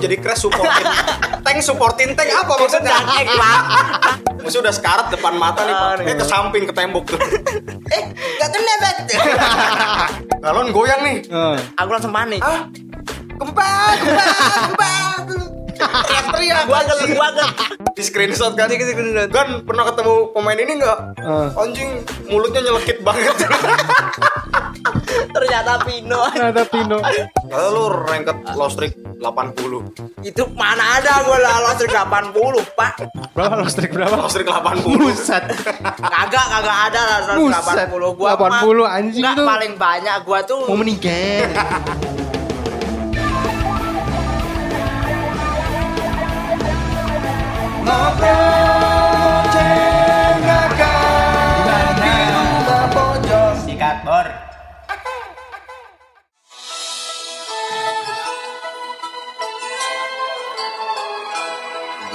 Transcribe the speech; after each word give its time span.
jadi 0.00 0.16
crash 0.16 0.42
supportin 0.42 0.86
tank 1.44 1.58
supportin 1.60 2.10
tank 2.12 2.30
apa 2.32 2.52
maksudnya 2.54 2.96
Pak. 3.30 3.60
musuh 4.42 4.58
udah 4.58 4.72
sekarat 4.72 5.06
depan 5.08 5.36
mata 5.36 5.62
nih 5.62 5.74
pak 5.74 5.90
eh 6.02 6.16
ke 6.16 6.24
samping 6.24 6.64
ke 6.64 6.72
tembok 6.72 7.04
tuh 7.06 7.20
Eh, 7.90 8.02
gak 8.38 8.48
kena, 8.48 8.74
Bet. 8.78 8.96
galon 10.38 10.70
goyang 10.70 11.02
nih 11.02 11.18
Eh. 11.22 11.56
Aku 11.76 11.90
langsung 11.90 12.10
panik. 12.10 12.40
ah 12.40 12.64
gempa 13.36 13.68
gempa 13.98 14.26
gempa 14.62 14.90
teriak-teriak 15.80 16.64
Gua 16.66 16.80
gel, 16.82 16.98
gua 17.10 17.28
gel. 17.32 17.48
di 17.90 18.02
screenshot 18.02 18.52
kan 18.52 18.68
Di 18.68 18.76
screenshot. 18.76 19.28
kan 19.28 19.46
pernah 19.60 19.84
ketemu 19.86 20.14
pemain 20.30 20.58
ini 20.58 20.72
nggak 20.76 20.98
Eh. 21.18 21.48
anjing 21.56 21.90
mulutnya 22.26 22.60
nyelekit 22.62 23.00
banget 23.00 23.36
Ternyata 25.36 25.72
Pino. 25.84 26.20
Ada 26.26 26.64
Pino. 26.66 26.98
kalau 27.46 27.68
lu 27.70 27.84
ranket 28.06 28.36
low 28.56 28.70
streak 28.70 28.94
80 29.20 30.24
Itu 30.24 30.48
mana 30.56 30.96
ada 30.96 31.20
gua 31.24 31.36
lah 31.36 31.56
lost 31.60 31.84
80, 31.84 32.32
Pak. 32.72 32.92
Berapa 33.36 33.54
lo 33.60 33.68
strik 33.68 33.92
berapa? 33.92 34.16
low 34.16 34.28
streak 34.32 34.48
80 34.48 34.80
Buset. 34.96 35.44
Kagak, 36.00 36.46
kagak 36.48 36.78
ada 36.90 37.00
lah 37.04 37.18
Buset. 37.36 37.88
180 37.92 38.16
gua. 38.16 38.28
80 38.36 38.84
anjing 38.88 39.22
Enggak 39.22 39.36
tuh. 39.36 39.46
paling 39.46 39.72
banyak 39.76 40.16
gua 40.24 40.38
tuh 40.42 40.60
Mau 40.64 40.76
meninggal. 40.76 41.52
sikat 53.60 54.04
bor. 54.04 54.49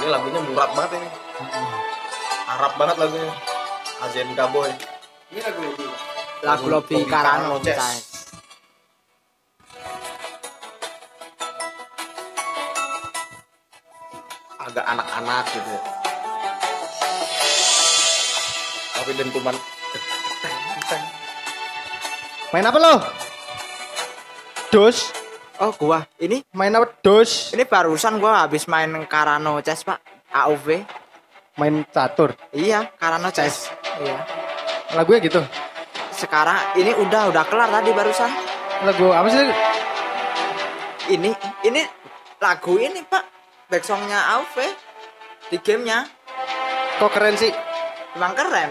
Ini 0.06 0.14
lagunya 0.14 0.38
murah 0.38 0.70
banget 0.70 1.02
ini. 1.02 1.08
Arab 2.46 2.72
banget 2.78 2.94
lagunya. 2.94 3.34
Azenka 4.06 4.46
Boy 4.54 4.70
ini 5.34 5.40
lagu 5.42 5.60
ini 5.66 5.86
Lagu 6.46 6.68
Lobby 6.70 7.02
Karano, 7.08 7.58
agak 14.62 14.84
anak-anak 14.84 15.44
gitu. 15.50 15.74
Tapi 18.94 19.10
dentuman 19.16 19.56
Main 22.54 22.68
apa 22.68 22.78
lo? 22.78 22.94
Dos. 24.70 25.25
Oh, 25.56 25.72
gua. 25.72 26.04
Ini 26.16 26.44
Main 26.52 26.76
apa? 26.76 26.92
Dos. 27.00 27.52
ini 27.52 27.64
barusan 27.64 28.20
gua 28.20 28.44
habis 28.44 28.68
main 28.68 28.92
Karano 29.04 29.60
Chess, 29.60 29.82
Pak. 29.82 30.00
AOV. 30.28 30.84
Main 31.56 31.80
catur. 31.88 32.36
Iya, 32.52 32.92
Karano 32.94 33.32
Chess. 33.32 33.72
Iya. 33.96 34.20
Lagunya 34.92 35.24
gitu. 35.24 35.40
Sekarang 36.12 36.56
ini 36.74 36.92
udah 36.92 37.32
udah 37.32 37.44
kelar 37.44 37.68
tadi 37.70 37.90
barusan. 37.90 38.30
Lagu 38.84 39.08
apa 39.10 39.28
sih? 39.28 39.40
Ini 41.08 41.30
ini 41.64 41.82
lagu 42.36 42.76
ini, 42.76 43.00
Pak. 43.00 43.24
Backsongnya 43.66 44.30
AOV 44.30 44.56
di 45.50 45.58
gamenya 45.58 46.06
Kok 46.96 47.10
keren 47.10 47.34
sih? 47.34 47.50
emang 48.14 48.30
keren. 48.32 48.70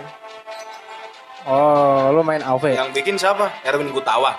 Oh, 1.45 2.09
lo 2.09 2.21
main 2.21 2.41
AOV. 2.41 2.73
yang 2.73 2.89
bikin 2.89 3.15
siapa 3.15 3.51
Erwin 3.61 3.91
Gutawa 3.91 4.33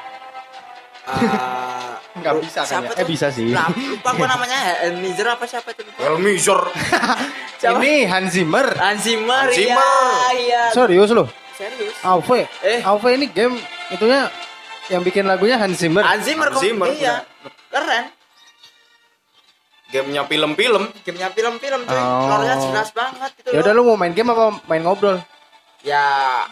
Eh, 1.06 1.65
Nggak 2.16 2.32
lu- 2.32 2.42
bisa 2.42 2.60
siapa 2.62 2.82
kayaknya. 2.86 2.96
Eh, 2.96 3.04
tuh? 3.04 3.08
bisa 3.08 3.26
sih. 3.28 3.46
Lah, 3.50 3.68
lupa 3.68 4.10
gua 4.12 4.26
namanya 4.34 4.58
Nizer 4.94 5.28
apa 5.28 5.44
siapa 5.44 5.68
itu? 5.70 5.82
lupa. 5.82 6.00
Elmizer 6.02 6.60
Siapa? 7.56 7.76
Ini 7.78 7.92
Hans 8.04 8.30
Zimmer. 8.30 8.66
Hans 8.74 9.00
Zimmer, 9.00 9.44
Hans 9.44 9.52
iya, 9.52 9.64
Zimmer. 9.72 10.32
iya. 10.36 10.62
Serius 10.70 11.10
lo? 11.10 11.24
Serius. 11.52 11.94
AOV. 12.00 12.30
Eh. 12.62 12.80
AOV 12.82 13.04
ini 13.14 13.26
game 13.28 13.56
itunya 13.88 14.28
yang 14.86 15.00
bikin 15.00 15.24
lagunya 15.24 15.56
Hans 15.56 15.76
Zimmer. 15.76 16.00
Hans 16.00 16.20
Zimmer, 16.22 16.46
Hans 16.46 16.56
kok- 16.56 16.62
Zimmer, 16.62 16.88
iya. 16.92 17.24
Keren. 17.68 18.12
gamenya 19.86 20.26
film-film 20.26 20.82
Gamenya 21.00 21.30
film-film 21.30 21.80
cuy. 21.80 21.94
Oh. 21.94 22.26
Lore-nya 22.26 22.58
jelas 22.58 22.90
banget 22.90 23.30
gitu 23.36 23.54
Ya 23.54 23.62
udah 23.62 23.72
loh. 23.72 23.86
lu 23.86 23.88
mau 23.88 23.96
main 23.96 24.10
game 24.10 24.28
apa 24.28 24.58
main 24.66 24.82
ngobrol? 24.82 25.22
Ya 25.80 26.42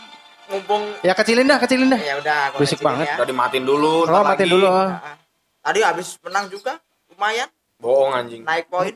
mumpung 0.46 0.86
Ya 1.02 1.12
kecilin 1.12 1.42
dah, 1.44 1.58
kecilin 1.58 1.90
dah. 1.90 1.98
ya 1.98 2.14
udah 2.16 2.38
gua 2.48 2.58
Berisik 2.62 2.78
kecilin 2.78 2.88
banget. 2.94 3.06
ya. 3.06 3.14
udah 3.18 3.26
dimatiin 3.26 3.64
dulu 3.66 3.94
Oh, 4.04 4.22
matiin 4.22 4.38
lagi. 4.40 4.54
dulu. 4.54 4.66
ah. 4.68 5.18
Tadi 5.64 5.80
habis 5.80 6.20
menang 6.20 6.46
juga 6.46 6.76
lumayan 7.08 7.48
bohong 7.80 8.12
anjing 8.12 8.42
naik 8.44 8.68
poin. 8.68 8.92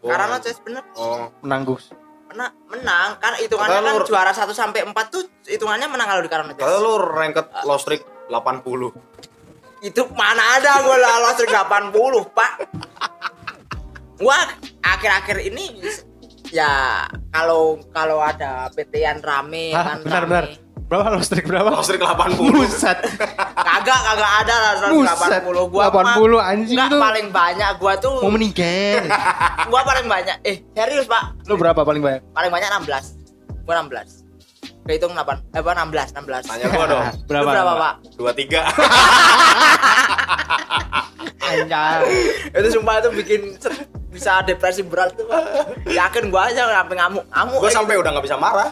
Karena. 0.00 0.36
Chess 0.38 0.58
bener 0.60 0.84
oh 0.94 1.28
Menang 1.40 1.66
Gus. 1.66 1.90
menang, 2.24 2.50
menang 2.66 3.08
kan 3.18 3.32
hitungannya 3.36 3.78
kan 3.78 3.94
lu- 3.94 4.06
juara 4.06 4.30
1 4.30 4.50
sampai 4.50 4.80
4 4.82 4.94
tuh 5.06 5.22
hitungannya 5.44 5.86
menang 5.86 6.06
kalau 6.06 6.22
di 6.22 6.28
Karena 6.28 6.50
Chess. 6.50 6.62
kalau 6.62 6.78
lu 6.78 6.94
ranket 7.00 7.46
low 7.62 7.76
streak 7.76 8.02
80 8.26 8.94
Itu 9.80 10.08
mana 10.10 10.56
ada 10.56 10.80
gue 10.80 10.96
lah 10.96 11.20
lolos 11.20 11.44
80, 11.44 11.92
Pak. 12.32 12.52
Gua 14.16 14.38
akhir-akhir 14.80 15.44
ini 15.44 15.84
ya 16.48 17.04
kalau 17.28 17.82
kalau 17.90 18.16
ada 18.18 18.70
PT-an 18.70 19.20
rame 19.20 19.74
Hah, 19.74 19.84
kan 19.84 19.98
benar 20.00 20.22
rame. 20.22 20.30
benar. 20.30 20.44
Berapa 20.94 21.10
lo 21.10 21.18
strik 21.18 21.42
berapa? 21.44 21.66
low 21.66 21.80
streak 21.80 21.98
80 21.98 22.54
Buset. 22.54 22.94
Kagak 23.56 23.98
kagak 24.00 24.30
ada 24.40 24.54
lah 24.54 24.72
Buset. 24.86 25.42
180 25.42 25.66
gua 25.66 25.90
80 25.90 26.38
anjing 26.40 26.76
Enggak 26.78 26.88
tuh. 26.88 27.00
paling 27.02 27.26
banyak 27.28 27.70
gua 27.76 27.92
tuh 27.98 28.16
Mau 28.20 28.30
meninggal. 28.30 29.02
gua 29.74 29.80
paling 29.82 30.06
banyak 30.06 30.36
eh 30.40 30.56
serius 30.70 31.04
Pak 31.04 31.44
Lu 31.44 31.56
berapa 31.56 31.80
paling 31.80 31.98
banyak? 31.98 32.20
paling 32.30 32.48
banyak 32.48 32.68
16 32.78 33.66
gua 33.66 33.82
16 33.82 34.22
kehitung 34.84 35.10
8 35.12 35.50
eh 35.50 35.58
apa 35.58 35.70
16 35.74 36.14
16 36.14 36.46
tanya 36.46 36.64
gua 36.70 36.84
dong 36.86 37.02
Lu 37.10 37.26
Berapa? 37.26 37.50
berapa 37.50 37.72
Pak 37.74 37.92
23 38.14 38.54
Anjay. 41.44 42.00
itu 42.52 42.68
sumpah 42.70 42.98
itu 42.98 43.08
bikin 43.14 43.40
bisa 44.08 44.40
depresi 44.40 44.80
berat 44.80 45.12
tuh 45.12 45.24
Pak. 45.26 45.42
yakin 45.86 46.28
gua 46.28 46.46
aja 46.46 46.62
sampai 46.72 46.94
ngamuk 46.96 47.22
ngamuk 47.26 47.56
gua 47.58 47.66
eh. 47.66 47.72
sampai 47.72 47.94
udah 47.96 48.10
nggak 48.12 48.24
bisa 48.24 48.36
marah 48.36 48.68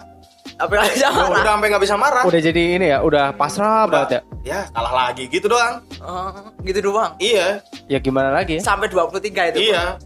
sampai 0.56 0.76
nggak 0.78 0.92
bisa 0.92 1.06
udah 1.08 1.28
marah 1.28 1.44
sampai 1.46 1.66
nggak 1.68 1.82
bisa 1.82 1.96
marah. 1.96 2.22
Udah 2.24 2.40
jadi 2.40 2.62
ini 2.76 2.86
ya, 2.88 2.98
udah 3.00 3.24
pasrah 3.34 3.84
Udah, 3.84 3.90
banget 3.90 4.10
ya. 4.10 4.20
ya 4.42 4.60
kalah 4.70 4.94
lagi 4.94 5.24
gitu 5.26 5.46
doang. 5.46 5.74
Oh, 5.98 6.30
gitu 6.62 6.78
doang? 6.82 7.12
Iya. 7.18 7.60
Ya 7.86 7.98
gimana 7.98 8.30
lagi? 8.30 8.58
Ya? 8.58 8.62
sampai 8.62 8.88
23 8.88 9.52
itu 9.54 9.70
iya. 9.70 9.96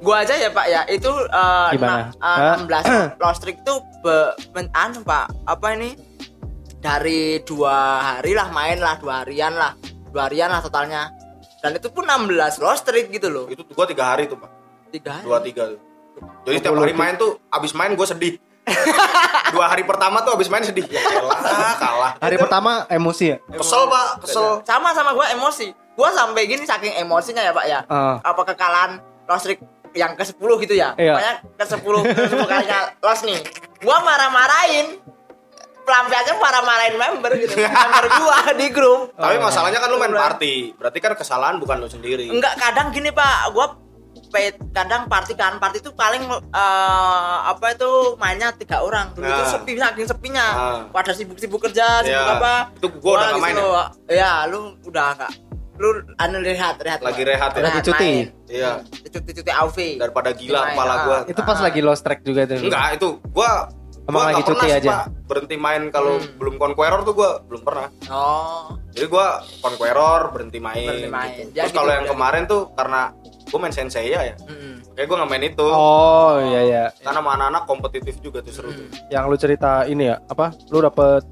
Gua 0.00 0.24
aja 0.24 0.32
ya 0.32 0.48
Pak 0.48 0.66
ya 0.66 0.80
itu 0.88 1.12
eh, 1.12 1.68
Gimana? 1.76 2.08
na- 2.16 2.56
eh, 2.56 2.56
Hah? 2.56 3.12
16 3.12 3.20
lost 3.22 3.38
streak 3.44 3.60
tuh 3.62 3.84
be, 4.00 4.32
men- 4.52 4.72
anu 4.72 5.04
Pak 5.04 5.28
apa 5.44 5.66
ini? 5.76 5.92
Dari 6.80 7.44
dua 7.44 7.76
hari 8.00 8.32
lah 8.32 8.48
main 8.48 8.80
lah 8.80 8.96
dua 8.96 9.20
harian 9.20 9.52
lah. 9.52 9.76
Dua 10.08 10.26
harian 10.26 10.48
lah 10.48 10.64
totalnya. 10.64 11.12
Dan 11.60 11.76
itu 11.76 11.92
pun 11.92 12.08
16 12.08 12.32
lost 12.56 12.88
streak 12.88 13.12
gitu 13.12 13.28
loh. 13.28 13.44
Itu 13.52 13.68
gua 13.68 13.84
tiga 13.84 14.16
hari 14.16 14.24
tuh 14.24 14.40
pak. 14.40 14.48
Tiga 14.88 15.20
hari? 15.20 15.24
Dua 15.28 15.38
tiga 15.44 15.62
tuh. 15.68 15.80
Jadi 16.48 16.56
setiap 16.56 16.74
hari 16.74 16.92
main 16.92 17.14
tuh 17.16 17.36
abis 17.48 17.72
main 17.72 17.92
gue 17.92 18.04
sedih 18.04 18.40
dua 19.50 19.66
hari 19.66 19.82
pertama 19.82 20.22
tuh 20.22 20.36
abis 20.36 20.46
main 20.46 20.62
sedih. 20.62 20.86
Ya 20.86 21.00
elah 21.00 21.74
kalah. 21.76 22.12
Hari 22.18 22.36
pertama 22.36 22.86
emosi 22.86 23.24
ya? 23.34 23.36
kesel 23.50 23.86
pak 23.86 24.06
kesel. 24.22 24.62
Sama 24.62 24.94
sama 24.94 25.10
gua 25.12 25.26
emosi. 25.30 25.72
Gua 25.94 26.08
sampai 26.10 26.46
gini 26.46 26.64
saking 26.64 26.96
emosinya 26.96 27.42
ya 27.42 27.52
Pak 27.52 27.66
ya. 27.66 27.80
Ah. 27.86 28.16
apa 28.22 28.42
kekalahan 28.46 29.02
lost 29.26 29.44
streak 29.44 29.60
yang 29.92 30.14
ke 30.14 30.22
10 30.22 30.38
gitu 30.62 30.74
ya? 30.74 30.94
Iya. 30.94 31.18
pokoknya 31.18 31.34
ke 31.58 31.64
10 31.66 32.14
ke 32.14 32.22
10 32.30 32.46
kalinya 32.46 32.78
lost 33.02 33.22
nih. 33.26 33.38
Gua 33.82 33.96
marah-marahin 34.00 34.86
pelampiasnya 35.82 36.38
marah-marahin 36.38 36.94
member 36.94 37.32
gitu. 37.36 37.54
Member 37.66 38.04
gua 38.16 38.38
di 38.54 38.66
grup. 38.70 39.00
Tapi 39.12 39.36
Oh. 39.36 39.42
masalahnya 39.42 39.82
kan 39.82 39.88
lu 39.90 39.98
main 39.98 40.14
party. 40.14 40.78
Berarti 40.78 40.98
kan 41.02 41.12
kesalahan 41.18 41.58
bukan 41.58 41.82
lu 41.82 41.88
sendiri. 41.90 42.30
Enggak 42.30 42.54
kadang 42.56 42.94
gini 42.94 43.10
pak. 43.10 43.50
Gua 43.50 43.74
pe- 44.30 44.56
kadang 44.70 45.04
party 45.04 45.34
kan 45.34 45.58
party 45.58 45.78
itu 45.78 45.90
paling 45.92 46.22
eh, 46.30 47.36
apa 47.44 47.74
itu 47.74 47.90
mainnya 48.16 48.50
tiga 48.52 48.80
orang 48.80 49.10
dulu 49.12 49.26
itu 49.26 49.34
Nah. 49.36 49.50
sepi 49.50 49.72
saking 49.74 50.06
sepinya 50.06 50.46
Nah. 50.48 50.80
pada 50.88 51.10
sibuk-sibuk 51.10 51.60
kerja 51.60 52.00
sibuk 52.00 52.14
Iya. 52.16 52.36
apa 52.36 52.54
Itu 52.72 52.86
gua 52.96 53.12
udah 53.12 53.26
nggak 53.28 53.42
main 53.42 53.54
ya? 53.54 53.84
ya 54.08 54.32
lu 54.46 54.58
udah 54.82 55.08
kak 55.16 55.32
lu 55.76 55.88
anu 56.14 56.38
rehat 56.38 56.76
rehat 56.78 57.00
Lagi 57.00 57.22
rehat 57.22 57.50
ya? 57.50 57.62
Lagi 57.62 57.80
cuti. 57.82 58.12
main. 58.14 58.26
iya 58.46 58.72
cuti-cuti 59.02 59.50
AUV 59.50 59.78
daripada 59.96 60.30
gila 60.30 60.60
Main, 60.62 60.72
kepala 60.72 60.92
ah. 60.92 60.98
gua 61.02 61.18
Itu 61.24 61.40
pas 61.40 61.58
lagi 61.58 61.80
lost 61.80 62.02
track 62.02 62.20
juga 62.20 62.44
tuh. 62.44 62.60
enggak 62.60 62.86
itu 62.94 63.08
gua 63.28 63.66
Emang 64.02 64.22
gua 64.22 64.28
lagi 64.28 64.42
cuti 64.42 64.58
pernah 64.60 64.76
aja? 64.76 64.96
Berhenti 65.24 65.56
main 65.56 65.82
kalau 65.88 66.18
Hmm. 66.18 66.36
belum 66.36 66.54
conqueror 66.56 67.00
tuh 67.00 67.14
gua 67.14 67.30
belum 67.42 67.62
pernah 67.62 67.86
oh 68.08 68.76
jadi 68.90 69.06
gua 69.06 69.26
conqueror 69.60 70.20
berhenti 70.30 70.58
main, 70.58 70.82
Berhenti 70.84 71.08
main. 71.08 71.30
gitu. 71.40 71.50
Ya, 71.52 71.62
terus 71.62 71.70
gitu 71.70 71.78
kalau 71.78 71.92
yang 71.92 72.04
udah. 72.04 72.12
kemarin 72.12 72.42
tuh 72.44 72.62
karena 72.74 73.02
gua 73.50 73.58
main 73.60 73.74
sensei 73.74 74.08
ya 74.08 74.32
mm. 74.46 74.94
kayak 74.94 75.06
gua 75.06 75.16
nggak 75.22 75.30
main 75.30 75.44
itu 75.44 75.66
Oh 75.66 76.38
iya 76.40 76.60
iya. 76.62 76.84
karena 77.02 77.18
sama 77.18 77.30
anak-anak 77.34 77.62
kompetitif 77.66 78.14
juga 78.18 78.38
tuh 78.40 78.52
seru 78.54 78.70
tuh 78.70 78.86
Yang 79.10 79.24
lu 79.26 79.36
cerita 79.36 79.72
ini 79.84 80.08
ya, 80.08 80.16
apa? 80.24 80.54
Lu 80.70 80.78
dapet 80.78 81.22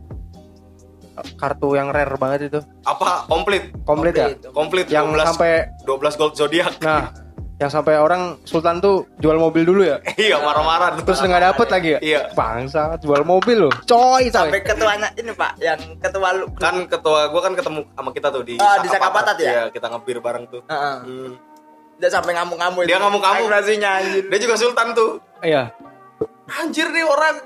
kartu 1.34 1.74
yang 1.74 1.90
rare 1.90 2.14
banget 2.14 2.40
itu. 2.46 2.60
apa 2.86 3.26
komplit 3.26 3.74
Komplit 3.82 4.14
ya? 4.14 4.28
komplit 4.54 4.86
Yang 4.86 5.18
12 5.18 5.26
sampai 5.26 5.52
12 5.82 6.14
gold 6.14 6.34
zodiak 6.34 6.72
nah, 6.78 7.10
Yang 7.58 7.70
sampai 7.74 7.98
orang 7.98 8.38
Sultan 8.46 8.78
tuh 8.78 9.10
jual 9.18 9.34
mobil 9.34 9.66
dulu 9.66 9.82
ya. 9.82 9.98
iya 10.14 10.38
marah-marah 10.38 11.02
Terus 11.02 11.18
nggak 11.18 11.42
dapet 11.42 11.66
lagi 11.66 11.88
ya? 11.90 11.98
Iya. 11.98 12.20
Bangsa, 12.30 12.94
jual 13.02 13.26
mobil 13.26 13.66
loh. 13.66 13.72
Coy, 13.82 14.30
coy. 14.30 14.46
Sampai 14.46 14.62
ketuanya 14.62 15.10
ini 15.18 15.34
Pak, 15.34 15.58
yang 15.58 15.80
ketua 15.98 16.38
lu. 16.38 16.46
kan 16.54 16.86
ketua 16.86 17.26
gua 17.34 17.42
kan 17.42 17.58
ketemu 17.58 17.82
sama 17.98 18.10
kita 18.14 18.30
tuh 18.30 18.46
di 18.46 18.54
Oh, 18.62 18.76
di 18.78 18.86
Sakapatat 18.86 19.36
ya? 19.42 19.50
Iya, 19.50 19.62
kita 19.74 19.90
ngebir 19.90 20.22
bareng 20.22 20.46
tuh 20.46 20.62
Heeh. 20.70 20.96
Hmm. 21.02 21.34
Dia 21.98 22.08
sampai 22.08 22.32
ngamuk-ngamuk 22.32 22.86
Dia 22.86 22.96
ngamuk-ngamuk. 22.96 23.46
Ekspresinya 23.46 23.90
anjir. 23.98 24.22
dia 24.24 24.38
juga 24.38 24.54
sultan 24.54 24.88
tuh 24.92 25.18
Iya. 25.40 25.74
anjir 26.48 26.88
nih 26.88 27.02
orang 27.02 27.36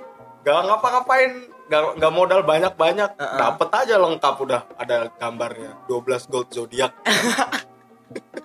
gak 0.41 0.61
ngapa-ngapain 0.63 1.31
gak, 1.67 1.83
gak 1.97 2.13
modal 2.13 2.41
banyak-banyak 2.43 3.11
Heeh. 3.13 3.39
dapet 3.39 3.69
aja 3.71 3.95
lengkap 3.97 4.35
udah 4.39 4.61
ada 4.77 5.11
gambarnya 5.13 5.75
12 5.87 5.99
gold 6.29 6.49
zodiac 6.49 6.93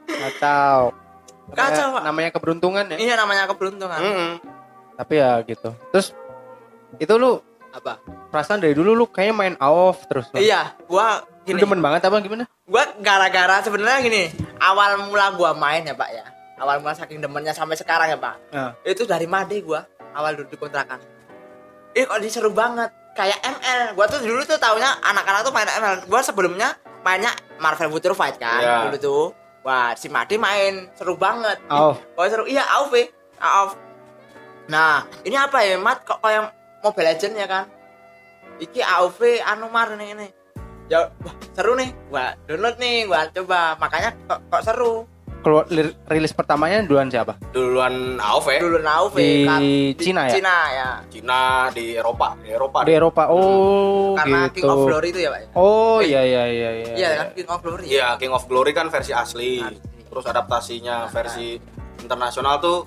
Kacau. 0.07 0.95
Kacau, 1.49 1.87
Pak. 1.93 2.03
Namanya 2.03 2.29
keberuntungan 2.31 2.83
ya. 2.87 2.97
Iya 2.97 3.13
namanya 3.15 3.45
keberuntungan. 3.45 3.99
Mm-mm. 3.99 4.31
Tapi 4.95 5.13
ya 5.15 5.39
gitu. 5.43 5.71
Terus 5.91 6.11
itu 6.97 7.13
lu 7.13 7.39
Apa? 7.69 8.01
perasaan 8.31 8.57
dari 8.57 8.73
dulu 8.73 8.95
lu 8.95 9.05
kayaknya 9.05 9.35
main 9.35 9.55
AOF 9.57 10.07
terus. 10.07 10.27
Bang. 10.27 10.41
Iya, 10.41 10.73
gua 10.87 11.21
Lu 11.47 11.55
gini. 11.55 11.61
demen 11.63 11.79
banget 11.79 12.03
apa 12.03 12.19
gimana? 12.19 12.43
Gua 12.67 12.83
gara-gara 12.99 13.63
sebenarnya 13.63 14.03
gini, 14.03 14.23
awal 14.59 14.99
mula 15.07 15.31
gua 15.33 15.55
main 15.55 15.87
ya, 15.87 15.95
Pak 15.95 16.09
ya. 16.11 16.25
Awal 16.59 16.83
mula 16.83 16.91
saking 16.91 17.23
demennya 17.23 17.55
sampai 17.55 17.79
sekarang 17.79 18.11
ya, 18.11 18.19
Pak. 18.19 18.35
Nah, 18.51 18.71
Itu 18.83 19.07
dari 19.07 19.23
Made 19.25 19.55
gua, 19.63 19.87
awal 20.11 20.35
duduk 20.35 20.53
di 20.53 20.57
kontrakan. 20.59 20.99
Ih, 21.95 22.03
kok 22.03 22.19
ini 22.19 22.27
seru 22.27 22.51
banget. 22.51 22.91
Kayak 23.15 23.39
ML. 23.41 23.95
Gua 23.95 24.05
tuh 24.05 24.19
dulu 24.19 24.43
tuh 24.43 24.59
taunya 24.59 24.91
anak-anak 25.01 25.41
tuh 25.41 25.53
main 25.55 25.65
ML. 25.65 25.95
Gua 26.05 26.19
sebelumnya 26.21 26.75
mainnya 27.01 27.31
Marvel 27.57 27.89
Future 27.89 28.13
Fight 28.13 28.35
kan 28.37 28.59
Iya. 28.59 28.77
dulu 28.91 28.97
tuh. 28.99 29.25
Wah, 29.63 29.95
si 29.95 30.07
Made 30.07 30.35
main 30.35 30.91
seru 30.93 31.15
banget. 31.15 31.57
Oh 31.71 31.95
seru 32.27 32.43
iya 32.45 32.63
AOV 32.75 32.93
AOV 33.35 33.71
Nah 34.67 35.03
ini 35.23 35.35
apa 35.35 35.63
ya 35.63 35.75
Mat 35.79 36.03
kok 36.03 36.19
kayak 36.19 36.51
Mobile 36.83 37.07
Legend 37.07 37.33
ya 37.35 37.47
kan 37.47 37.63
Iki 38.59 38.79
AOV 38.79 39.39
anu 39.43 39.67
mar 39.67 39.91
nih 39.95 40.11
ini 40.11 40.27
Ya 40.87 41.11
wah 41.19 41.33
seru 41.51 41.75
nih. 41.75 41.89
Gua 42.07 42.35
download 42.45 42.75
nih. 42.77 42.97
Gua 43.05 43.27
coba. 43.29 43.75
Makanya 43.75 44.09
kok, 44.25 44.39
kok 44.47 44.61
seru? 44.63 44.93
Keluar 45.37 45.69
li- 45.69 45.95
rilis 46.09 46.33
pertamanya 46.33 46.81
duluan 46.81 47.07
siapa? 47.07 47.37
duluan 47.53 48.17
AOV 48.17 48.47
Dulu 48.57 48.77
AOV 48.81 49.15
Di 49.15 49.45
kan, 49.45 49.61
Cina 49.95 50.21
ya? 50.27 50.33
Cina 50.33 50.55
ya. 50.73 50.89
Cina 51.07 51.39
di 51.71 51.93
Eropa. 51.93 52.33
Di 52.41 52.49
Eropa 52.49 52.79
Di 52.83 52.91
Eropa. 52.91 53.23
Oh, 53.29 54.17
Karena 54.17 54.49
gitu. 54.49 54.65
King 54.65 54.67
of 54.67 54.79
Glory 54.89 55.07
itu 55.13 55.19
ya 55.21 55.29
Pak 55.29 55.39
ya? 55.39 55.47
Oh, 55.53 55.99
iya 56.01 56.21
iya 56.25 56.43
iya 56.49 56.69
iya. 56.73 56.91
Iya 56.97 57.09
kan? 57.13 57.27
King 57.31 57.47
of 57.47 57.59
Glory. 57.61 57.83
Iya 57.85 58.07
King 58.17 58.31
of 58.33 58.43
Glory 58.49 58.71
kan 58.73 58.89
versi 58.89 59.13
asli. 59.13 59.61
Asli. 59.61 59.79
terus 60.07 60.23
adaptasinya 60.25 61.11
versi 61.11 61.59
internasional 61.99 62.57
tuh 62.57 62.79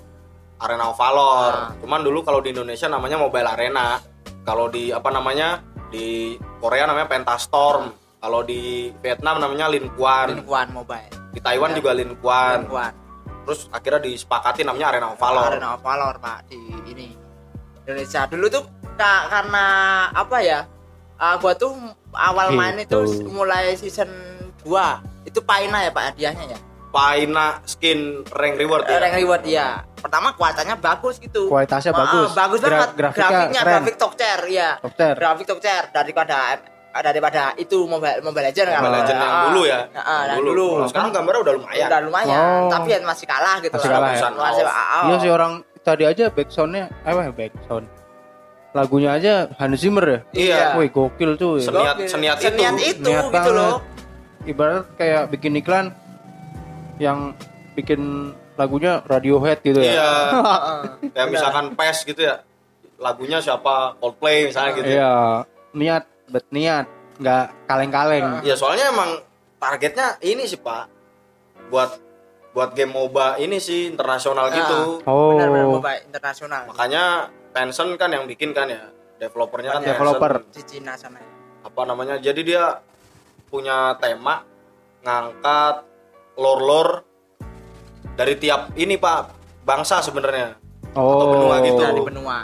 Arena 0.59 0.91
of 0.91 0.99
Valor. 0.99 1.53
Nah. 1.55 1.71
cuman 1.79 2.01
dulu 2.03 2.21
kalau 2.21 2.43
di 2.43 2.51
Indonesia 2.51 2.91
namanya 2.91 3.17
Mobile 3.17 3.47
Arena. 3.47 4.03
Kalau 4.43 4.67
di 4.67 4.91
apa 4.91 5.09
namanya 5.09 5.63
di 5.91 6.35
Korea 6.59 6.87
namanya 6.87 7.07
Pentastorm. 7.07 7.91
Kalau 8.17 8.41
di 8.41 8.93
Vietnam 9.01 9.39
namanya 9.39 9.67
Lin 9.67 9.89
Kuan. 9.93 10.29
Lingkuan 10.31 10.69
Mobile. 10.71 11.09
Di 11.31 11.41
Taiwan 11.41 11.73
Ya. 11.73 11.77
juga 11.77 11.91
Lin 11.93 12.15
Kuan. 12.17 12.65
Lingkuan 12.65 12.95
terus 13.41 13.67
akhirnya 13.69 14.05
disepakati 14.05 14.63
namanya 14.63 14.95
Arena 14.95 15.07
of 15.11 15.19
Valor. 15.19 15.51
Arena 15.51 15.75
of 15.75 15.83
Valor 15.83 16.15
Pak 16.17 16.39
di 16.47 16.61
ini 16.87 17.09
Indonesia. 17.83 18.29
Dulu 18.29 18.47
tuh 18.47 18.63
ka- 18.95 19.27
karena 19.27 19.65
apa 20.07 20.37
ya 20.39 20.61
uh, 21.17 21.35
gua 21.35 21.57
tuh 21.57 21.73
awal 22.13 22.53
main 22.53 22.79
itu 22.79 22.95
Gitu. 23.01 23.27
mulai 23.27 23.75
season 23.75 24.07
2 24.63 25.27
itu 25.27 25.41
Paina 25.41 25.83
ya 25.83 25.91
Pak 25.91 26.15
hadiahnya 26.15 26.45
ya 26.47 26.59
Paina 26.91 27.63
skin 27.63 28.01
rank 28.27 28.55
reward 28.57 28.83
ya. 28.83 28.91
Eh, 28.91 28.99
rank 28.99 29.15
reward 29.17 29.43
ya 29.45 29.69
pertama 29.95 30.33
kualitasnya 30.33 30.75
bagus 30.75 31.17
gitu 31.17 31.47
Kualitasnya 31.47 31.93
Ah, 31.93 31.99
bagus. 32.01 32.29
bagus 32.33 32.59
Gra- 32.59 32.71
banget 32.73 32.91
grafiknya 32.95 33.29
grafiknya 33.29 33.61
keren. 33.61 33.75
grafik 33.77 33.97
top 33.97 34.13
tier 34.15 34.41
ya 34.49 34.71
Dokter. 34.79 35.15
grafik 35.15 35.47
top 35.47 35.59
tier 35.59 35.85
daripada 35.89 36.39
daripada 36.93 37.43
itu 37.55 37.79
mobile 37.85 38.19
mobile 38.21 38.45
legend 38.45 38.67
kan 38.69 38.81
Mobile 38.81 38.97
Legend 38.99 39.17
yang 39.17 39.31
Ah, 39.31 39.43
dulu 39.45 39.63
ya. 39.63 39.79
ah, 39.89 40.01
ah, 40.01 40.23
yang 40.29 40.43
dulu 40.43 40.67
Kalau 40.75 40.89
sekarang 40.89 41.11
gambarnya 41.13 41.41
udah 41.41 41.55
lumayan. 41.55 41.87
udah 41.87 42.01
lumayan 42.03 42.35
Oh. 42.35 42.69
tapi 42.69 42.89
ya 42.89 42.99
masih 43.01 43.27
kalah 43.27 43.57
gitu 43.59 43.73
Masih 43.73 43.87
lah. 43.87 43.97
kalah 43.97 44.11
ya? 44.11 44.31
masih 44.35 44.65
ah, 44.65 44.75
ah. 44.75 45.03
Iya 45.05 45.17
sih 45.17 45.31
orang 45.31 45.53
tadi 45.81 46.05
aja 46.05 46.25
backsoundnya 46.29 46.85
apa 47.01 47.21
ya 47.23 47.33
backsound 47.33 47.87
lagunya 48.71 49.11
aja 49.13 49.33
Hans 49.53 49.77
Zimmer 49.77 50.05
ya 50.05 50.19
Iya. 50.33 50.59
wih 50.77 50.89
gokil 50.89 51.31
tuh 51.35 51.59
ya. 51.59 51.67
Seniat- 51.67 51.97
Gokil. 51.97 52.09
seniat 52.09 52.37
itu. 52.37 52.45
seniat 52.49 52.75
itu 52.81 53.03
Niat 53.05 53.25
gitu 53.25 53.31
banget. 53.33 53.53
loh 53.53 53.77
ibarat 54.43 54.85
kayak 54.97 55.23
bikin 55.29 55.53
iklan 55.55 55.87
yang 57.01 57.33
bikin 57.73 58.31
lagunya 58.55 59.01
Radiohead 59.03 59.65
gitu 59.65 59.81
ya 59.81 59.93
Iya. 59.97 60.11
Kayak 61.17 61.29
misalkan 61.33 61.67
PES 61.73 61.99
gitu 62.05 62.21
ya. 62.23 62.45
Lagunya 63.01 63.41
siapa? 63.41 63.97
Coldplay 63.97 64.45
misalnya 64.47 64.77
gitu. 64.77 64.85
iya 64.87 65.13
niat 65.73 66.05
bet 66.29 66.45
niat 66.51 66.85
nggak 67.17 67.45
kaleng-kaleng 67.65 68.45
Ya 68.45 68.53
soalnya 68.53 68.93
emang 68.93 69.25
targetnya 69.57 70.21
ini 70.21 70.45
sih 70.45 70.61
Pak. 70.61 70.85
Buat 71.73 71.97
buat 72.51 72.75
game 72.75 72.91
MOBA 72.91 73.39
ini 73.39 73.57
sih 73.57 73.89
internasional 73.89 74.47
Ah. 74.47 74.53
gitu. 74.53 74.81
oh 75.07 75.33
benar-benar 75.33 75.67
mobile 75.71 76.01
internasional 76.05 76.63
Makanya 76.67 77.05
Tencent 77.51 77.97
kan 77.97 78.11
yang 78.11 78.29
bikin 78.29 78.53
kan 78.53 78.69
ya. 78.69 78.93
Developernya 79.17 79.75
kan 79.75 79.83
Developer. 79.83 80.33
Di 80.53 80.63
Cina 80.63 80.95
sana 80.95 81.19
Apa 81.65 81.83
namanya? 81.83 82.21
Jadi 82.21 82.45
dia 82.45 82.79
punya 83.47 83.97
tema 83.97 84.45
ngangkat 85.01 85.90
lore-lore 86.41 87.05
dari 88.17 88.35
tiap 88.41 88.73
ini 88.81 88.97
Pak 88.97 89.21
bangsa 89.69 90.01
sebenarnya. 90.01 90.57
atau 90.91 91.07
oh 91.07 91.29
benua 91.31 91.57
gitu. 91.63 91.79
dari 91.79 92.03
benua 92.03 92.39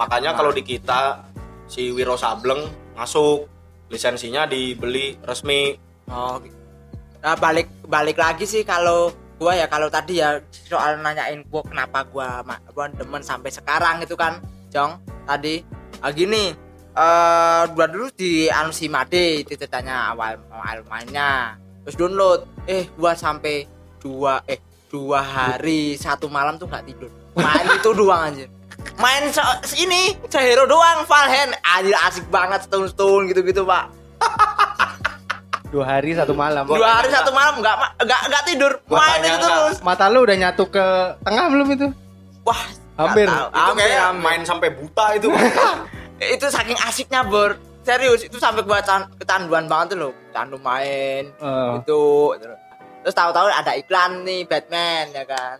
Makanya 0.00 0.32
kalau 0.32 0.48
di 0.48 0.64
kita 0.64 1.20
si 1.68 1.92
Wiro 1.92 2.16
Sableng 2.16 2.64
masuk 2.96 3.44
lisensinya 3.92 4.48
dibeli 4.48 5.20
resmi. 5.20 5.76
oh 6.08 6.40
gitu. 6.40 6.56
nah 7.20 7.36
balik 7.36 7.68
balik 7.84 8.16
lagi 8.16 8.48
sih 8.48 8.64
kalau 8.64 9.12
gua 9.36 9.52
ya 9.52 9.68
kalau 9.68 9.92
tadi 9.92 10.24
ya 10.24 10.40
soal 10.64 10.96
nanyain 11.04 11.44
gua 11.52 11.60
kenapa 11.60 12.08
gua, 12.08 12.40
gua 12.72 12.88
demen 12.88 13.20
sampai 13.20 13.52
sekarang 13.52 14.00
itu 14.00 14.16
kan 14.16 14.40
Jong 14.72 14.96
tadi 15.28 15.60
ah, 16.00 16.08
gini 16.08 16.56
eh 16.96 17.62
gua 17.76 17.86
dulu 17.86 18.08
di 18.16 18.48
anu 18.48 18.72
si 18.72 18.88
Made 18.88 19.44
itu 19.44 19.52
ceritanya 19.52 20.16
awal 20.16 20.40
awal 20.48 20.80
mainnya 20.88 21.60
terus 21.82 21.96
download 21.96 22.40
eh 22.64 22.88
gua 22.94 23.12
sampai 23.12 23.64
dua 23.98 24.40
eh 24.44 24.58
dua 24.86 25.20
hari 25.20 25.94
satu 25.94 26.26
malam 26.26 26.56
tuh 26.56 26.66
nggak 26.66 26.84
tidur 26.84 27.10
main 27.32 27.66
itu 27.70 27.90
doang 27.98 28.22
anjir 28.26 28.48
main 28.96 29.28
se- 29.28 29.78
ini 29.78 30.16
sehero 30.26 30.64
doang 30.64 31.04
Valheim 31.04 31.50
anjir 31.62 31.96
asik 32.02 32.26
banget 32.28 32.64
setahun-setahun 32.64 33.22
gitu-gitu 33.28 33.62
pak 33.62 33.88
dua 35.72 35.84
hari 35.86 36.12
satu 36.12 36.34
malam 36.34 36.66
dua 36.66 36.98
hari 36.98 37.06
nyangka. 37.06 37.18
satu 37.22 37.30
malam 37.30 37.54
nggak 37.58 37.74
nggak 38.02 38.20
nggak 38.26 38.42
tidur 38.44 38.72
main 38.88 39.20
itu 39.20 39.28
nyangka. 39.30 39.48
terus 39.70 39.78
mata 39.80 40.04
lu 40.06 40.20
udah 40.20 40.36
nyatu 40.36 40.64
ke 40.66 40.86
tengah 41.22 41.44
belum 41.48 41.68
itu 41.70 41.86
wah 42.42 42.62
Hampir. 43.00 43.24
Itu 43.24 43.48
hampir, 43.56 43.80
kayak 43.80 44.12
hampir. 44.12 44.20
main 44.20 44.42
sampai 44.44 44.68
buta 44.76 45.16
itu. 45.16 45.32
itu 46.36 46.46
saking 46.52 46.76
asiknya 46.84 47.24
bor 47.24 47.56
serius 47.90 48.20
itu 48.22 48.36
sampai 48.36 48.62
gua 48.62 48.78
can- 48.80 49.10
kecanduan 49.16 49.66
banget 49.66 49.86
tuh 49.92 49.98
loh 50.00 50.12
candu 50.30 50.56
main 50.56 51.26
Eh, 51.28 51.70
itu 51.76 52.00
terus 53.02 53.12
tahu-tahu 53.12 53.48
ada 53.48 53.72
iklan 53.74 54.22
nih 54.22 54.44
Batman 54.44 55.10
ya 55.10 55.24
kan. 55.24 55.56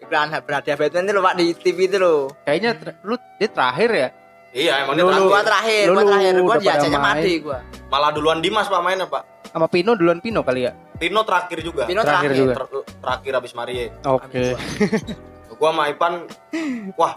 Iklan 0.00 0.32
berhadiah 0.40 0.74
Batman 0.74 1.04
itu 1.04 1.12
loh 1.12 1.22
pak 1.22 1.34
di 1.34 1.46
TV 1.52 1.78
itu 1.86 1.96
loh 1.96 2.20
kayaknya 2.42 2.70
ter- 2.74 2.98
lu 3.02 3.14
dia 3.36 3.48
terakhir 3.48 3.90
ya? 3.92 4.08
Iya, 4.50 4.72
emang 4.82 4.94
dia 4.94 5.04
Lu- 5.04 5.30
gua 5.30 5.46
terakhir. 5.46 5.86
terakhir 5.86 5.86
gua 5.86 6.02
terakhir. 6.04 6.34
Gua 6.42 6.56
diajaknya 6.58 6.98
mati 6.98 7.32
gua. 7.38 7.58
Malah 7.86 8.10
duluan 8.10 8.38
Dimas 8.40 8.66
Pak 8.66 8.80
mainnya 8.80 9.06
Pak. 9.06 9.22
sama 9.46 9.66
Pino 9.66 9.94
duluan 9.94 10.18
Pino 10.18 10.42
kali 10.42 10.66
ya? 10.66 10.72
Pino 10.96 11.22
terakhir 11.22 11.58
juga. 11.60 11.82
Pino 11.86 12.02
Terakhir 12.02 12.30
terakhir, 12.30 12.50
juga. 12.50 12.54
Ter- 12.56 12.98
terakhir 12.98 13.32
habis 13.32 13.52
Marie. 13.52 13.86
oke. 14.02 14.44
Gua 15.54 15.70
sama 15.70 15.84
Ipan 15.86 16.12
wah, 16.94 17.12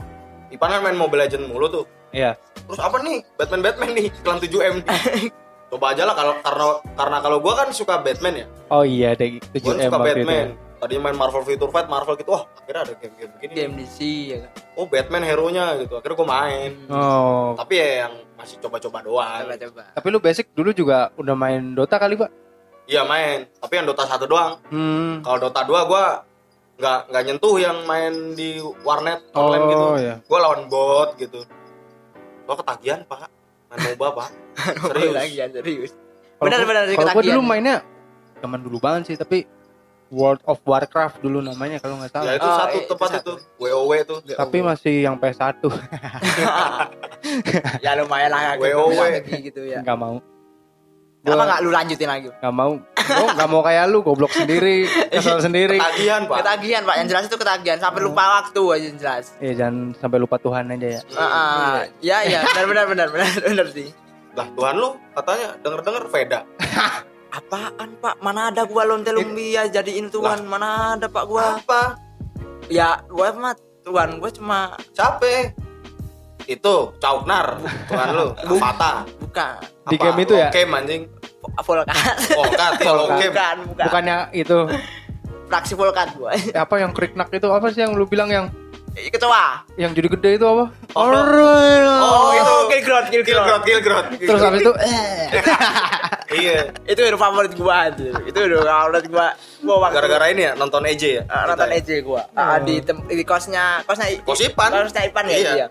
Ipan 0.50 0.70
kan 0.70 0.82
main 0.82 0.94
Mobile 0.94 1.24
Legend 1.24 1.48
mulu 1.48 1.66
tuh. 1.72 1.86
Iya 2.14 2.32
Terus 2.64 2.80
apa 2.80 2.96
nih? 3.02 3.20
Batman 3.36 3.62
Batman 3.62 3.90
nih, 3.92 4.06
iklan 4.08 4.38
7M. 4.40 4.76
Coba 5.74 5.86
aja 5.90 6.06
lah 6.06 6.14
kalau 6.14 6.34
karena 6.40 6.66
karena 6.96 7.18
kalau 7.20 7.38
gua 7.40 7.54
kan 7.58 7.68
suka 7.70 8.00
Batman 8.00 8.34
ya. 8.40 8.48
oh 8.70 8.86
iya 8.86 9.12
deh 9.12 9.42
Gua 9.60 9.74
7 9.74 9.82
M 9.82 9.90
suka 9.90 9.98
itu 9.98 9.98
ya. 10.00 10.16
Batman. 10.16 10.48
Tadi 10.78 11.00
main 11.00 11.16
Marvel 11.16 11.44
Future 11.44 11.72
Fight, 11.72 11.88
Marvel 11.88 12.14
gitu. 12.14 12.30
Wah, 12.30 12.44
akhirnya 12.54 12.82
ada 12.84 12.94
game-game 12.94 13.32
begini. 13.34 13.54
game 13.54 13.74
DC 13.78 13.98
ya 14.30 14.38
kan 14.40 14.52
Oh, 14.74 14.86
Batman 14.86 15.24
hero-nya 15.24 15.66
gitu. 15.78 15.96
Akhirnya 15.96 16.16
gua 16.16 16.30
main. 16.30 16.72
oh 16.88 17.56
Tapi 17.56 17.74
ya 17.74 17.88
yang 18.06 18.14
masih 18.36 18.56
coba-coba 18.60 19.00
doang. 19.02 19.44
coba 19.44 19.56
coba 19.60 19.84
tapi 19.92 20.08
lu 20.08 20.20
basic 20.20 20.46
dulu 20.52 20.70
juga 20.72 21.10
udah 21.16 21.34
main 21.34 21.74
Dota 21.74 21.98
kali 21.98 22.16
pak 22.16 22.30
Iya 22.84 23.02
main, 23.04 23.48
tapi 23.58 23.74
yang 23.76 23.88
Dota 23.88 24.04
1 24.04 24.24
doang. 24.24 24.60
hmm 24.68 25.24
Kalau 25.24 25.38
Dota 25.42 25.62
2 25.64 25.84
gua 25.84 26.06
nggak 26.74 27.00
nggak 27.10 27.24
nyentuh 27.24 27.56
yang 27.56 27.78
main 27.84 28.12
di 28.34 28.58
warnet 28.84 29.24
online 29.32 29.64
Oh, 29.64 29.70
gitu. 29.70 29.86
iya. 30.00 30.16
Gua 30.22 30.40
lawan 30.40 30.68
bot 30.68 31.16
gitu. 31.16 31.42
Gua 32.44 32.56
ketagihan, 32.56 33.00
Pak. 33.04 33.30
Main 33.70 33.80
MOBA, 33.90 34.08
Pak. 34.14 34.30
Serius. 34.88 35.14
lagi 35.14 35.34
ya 35.34 35.48
serius 35.50 35.92
Kalau 36.34 36.46
benar 36.46 36.60
gua- 36.60 36.70
benar 36.70 36.84
sih 36.84 36.94
kalau 36.94 37.06
gua 37.06 37.14
ketagihan 37.16 37.36
dulu 37.36 37.44
mainnya 37.44 37.76
zaman 38.38 38.60
dulu 38.60 38.78
banget 38.78 39.02
sih 39.06 39.16
tapi 39.16 39.38
World 40.10 40.46
of 40.46 40.62
Warcraft 40.62 41.18
dulu 41.20 41.42
namanya 41.42 41.80
kalau 41.80 41.98
nggak 41.98 42.12
salah 42.12 42.28
Ya 42.28 42.34
itu 42.36 42.46
Oh, 42.46 42.54
satu 42.56 42.76
itu 42.76 42.86
tempat 42.88 43.10
satu. 43.12 43.34
itu. 43.34 43.34
WoW 43.58 43.92
itu. 43.96 44.16
tapi 44.30 44.58
masih 44.62 44.96
yang 45.02 45.16
PS1 45.16 45.58
ya 47.82 47.92
lumayan 47.96 48.30
lah 48.30 48.54
WoW. 48.56 48.94
lagi 48.94 49.34
gitu 49.42 49.62
ya 49.64 49.82
nggak 49.82 49.98
mau 49.98 50.22
kenapa 51.20 51.34
Gua- 51.36 51.48
nggak 51.48 51.60
lu 51.60 51.70
lanjutin 51.72 52.10
lagi 52.10 52.28
nggak 52.30 52.54
mau 52.54 52.72
gue 53.06 53.28
nggak 53.30 53.50
mau 53.50 53.62
kayak 53.62 53.84
lu 53.86 54.00
goblok 54.00 54.32
sendiri 54.32 54.84
kesel 55.10 55.40
sendiri 55.40 55.78
Ketagihan, 55.78 56.22
Pak. 56.24 56.38
ketagihan 56.40 56.82
pak 56.84 56.96
yang 56.96 57.08
jelas 57.08 57.24
itu 57.26 57.36
ketagihan 57.36 57.78
sampai 57.78 58.02
lupa 58.02 58.24
waktu 58.40 58.62
aja 58.70 58.86
yang 58.86 58.98
jelas 58.98 59.26
ya 59.38 59.52
jangan 59.54 59.76
sampai 59.96 60.18
lupa 60.18 60.36
Tuhan 60.38 60.64
aja 60.70 60.88
ya 60.90 61.02
Ah, 61.14 61.24
ah. 61.24 61.74
ya 62.00 62.18
ya 62.22 62.40
benar 62.46 62.66
benar 62.66 62.86
benar 62.88 63.08
benar 63.10 63.32
benar 63.42 63.68
sih 63.70 63.90
Lah 64.34 64.50
Tuhan 64.50 64.76
lu 64.76 64.90
katanya 65.14 65.48
denger-denger 65.60 66.04
Veda. 66.08 66.40
apaan 67.38 67.90
pak 67.98 68.16
mana 68.18 68.50
ada 68.50 68.62
gua 68.64 68.82
lonte 68.84 69.10
lumbia 69.10 69.66
jadiin 69.68 70.08
tuan 70.08 70.42
mana 70.44 70.94
ada 70.94 71.06
pak 71.06 71.26
gua 71.26 71.58
Apa? 71.60 71.98
ya 72.66 73.02
gua 73.08 73.30
mah 73.32 73.54
tuan 73.82 74.18
gua 74.18 74.30
cuma 74.30 74.60
Capek. 74.92 75.54
Itu 76.44 76.92
Cauknar 76.98 77.56
Tuhan 77.88 78.08
lu. 78.12 78.28
Fata. 78.58 79.06
bukan 79.18 79.62
Di 79.86 79.96
game 79.96 80.20
itu 80.20 80.34
ya? 80.34 80.50
Oke 80.50 80.62
anjing. 80.62 81.04
Volkat 81.56 81.94
Volkat 82.32 82.72
ya 82.80 82.90
Volkat. 82.90 83.14
oke. 83.14 83.28
bukan 83.28 83.56
bukan 83.68 83.86
bukannya 83.86 84.18
itu 84.34 84.58
fraksi 85.46 85.74
Volkat 85.74 86.08
gua 86.16 86.30
eh, 86.32 86.50
apa 86.56 86.76
yang 86.78 86.90
kriknak 86.90 87.30
itu 87.30 87.46
apa 87.48 87.70
sih 87.70 87.80
yang 87.80 87.94
lu 87.94 88.04
bilang 88.04 88.28
yang 88.28 88.46
kecoa 88.94 89.66
yang 89.74 89.90
jadi 89.92 90.06
gede 90.08 90.30
itu 90.36 90.46
apa 90.46 90.70
Oh, 90.94 91.10
oh 91.10 92.30
itu 92.32 92.54
Gilgrot 92.72 93.06
Gilgrot, 93.10 93.26
Gilgrot 93.34 93.64
Gilgrot. 93.64 94.06
terus 94.20 94.42
habis 94.42 94.62
itu 94.62 94.72
eh 94.80 95.30
Iya. 96.34 96.74
itu 96.84 96.98
hero 97.00 97.14
favorit 97.16 97.54
gua 97.54 97.90
tuh 97.90 98.10
itu 98.24 98.34
hero 98.36 98.62
favorit 98.62 99.06
gua 99.06 99.28
gua 99.60 99.76
waktu 99.84 99.96
Gara-gara 99.96 100.26
ini 100.30 100.42
ya 100.44 100.52
nonton 100.54 100.82
EJ 100.84 101.04
ya. 101.12 101.24
uh, 101.24 101.46
nonton 101.48 101.68
ya? 101.68 101.74
EJ 101.76 101.90
gua 102.02 102.26
Ah, 102.34 102.58
di 102.58 102.82
tem- 102.82 103.02
di 103.04 103.22
kosnya 103.24 103.82
kosnya 103.84 104.10
Kos 104.22 104.42
Ipan. 104.42 104.70
kosnya 104.72 105.02
Ipan 105.04 105.24
ya 105.24 105.30
Iya. 105.32 105.38
itu 105.40 105.54
ya 105.60 105.68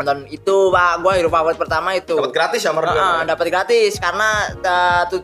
nonton 0.00 0.24
itu 0.32 0.56
pak. 0.72 1.04
Gua 1.04 1.12
hero 1.12 1.28
favorit 1.28 1.60
pertama 1.60 1.92
itu. 1.92 2.16
Dapat 2.16 2.32
gratis 2.32 2.60
ya 2.64 2.72
mereka. 2.72 2.96
Heeh, 2.96 3.20
dapat 3.28 3.46
gratis 3.52 3.92
karena 4.00 4.28
uh, 4.64 5.02
tuh 5.12 5.20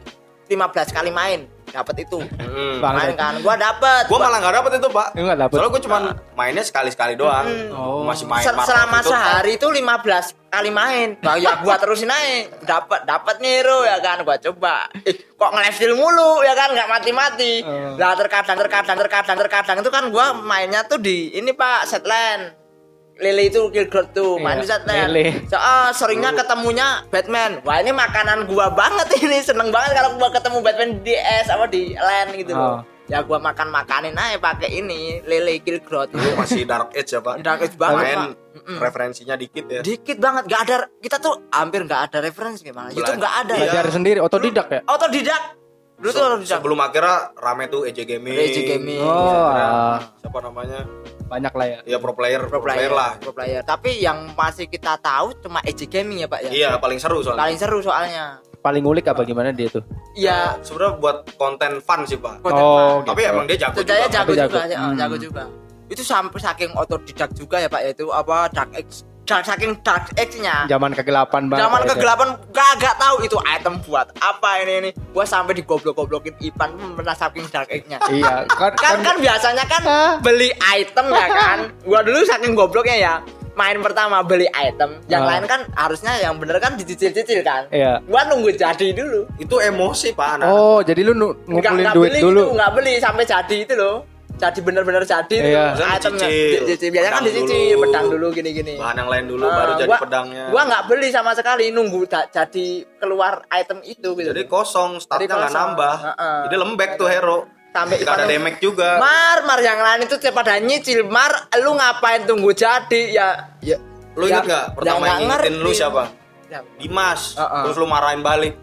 15 0.52 0.92
kali 0.92 1.10
main. 1.10 1.48
Dapat 1.66 2.06
itu. 2.08 2.22
Hmm. 2.22 2.78
Bang. 2.78 2.94
main 2.94 3.12
kan? 3.18 3.34
Gua 3.42 3.58
dapat 3.58 4.06
Gua 4.06 4.22
malah 4.22 4.38
nggak 4.38 4.54
dapet 4.54 4.72
itu, 4.78 4.88
Pak. 4.88 5.08
Nggak 5.18 5.38
dapet? 5.44 5.54
Soalnya 5.58 5.72
gua 5.74 5.82
cuma 5.82 5.98
mainnya 6.38 6.62
sekali-sekali 6.62 7.18
doang. 7.18 7.46
Oh. 7.74 8.06
Masih 8.06 8.24
main 8.28 8.44
Se- 8.46 8.54
Marvel 8.54 8.70
selama 8.70 8.98
itu, 9.02 9.10
sehari 9.10 9.52
itu 9.58 9.66
15 9.66 10.52
kali 10.52 10.70
main. 10.70 11.08
Nah, 11.20 11.34
ya 11.36 11.58
gua 11.60 11.76
terusin 11.76 12.08
naik 12.08 12.64
dapat 12.64 13.02
dapat 13.02 13.42
nih 13.42 13.60
hero 13.60 13.82
ya 13.82 13.98
kan? 13.98 14.22
Gua 14.22 14.36
coba. 14.38 14.88
Eh, 15.04 15.16
kok 15.36 15.50
nge-level 15.52 15.92
mulu? 15.98 16.32
Ya 16.46 16.54
kan? 16.54 16.70
Nggak 16.70 16.88
mati-mati. 16.88 17.52
Eh. 17.60 17.98
lah 17.98 18.14
terkadang 18.14 18.56
terkadang 18.56 18.96
terkadang 18.96 19.36
terkadang 19.36 19.76
itu 19.82 19.90
kan 19.90 20.04
gua 20.08 20.32
mainnya 20.38 20.86
tuh 20.86 21.02
di 21.02 21.34
ini 21.34 21.50
pak 21.50 21.88
setland 21.90 22.65
Lele 23.16 23.48
itu 23.48 23.60
Gilgord 23.70 24.12
tuh 24.12 24.36
main 24.36 24.60
Iya, 24.60 25.08
Lele. 25.08 25.44
so, 25.44 25.56
ah, 25.56 25.88
seringnya 25.88 26.32
ketemunya 26.34 27.00
Batman 27.06 27.60
wah 27.62 27.78
ini 27.78 27.88
makanan 27.88 28.44
gua 28.44 28.68
banget 28.70 29.08
ini 29.22 29.40
seneng 29.40 29.68
banget 29.68 29.94
kalau 29.94 30.14
gua 30.14 30.28
ketemu 30.28 30.58
Batman 30.60 30.90
di 31.00 31.14
S 31.14 31.48
apa 31.48 31.64
di 31.64 31.92
land 31.92 32.30
gitu 32.34 32.52
loh 32.52 32.64
Oh. 32.76 32.80
ya 33.06 33.22
gua 33.22 33.38
makan 33.38 33.70
makanin 33.70 34.12
aja 34.12 34.36
pakai 34.36 34.68
ini 34.76 35.22
Lele 35.22 35.58
Gilgord 35.58 36.10
Lu 36.10 36.34
masih 36.34 36.64
Dark 36.64 36.90
Age 36.90 37.06
ya, 37.08 37.20
Pak. 37.20 37.38
Dark 37.38 37.62
Age 37.62 37.74
banget, 37.74 38.02
Main 38.02 38.18
Pak. 38.18 38.30
Mm-mm. 38.56 38.78
referensinya 38.78 39.34
dikit 39.34 39.64
ya. 39.64 39.80
dikit 39.80 40.16
banget 40.16 40.44
gak 40.46 40.60
ada 40.62 40.76
kita 40.98 41.16
tuh 41.16 41.44
hampir 41.50 41.80
nggak 41.82 42.02
ada 42.04 42.18
referensi 42.20 42.60
gimana 42.62 42.88
itu 42.88 42.98
Bela- 42.98 43.16
nggak 43.16 43.34
ada 43.38 43.54
belajar 43.54 43.84
sendiri 43.88 44.18
otodidak 44.18 44.66
ya 44.66 44.80
otodidak 44.86 45.42
dulu 45.96 46.08
tuh 46.08 46.14
Se- 46.14 46.28
otodidak 46.28 46.50
sebelum 46.54 46.78
akhirnya 46.78 47.16
rame 47.34 47.64
tuh 47.66 47.82
EJ 47.82 47.98
Gaming. 48.04 48.36
EJ 48.36 48.58
Gaming. 48.66 49.00
oh 49.00 49.48
Ya, 49.50 49.68
siapa 50.18 50.38
namanya? 50.40 50.84
banyak 51.26 51.50
lah 51.50 51.66
ya 51.66 51.78
Ya 51.84 51.98
pro 51.98 52.12
player, 52.12 52.46
pro 52.46 52.60
player 52.60 52.86
lah. 52.88 53.18
pro 53.18 53.32
player 53.32 53.58
tapi 53.60 53.98
yang 53.98 54.30
masih 54.32 54.66
kita 54.66 54.94
tahu 54.96 55.34
cuma 55.40 55.58
EJ 55.60 55.88
Gaming 55.88 56.20
ya 56.20 56.28
pak 56.28 56.40
ya 56.40 56.50
Iya, 56.50 56.70
paling 56.76 56.96
seru 56.96 57.18
soalnya. 57.18 57.42
paling 57.42 57.56
seru 57.56 57.78
soalnya 57.80 58.38
paling 58.58 58.78
ngulik 58.80 59.04
apa 59.04 59.22
gimana 59.22 59.50
dia 59.50 59.66
tuh 59.68 59.82
ya 60.12 60.54
Sebenarnya 60.60 60.96
buat 60.96 61.16
konten 61.34 61.78
fun 61.80 62.02
sih, 62.02 62.14
Pak. 62.16 62.42
konten 62.42 62.60
Oh. 62.60 62.98
Tapi 63.00 63.20
gitu. 63.20 63.32
emang 63.32 63.44
dia 63.44 63.58
jago 63.58 63.76
dia 63.76 63.82
juga. 63.82 63.94
jago 64.06 64.10
Tapi 64.12 64.30
juga 64.32 64.42
jago. 64.44 64.56
ya, 64.66 64.78
Hmm. 64.78 64.96
jago 64.96 65.16
juga 65.16 65.42
itu 65.86 66.02
sampai 66.02 66.38
saking 66.40 66.70
otodidak 66.74 67.30
juga 67.32 67.56
ya 67.56 67.68
pak 67.68 67.78
ya 67.80 67.90
itu 67.92 68.06
apa 68.08 68.50
dark 68.50 68.74
X 68.76 69.06
saking 69.26 69.82
dark 69.82 70.14
X-nya 70.14 70.64
zaman 70.66 70.94
kegelapan 70.94 71.50
banget 71.50 71.66
Zaman 71.66 71.80
ya, 71.82 71.88
kegelapan 71.92 72.28
gak 72.52 72.96
tahu 72.96 73.16
itu 73.20 73.36
item 73.44 73.74
buat 73.82 74.06
apa 74.16 74.50
ini 74.60 74.72
ini. 74.78 74.90
Gua 75.10 75.24
sampai 75.24 75.52
digoblok-goblokin 75.54 76.38
Ipan 76.38 76.70
pun 76.72 76.90
pernah 76.94 77.12
saking 77.12 77.44
dark 77.48 77.68
egg-nya. 77.68 77.98
iya 78.12 78.46
kan 78.46 78.72
kan 78.72 78.96
kan 79.02 79.16
biasanya 79.18 79.64
kan 79.64 79.82
beli 80.20 80.50
item 80.72 81.06
ya 81.10 81.26
kan. 81.28 81.58
Gua 81.88 82.00
dulu 82.00 82.22
saking 82.22 82.54
gobloknya 82.54 82.96
ya 82.96 83.14
main 83.56 83.80
pertama 83.80 84.20
beli 84.20 84.44
item, 84.52 85.00
yang 85.08 85.24
Ah. 85.24 85.32
lain 85.32 85.48
kan 85.48 85.64
harusnya 85.72 86.12
yang 86.20 86.36
bener 86.36 86.60
kan 86.60 86.76
dicicil-cicil 86.76 87.40
kan. 87.40 87.64
iya 87.72 88.04
Gua 88.04 88.28
nunggu 88.28 88.52
jadi 88.52 88.92
dulu. 88.92 89.24
Itu 89.36 89.56
emosi, 89.58 90.12
Pak. 90.12 90.28
Anak. 90.36 90.46
oh 90.46 90.84
jadi 90.84 91.00
lu 91.02 91.16
Nggak- 91.16 91.48
ngumpulin 91.48 91.80
nggak 91.82 91.94
duit 91.96 92.10
beli 92.12 92.20
dulu 92.20 92.40
gitu, 92.40 92.52
nggak 92.52 92.70
beli 92.76 92.94
sampai 93.00 93.24
jadi 93.24 93.56
itu 93.64 93.74
loh. 93.74 93.96
Jadi 94.36 94.60
bener-bener 94.60 95.00
jadi 95.02 95.32
itu 95.32 95.48
Iya. 95.48 95.64
Maksudnya 95.72 95.96
itemnya. 95.96 96.28
Dicicil. 96.28 96.88
Biasanya 96.90 97.08
kan 97.08 97.16
Pedang 97.16 97.26
dicicil, 97.26 97.56
dulu. 97.56 97.82
pedang 97.82 98.06
dulu 98.06 98.26
gini-gini. 98.30 98.74
Bahan 98.76 98.96
yang 98.96 99.08
lain 99.08 99.24
dulu 99.26 99.42
Ah, 99.42 99.54
baru 99.54 99.72
jadi 99.74 99.88
gua- 99.88 100.00
pedangnya. 100.00 100.44
Gua 100.48 100.62
nggak 100.62 100.82
beli 100.86 101.08
sama 101.08 101.30
sekali 101.32 101.64
nunggu 101.70 102.00
da- 102.04 102.28
jadi 102.28 102.66
keluar 102.96 103.34
item 103.50 103.78
itu 103.82 104.08
gitu. 104.12 104.28
Jadi 104.28 104.42
kosong, 104.44 105.00
statnya 105.00 105.24
Jadi 105.24 105.32
nggak 105.34 105.52
nambah. 105.52 105.94
Heeh. 106.04 106.38
Jadi 106.44 106.56
lembek 106.56 106.90
tuh 106.96 107.08
hero. 107.08 107.38
sampai 107.68 108.00
Gak 108.00 108.08
ada 108.10 108.24
damage 108.24 108.56
juga. 108.58 108.96
Mar, 108.96 109.44
mar 109.44 109.60
yang 109.60 109.76
lain 109.76 110.08
itu 110.08 110.16
pada 110.30 110.56
nyicil. 110.56 111.04
Mar, 111.06 111.28
lu 111.58 111.76
ngapain 111.76 112.24
tunggu 112.24 112.48
jadi? 112.50 113.12
Ya, 113.12 113.52
ya. 113.60 113.76
Lu 114.16 114.24
ya- 114.24 114.40
inget 114.40 114.48
gak 114.48 114.64
pertama 114.72 114.96
ya 114.98 115.08
yang 115.10 115.20
ngingetin 115.22 115.54
lu 115.60 115.70
siapa? 115.70 116.02
Ya, 116.48 116.64
Dimas. 116.74 117.36
Terus 117.36 117.76
lu 117.76 117.84
marahin 117.84 118.24
balik. 118.24 118.56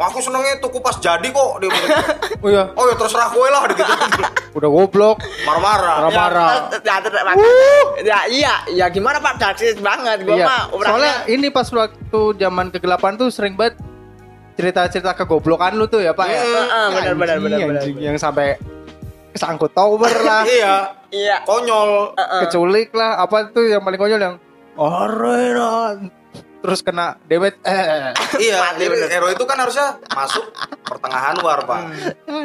Aku 0.00 0.18
senengnya 0.18 0.56
tuku 0.58 0.80
pas 0.80 0.96
jadi 0.96 1.28
kok. 1.28 1.60
Dia 1.60 1.68
bilang, 1.68 2.00
oh 2.42 2.48
iya 2.48 2.64
oh 2.72 2.84
ya 2.88 2.94
terserah 2.96 3.28
gue 3.28 3.46
lah 3.46 3.62
gitu. 3.68 3.82
udah 4.56 4.66
goblok 4.66 5.16
Marah-marah. 5.44 5.96
Marah-marah. 6.02 6.48
Ya, 6.50 6.96
terus- 6.98 7.04
terus- 7.04 7.22
makanya- 7.22 8.00
ya, 8.00 8.18
iya, 8.26 8.52
ya 8.66 8.86
gimana 8.88 9.20
Pak 9.20 9.36
Souls 9.54 9.78
banget. 9.78 10.24
Gua 10.24 10.34
iya 10.34 10.46
mah 10.46 10.62
soalnya 10.72 11.14
ini 11.28 11.48
pas 11.48 11.68
waktu 11.68 12.20
zaman 12.34 12.72
kegelapan 12.72 13.14
tuh 13.14 13.28
sering 13.28 13.54
banget 13.54 13.76
cerita-cerita 14.56 15.12
kegoblokan 15.14 15.72
lu 15.72 15.84
tuh 15.84 16.00
ya 16.00 16.12
pak 16.12 16.26
ya 16.26 16.36
Heeh, 16.36 16.86
benar, 16.90 16.90
benar, 16.90 17.06
Anjing, 17.06 17.16
benar, 17.16 17.36
benar, 17.40 17.80
anjing. 17.80 17.94
benar. 17.96 18.04
yang 18.04 18.16
sampai 18.16 18.46
kesangkut 19.30 19.72
tower 19.72 20.12
lah 20.20 20.42
Iya. 20.50 20.74
iya. 21.08 21.36
Konyol. 21.44 22.12
Heeh. 22.12 22.40
keculik 22.44 22.92
lah 22.92 23.20
apa 23.20 23.48
tuh 23.48 23.64
yang 23.64 23.80
paling 23.80 23.96
konyol 23.96 24.20
yang 24.20 24.34
Orenon 24.76 26.12
terus 26.60 26.80
kena 26.80 27.16
damage 27.24 27.56
eh 27.62 28.12
Iya, 28.38 28.56
Mati 28.62 28.78
jadi 28.78 28.88
bener. 28.90 29.08
hero 29.10 29.28
itu 29.28 29.42
kan 29.42 29.56
harusnya 29.56 29.96
masuk 30.06 30.44
pertengahan 30.82 31.36
war, 31.38 31.60
Pak. 31.62 31.80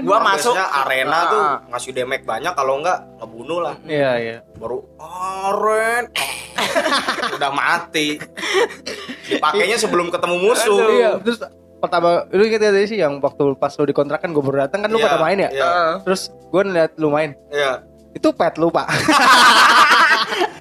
Gua 0.02 0.18
masuk 0.20 0.56
arena 0.56 1.20
tuh 1.26 1.42
Heeh. 1.42 1.58
ngasih 1.70 1.92
damage 1.94 2.24
banyak 2.24 2.52
kalau 2.52 2.80
enggak 2.80 3.00
ngebunuh 3.18 3.60
lah. 3.62 3.76
iya 3.84 4.12
iya 4.16 4.38
Baru 4.56 4.88
aren 4.98 6.08
udah 7.36 7.52
mati. 7.52 8.16
Dipakainya 9.26 9.76
sebelum 9.76 10.08
ketemu 10.08 10.36
musuh. 10.42 10.80
iya 10.92 11.12
terus 11.20 11.44
pertama 11.76 12.26
lu 12.30 12.42
inget 12.42 12.64
gak 12.64 12.88
sih 12.88 12.98
yang 12.98 13.20
waktu 13.20 13.54
pas 13.54 13.76
lu 13.76 13.86
dikontrakan 13.86 14.32
gue 14.32 14.42
baru 14.42 14.66
datang 14.66 14.82
kan 14.82 14.90
lu 14.90 14.98
Iya, 14.98 15.06
pada 15.06 15.18
main 15.20 15.38
ya 15.38 15.50
Iya. 15.50 15.66
Heeh. 15.66 15.94
terus 16.02 16.22
gue 16.32 16.62
ngeliat 16.64 16.92
lu 16.96 17.10
main 17.10 17.36
Iya. 17.48 17.84
itu 18.12 18.28
pet 18.32 18.56
lu 18.56 18.70
pak 18.70 18.88
Eh, 18.88 18.96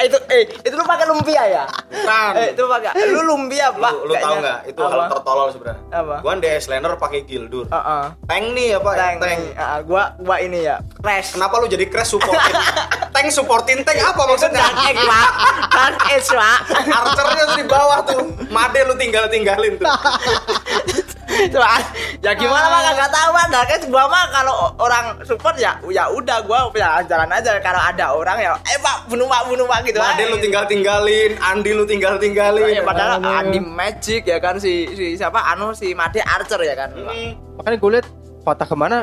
itu 0.04 0.18
eh 0.28 0.42
itu 0.60 0.74
lu 0.76 0.84
pakai 0.84 1.06
lumpia 1.08 1.42
ya? 1.48 1.64
Bukan. 1.88 2.30
Eh, 2.36 2.48
itu 2.52 2.62
pakai 2.64 2.90
lu 3.08 3.20
lumpia, 3.24 3.66
Pak. 3.72 3.92
Lu, 3.92 3.98
lu 4.08 4.12
tahu 4.14 4.20
kayaknya. 4.20 4.40
nggak? 4.40 4.58
Itu 4.70 4.80
Apa? 4.80 4.92
hal 4.92 5.00
tertolol 5.10 5.48
sebenarnya. 5.50 5.82
Apa? 5.90 6.16
Gua 6.20 6.32
DS 6.36 6.64
Laner 6.68 6.92
pakai 6.96 7.20
Gildur. 7.24 7.64
Heeh. 7.68 8.04
Tank 8.28 8.44
nih 8.52 8.66
ya, 8.74 8.78
Pak. 8.78 8.94
Tank. 8.94 9.16
Tank. 9.20 9.40
Ah, 9.56 9.78
gua 9.80 10.02
gua 10.20 10.36
ini 10.38 10.58
ya. 10.62 10.76
Crash. 11.00 11.34
Kenapa 11.34 11.54
lu 11.58 11.66
jadi 11.66 11.84
crash 11.88 12.12
supportin? 12.12 12.54
tank 13.14 13.28
supportin 13.30 13.78
tank 13.82 13.98
apa 14.00 14.22
maksudnya? 14.28 14.60
Dark 14.60 14.78
X, 14.84 14.96
Pak. 15.00 15.28
Dark 15.72 15.96
X, 16.12 16.22
Pak. 16.30 16.58
Archernya 16.84 17.42
tuh 17.48 17.56
di 17.56 17.66
bawah 17.66 17.98
tuh. 18.04 18.22
Made 18.50 18.80
lu 18.84 18.94
tinggal 18.94 19.24
tinggalin 19.26 19.80
tuh. 19.80 19.88
Coba 21.54 21.78
ya 22.24 22.32
gimana 22.34 22.66
Pak 22.70 22.80
enggak 22.94 23.12
tahu. 23.12 23.30
Dark 23.52 23.70
X 23.70 23.80
gua 23.86 24.04
mah 24.08 24.24
kalau 24.32 24.54
orang 24.80 25.20
support 25.22 25.54
ya 25.60 25.76
ya 25.92 26.08
udah 26.10 26.42
gua 26.42 26.70
ya 26.74 27.02
jalan 27.06 27.28
aja 27.30 27.60
kalau 27.60 27.78
ada 27.78 28.06
orang 28.14 28.38
ya 28.40 28.50
eh 28.66 28.78
Pak 28.80 29.06
bunuh 29.12 29.26
Pak 29.28 29.42
bunuh 29.50 29.66
Pak 29.68 29.78
gitu. 29.86 29.98
Aja. 30.00 30.24
lu 30.26 30.38
tinggal 30.40 30.64
tinggalin, 30.66 31.36
Andi 31.38 31.70
lu 31.76 31.84
tinggal 31.84 32.16
tinggalin. 32.18 32.72
Ya, 32.72 32.82
padahal 32.82 33.20
Aduh. 33.20 33.30
Andi 33.30 33.60
Magic 33.60 34.26
ya 34.26 34.38
kan 34.40 34.58
si, 34.58 34.88
si 34.96 35.14
siapa 35.14 35.38
anu 35.52 35.76
si 35.76 35.92
Made 35.94 36.20
Archer 36.24 36.60
ya 36.64 36.74
kan. 36.74 36.90
Hmm. 36.94 37.36
makanya 37.54 37.76
gue 37.78 37.90
liat 37.98 38.06
patah 38.42 38.66
ke 38.66 38.76
mana 38.76 38.98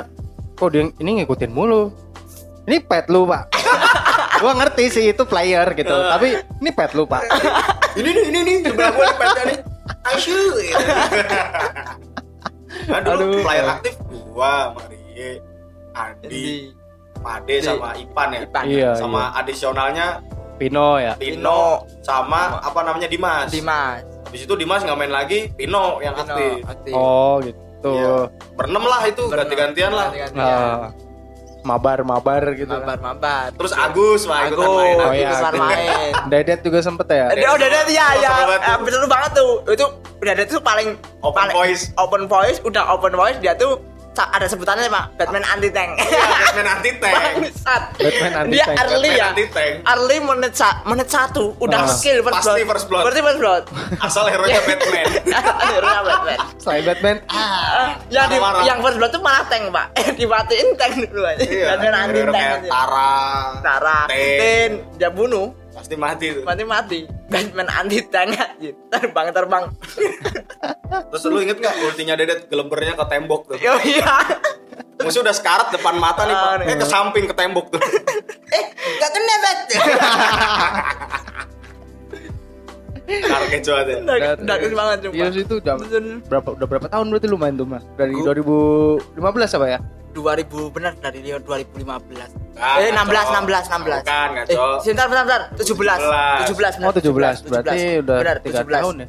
kok 0.59 0.69
dia 0.75 0.91
ini 0.99 1.23
ngikutin 1.23 1.51
mulu 1.55 1.89
ini 2.67 2.77
pet 2.83 3.07
lu 3.07 3.23
pak 3.23 3.47
gue 4.43 4.51
ngerti 4.51 4.83
sih 4.91 5.03
itu 5.15 5.23
player 5.23 5.65
gitu 5.73 5.91
tapi 5.91 6.35
ini 6.59 6.69
pet 6.75 6.91
lu 6.93 7.07
pak 7.07 7.23
Ini 7.91 8.07
nih, 8.07 8.23
ini 8.31 8.39
nih, 8.47 8.55
sebelah 8.63 8.91
gua 8.95 9.03
nih 9.03 9.15
petnya 9.19 9.43
nih. 9.51 9.57
Asyik. 10.15 10.71
Nah, 12.87 12.99
dulu 12.99 13.21
Aduh. 13.29 13.43
player 13.43 13.65
aktif 13.67 13.93
gua, 14.31 14.73
Marie, 14.73 15.41
Andi, 15.91 16.27
Di- 16.27 16.69
Pade 17.21 17.55
sama 17.61 17.93
Ipan 17.93 18.27
ya. 18.31 18.39
Ipan. 18.41 18.63
Iya, 18.65 18.91
Sama 18.95 19.29
adisionalnya 19.35 20.07
Pino 20.57 20.97
ya. 20.97 21.13
Pino 21.17 21.85
sama 22.01 22.57
apa 22.57 22.81
namanya 22.81 23.05
Dimas. 23.05 23.49
Dimas 23.49 24.01
Habis 24.25 24.45
itu 24.45 24.53
Dimas 24.55 24.81
nggak 24.81 24.95
main 24.95 25.11
lagi, 25.11 25.49
Pino 25.51 25.97
yang 25.99 26.13
Pino, 26.13 26.25
aktif. 26.25 26.53
aktif. 26.63 26.93
Oh, 26.93 27.37
gitu. 27.41 27.91
Iya. 27.91 28.15
Berenam 28.55 28.83
lah 28.85 29.01
itu 29.05 29.23
ganti-gantian 29.27 29.91
lah. 29.91 30.07
Ganti-gantian. 30.09 31.10
Ah, 31.61 31.67
mabar-mabar 31.67 32.41
gitu. 32.53 32.73
mabar 32.73 32.97
mabar 32.97 33.47
Terus 33.53 33.69
Agus 33.71 34.25
mah 34.25 34.49
ikutan 34.49 34.65
Agus 34.65 34.75
main. 34.75 34.95
Oh, 34.97 35.13
iya, 35.13 35.29
Agus. 35.29 35.53
main 35.55 36.11
Dedet 36.27 36.59
juga 36.61 36.79
sempet 36.81 37.07
ya. 37.07 37.25
Eh, 37.29 37.45
Oh, 37.45 37.57
Dedet 37.57 37.85
ya, 37.87 38.17
ya, 38.17 38.29
seru 38.33 38.45
banget 38.47 38.61
tuh. 38.65 38.81
bener 38.81 39.01
banget 39.05 39.31
tuh. 39.37 39.51
Itu 39.69 39.85
Dedet 40.19 40.47
tuh 40.49 40.61
paling 40.61 40.87
Open 41.21 41.37
paling, 41.37 41.55
voice. 41.55 41.83
Open 41.95 42.23
voice, 42.25 42.57
udah 42.61 42.83
open 42.89 43.13
voice 43.13 43.37
dia 43.37 43.53
tuh 43.53 43.77
ada 44.13 44.43
sebutannya 44.43 44.85
pak, 44.85 45.15
Batman 45.15 45.43
anti 45.45 45.69
tank. 45.69 45.95
Iya, 45.97 46.19
Batman 46.19 46.67
anti 46.69 46.91
tank. 46.95 47.15
Bangsat. 47.39 47.83
Batman 47.95 48.33
anti 48.35 48.51
Dia 48.51 48.65
tank. 48.65 48.77
early 48.81 48.91
Batman 49.07 49.15
ya. 49.15 49.25
anti 49.25 49.45
tank. 49.47 49.73
Early 49.83 50.17
menit 50.19 50.53
sa 50.53 50.69
menit 50.83 51.07
satu 51.07 51.45
udah 51.57 51.79
Ah. 51.79 51.87
skill 51.87 52.19
first 52.19 52.35
Pasti 52.37 52.51
blood. 52.51 52.67
first 52.67 52.85
blood. 52.85 53.03
Berarti 53.03 53.21
first 53.21 53.39
blood. 53.39 53.63
Asal 53.97 54.23
hero 54.27 54.43
nya 54.43 54.61
Batman. 54.61 55.05
Hero-nya 55.71 56.01
Batman. 56.03 56.39
Selain 56.57 56.83
Batman, 56.83 57.17
Ah, 57.25 57.89
yang 58.09 58.27
di, 58.27 58.37
yang 58.63 58.77
first 58.79 58.97
blood 58.97 59.11
tuh 59.11 59.21
malah 59.21 59.43
tank 59.47 59.63
pak. 59.69 59.85
Eh 59.95 60.07
dimatiin 60.19 60.67
tank 60.75 60.93
dulu 61.01 61.23
aja. 61.23 61.39
Iya. 61.39 61.65
Batman 61.71 61.93
anti 61.97 62.17
hero 62.19 62.31
tank. 62.31 62.61
Tara. 62.67 63.15
Tara. 63.61 63.97
Ten, 64.07 64.71
dia 64.93 65.09
bunuh, 65.09 65.55
Pasti 65.71 65.95
mati 65.95 66.25
tuh. 66.31 66.43
mati 66.43 66.63
mati. 66.63 66.99
Batman 67.31 67.67
anti 67.71 68.03
tank 68.05 68.35
aja. 68.35 68.71
Terbang 68.91 69.27
terbang. 69.31 69.63
Terus 71.09 71.23
lu 71.25 71.39
inget 71.39 71.57
nggak 71.57 71.75
ultinya 71.87 72.13
Dedet 72.19 72.51
gelebernya 72.51 72.93
ke 72.93 73.05
tembok 73.07 73.41
tuh. 73.47 73.57
Yo 73.57 73.73
iya. 73.87 74.19
Musuh 75.01 75.23
udah 75.23 75.33
sekarat 75.33 75.73
depan 75.73 75.97
mata 75.97 76.27
nih, 76.27 76.35
Pak. 76.35 76.67
Eh 76.67 76.75
ke 76.77 76.85
samping 76.85 77.25
ke 77.25 77.33
tembok 77.33 77.73
tuh. 77.73 77.81
Eh, 78.51 78.63
gak 78.99 79.11
kena 79.15 79.35
bet. 79.39 79.59
Kaget 83.11 83.63
banget 83.67 83.87
ya. 83.87 84.31
Bagus 84.39 84.71
banget 84.71 84.97
cuma. 85.03 85.13
Iya 85.15 85.27
sih 85.33 85.41
itu 85.43 85.55
udah 85.59 85.75
berapa 86.27 86.49
udah 86.55 86.67
berapa 86.67 86.87
tahun 86.87 87.05
berarti 87.11 87.27
lu 87.27 87.37
main 87.39 87.55
tuh 87.55 87.67
mas? 87.67 87.83
Dari 87.97 88.13
Gua- 88.13 88.35
2015 88.35 89.57
apa 89.57 89.67
ya? 89.67 89.79
2000 90.11 90.75
benar 90.75 90.93
dari 90.99 91.19
dia 91.23 91.39
2015. 91.39 92.59
Ah, 92.59 92.77
eh 92.83 92.91
16 92.91 92.99
ngaco. 92.99 93.31
16 93.47 93.65
16. 93.71 94.03
Bukan. 94.03 94.29
Eh, 94.45 94.57
sebentar 94.83 95.05
bentar 95.07 95.23
bentar. 95.25 95.41
17. 95.57 95.99
17. 96.51 96.77
benar, 96.77 96.87
Oh 96.87 96.93
17, 96.93 97.47
berarti 97.47 97.79
udah 98.03 98.17
benar, 98.19 98.37
3 98.43 98.63
tahun 98.67 98.95
ya? 99.01 99.07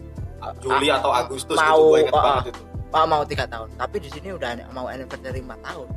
Juli 0.59 0.89
atau 0.91 1.11
Agustus 1.15 1.55
Mau, 1.55 1.63
gitu 1.63 1.87
gue 1.87 1.99
inget 2.03 2.15
ah, 2.15 2.23
banget 2.23 2.45
itu. 2.51 2.63
Ah, 2.93 3.07
mau 3.07 3.23
3 3.23 3.47
tahun. 3.47 3.69
Tapi 3.79 3.97
di 4.03 4.09
sini 4.11 4.29
udah 4.35 4.51
mau 4.75 4.87
anniversary 4.91 5.41
4 5.43 5.69
tahun. 5.69 5.89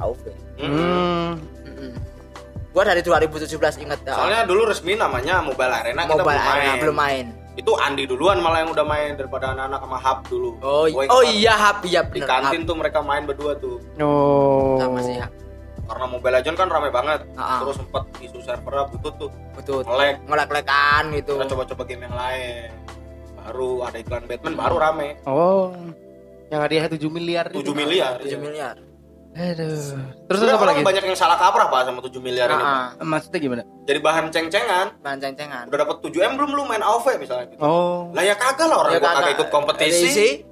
AUV. 0.00 0.24
Hmm. 0.58 1.32
Mm-mm. 1.68 1.92
Gua 2.72 2.82
dari 2.88 3.04
2017 3.04 3.84
inget 3.84 4.00
ya. 4.08 4.16
Soalnya 4.16 4.40
dulu 4.48 4.64
resmi 4.64 4.96
namanya 4.96 5.44
Mobile 5.44 5.72
Arena 5.72 6.08
kita 6.08 6.16
Mobile 6.16 6.40
belum 6.40 6.40
main. 6.40 6.56
Arena 6.56 6.74
belum 6.80 6.96
main. 6.96 7.26
Itu 7.52 7.76
Andi 7.76 8.08
duluan 8.08 8.40
malah 8.40 8.64
yang 8.64 8.72
udah 8.72 8.86
main 8.86 9.12
daripada 9.12 9.52
anak-anak 9.52 9.80
sama 9.84 9.98
Hub 10.00 10.18
dulu. 10.24 10.50
Oh, 10.64 10.88
oh 10.88 11.22
iya 11.24 11.52
hap 11.52 11.84
iya 11.84 12.00
Di 12.00 12.24
benar. 12.24 12.48
kantin 12.48 12.64
tuh 12.64 12.76
mereka 12.76 13.04
main 13.04 13.28
berdua 13.28 13.52
tuh. 13.60 13.76
Oh. 14.00 14.80
sama 14.80 15.04
sih 15.04 15.20
hap. 15.20 15.32
Karena 15.84 16.06
Mobile 16.08 16.34
Legends 16.40 16.56
kan 16.56 16.68
rame 16.72 16.88
banget. 16.88 17.20
Ah. 17.36 17.60
Terus 17.60 17.76
sempet 17.76 18.04
isu 18.24 18.38
servernya 18.40 18.88
butut 18.88 19.14
tuh. 19.20 19.30
Betul. 19.52 19.84
Ngelek. 19.84 20.16
Ngelek-lekan 20.24 21.02
gitu. 21.20 21.32
Kita 21.36 21.46
coba-coba 21.52 21.82
game 21.84 22.02
yang 22.08 22.16
lain. 22.16 22.68
Baru 23.36 23.70
ada 23.84 23.96
iklan 24.00 24.24
Batman 24.24 24.54
baru 24.56 24.76
rame. 24.80 25.08
Oh. 25.28 25.76
Yang 26.48 26.60
hadiah 26.64 26.84
7 26.88 27.08
miliar. 27.12 27.46
7 27.52 27.60
itu. 27.60 27.72
miliar. 27.76 28.16
7 28.20 28.28
iya. 28.28 28.38
miliar. 28.40 28.76
Aduh. 29.32 29.64
Terus 29.64 29.96
Sebenarnya 30.38 30.54
apa 30.54 30.66
lagi? 30.66 30.82
banyak 30.82 31.04
yang 31.04 31.16
salah 31.16 31.36
kaprah 31.36 31.66
Pak 31.66 31.80
sama 31.84 32.00
7 32.00 32.20
miliar 32.20 32.46
ini. 32.46 32.54
Pak. 32.54 32.68
Ah, 32.68 32.92
ah. 32.92 33.02
Maksudnya 33.02 33.38
gimana? 33.38 33.62
Jadi 33.82 33.98
bahan 33.98 34.24
ceng-cengan. 34.28 34.86
bahan 34.98 35.18
ceng-cengan. 35.18 35.64
Udah 35.66 35.78
dapat 35.82 35.96
7M 36.00 36.32
belum 36.36 36.50
lu 36.52 36.62
main 36.64 36.80
AoV 36.80 37.06
misalnya 37.16 37.48
gitu. 37.48 37.58
Oh. 37.58 38.12
Lah 38.12 38.22
ya 38.22 38.34
kagak 38.34 38.66
lah 38.66 38.76
orang 38.78 38.92
Ya 38.92 38.98
gua 38.98 39.08
kagak. 39.14 39.32
ikut 39.34 39.48
kompetisi. 39.48 40.44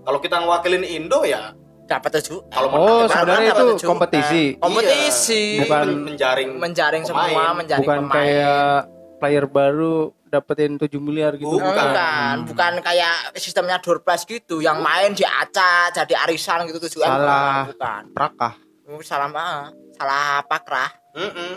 Kalau 0.00 0.18
kita 0.18 0.36
ngewakilin 0.38 0.84
Indo 0.84 1.22
ya 1.22 1.52
dapat 1.84 2.10
tujuh. 2.16 2.38
kalau 2.48 2.68
Oh, 2.70 3.02
ya 3.02 3.10
sebenarnya 3.10 3.50
itu 3.50 3.64
tujuh. 3.74 3.88
kompetisi. 3.88 4.42
Kompetisi. 4.56 5.42
Iya. 5.52 5.60
Bukan 5.60 5.82
Men- 5.82 6.02
menjaring 6.06 6.48
menjaring 6.56 7.02
semua, 7.02 7.26
pemain. 7.26 7.54
menjaring 7.58 7.82
Bukan 7.82 7.98
pemain. 8.00 8.14
kayak 8.14 8.74
player 9.18 9.44
baru 9.44 10.14
dapetin 10.30 10.78
7 10.78 10.86
miliar 11.02 11.34
gitu. 11.34 11.58
Bukan. 11.58 11.74
Bukan, 11.74 12.36
bukan 12.54 12.72
kayak 12.80 13.34
sistemnya 13.34 13.82
door 13.82 14.06
prize 14.06 14.22
gitu 14.22 14.62
yang 14.62 14.78
main 14.78 15.12
diacak 15.12 15.90
jadi 15.90 16.14
arisan 16.24 16.70
gitu 16.70 16.78
tujuh 16.78 17.02
M. 17.02 17.10
Salah. 17.10 17.66
bukan. 17.66 18.02
Prakah. 18.14 18.54
bukan. 18.86 19.04
Salah 19.04 19.28
apa? 19.28 19.74
Salah 19.98 20.46
pakrah. 20.46 20.90
Mm-mm. 21.18 21.52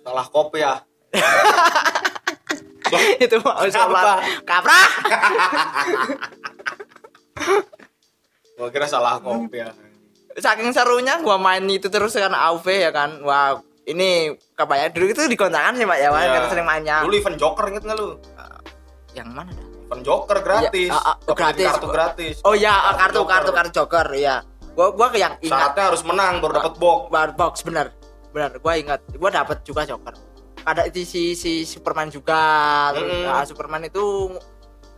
Salah 0.00 0.26
kopi 0.32 0.64
ya. 0.64 0.80
itu 3.24 3.36
mau 3.44 3.68
salah 3.68 4.24
kaprah. 4.48 4.88
Gua 8.58 8.74
kira 8.74 8.90
salah 8.90 9.22
kopi 9.22 9.62
ya. 9.62 9.70
Saking 10.38 10.74
serunya 10.74 11.22
gua 11.22 11.38
main 11.38 11.62
itu 11.70 11.86
terus 11.86 12.18
kan 12.18 12.34
AUV 12.34 12.66
ya 12.88 12.90
kan. 12.90 13.22
Wah, 13.22 13.62
ini 13.88 14.36
kayak 14.52 14.92
dulu 14.92 15.04
itu 15.08 15.20
dikontrakan 15.32 15.72
sih 15.80 15.86
Pak 15.88 15.98
ya, 15.98 16.08
Pak. 16.12 16.20
Iya. 16.20 16.30
kita 16.36 16.48
sering 16.52 16.66
mainnya. 16.68 16.96
Dulu 17.02 17.14
event 17.16 17.36
Joker 17.40 17.64
inget 17.72 17.82
nggak 17.88 17.96
lu? 17.96 18.08
Yang 19.16 19.28
mana 19.32 19.50
dah? 19.50 19.66
Event 19.88 20.02
Joker 20.04 20.38
gratis. 20.44 20.92
Ah, 20.92 21.00
ah, 21.00 21.16
Dapetin 21.24 21.36
gratis. 21.40 21.66
Kartu 21.72 21.88
gratis. 21.88 22.34
Oh 22.44 22.52
iya, 22.52 22.74
kartu 22.94 23.24
Joker. 23.24 23.32
kartu 23.32 23.50
kartu 23.56 23.72
Joker, 23.72 24.06
iya. 24.12 24.36
Gua 24.76 24.92
gua 24.92 25.08
yang 25.16 25.34
ingat 25.40 25.74
Syaratnya 25.74 25.84
harus 25.90 26.02
menang 26.04 26.38
baru 26.44 26.52
dapat 26.60 26.74
box. 26.76 27.00
Bar 27.08 27.30
box 27.34 27.54
bener 27.64 27.98
bener 28.32 28.52
gue 28.60 28.74
ingat 28.78 29.00
gue 29.08 29.30
dapat 29.32 29.58
juga 29.64 29.82
joker 29.88 30.14
ada 30.68 30.84
itu 30.84 31.00
si 31.02 31.22
si 31.32 31.64
Superman 31.64 32.12
juga 32.12 32.42
terus 32.92 33.08
Mm-mm. 33.08 33.32
ah, 33.32 33.44
Superman 33.48 33.82
itu 33.88 34.36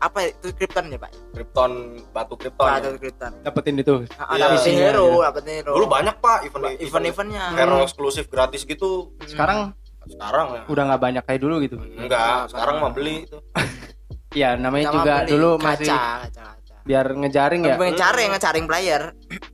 apa 0.01 0.19
ya, 0.19 0.29
itu 0.33 0.47
Krypton 0.53 0.85
ya 0.89 0.99
pak 0.99 1.11
Krypton 1.31 1.73
batu 2.11 2.35
Krypton. 2.35 2.67
Batu 2.67 2.89
Krypton 2.97 3.33
Dapetin 3.41 3.75
itu. 3.77 3.95
Ah, 4.17 4.33
Iya. 4.33 4.49
dapat 4.49 4.57
Isinya 4.59 4.81
hero 4.87 5.05
gitu. 5.07 5.21
dapat 5.23 5.45
hero 5.47 5.73
Dulu 5.77 5.87
banyak 5.87 6.17
Pak 6.17 6.39
event 6.43 6.65
event-eventnya 6.79 7.45
hero 7.53 7.77
eksklusif 7.81 8.25
gratis 8.27 8.65
gitu. 8.65 9.13
Sekarang 9.23 9.77
Sekarang 10.03 10.47
ya. 10.51 10.63
udah 10.67 10.83
nggak 10.89 11.03
banyak 11.03 11.23
kayak 11.23 11.41
dulu 11.41 11.61
gitu. 11.61 11.77
Enggak, 11.77 12.49
sekarang 12.49 12.81
mah 12.81 12.91
beli 12.91 13.25
itu. 13.25 13.37
Ya 14.31 14.55
namanya 14.55 14.87
Sama 14.87 14.97
juga 14.97 15.15
beli 15.19 15.29
dulu 15.29 15.51
kaca, 15.53 15.67
masih 15.67 15.91
kaca, 15.91 16.23
kaca. 16.55 16.75
biar 16.81 17.07
ngejaring 17.13 17.61
ya. 17.61 17.75
ngejaring 17.75 18.29
ngejaring 18.31 18.65
player 18.65 19.03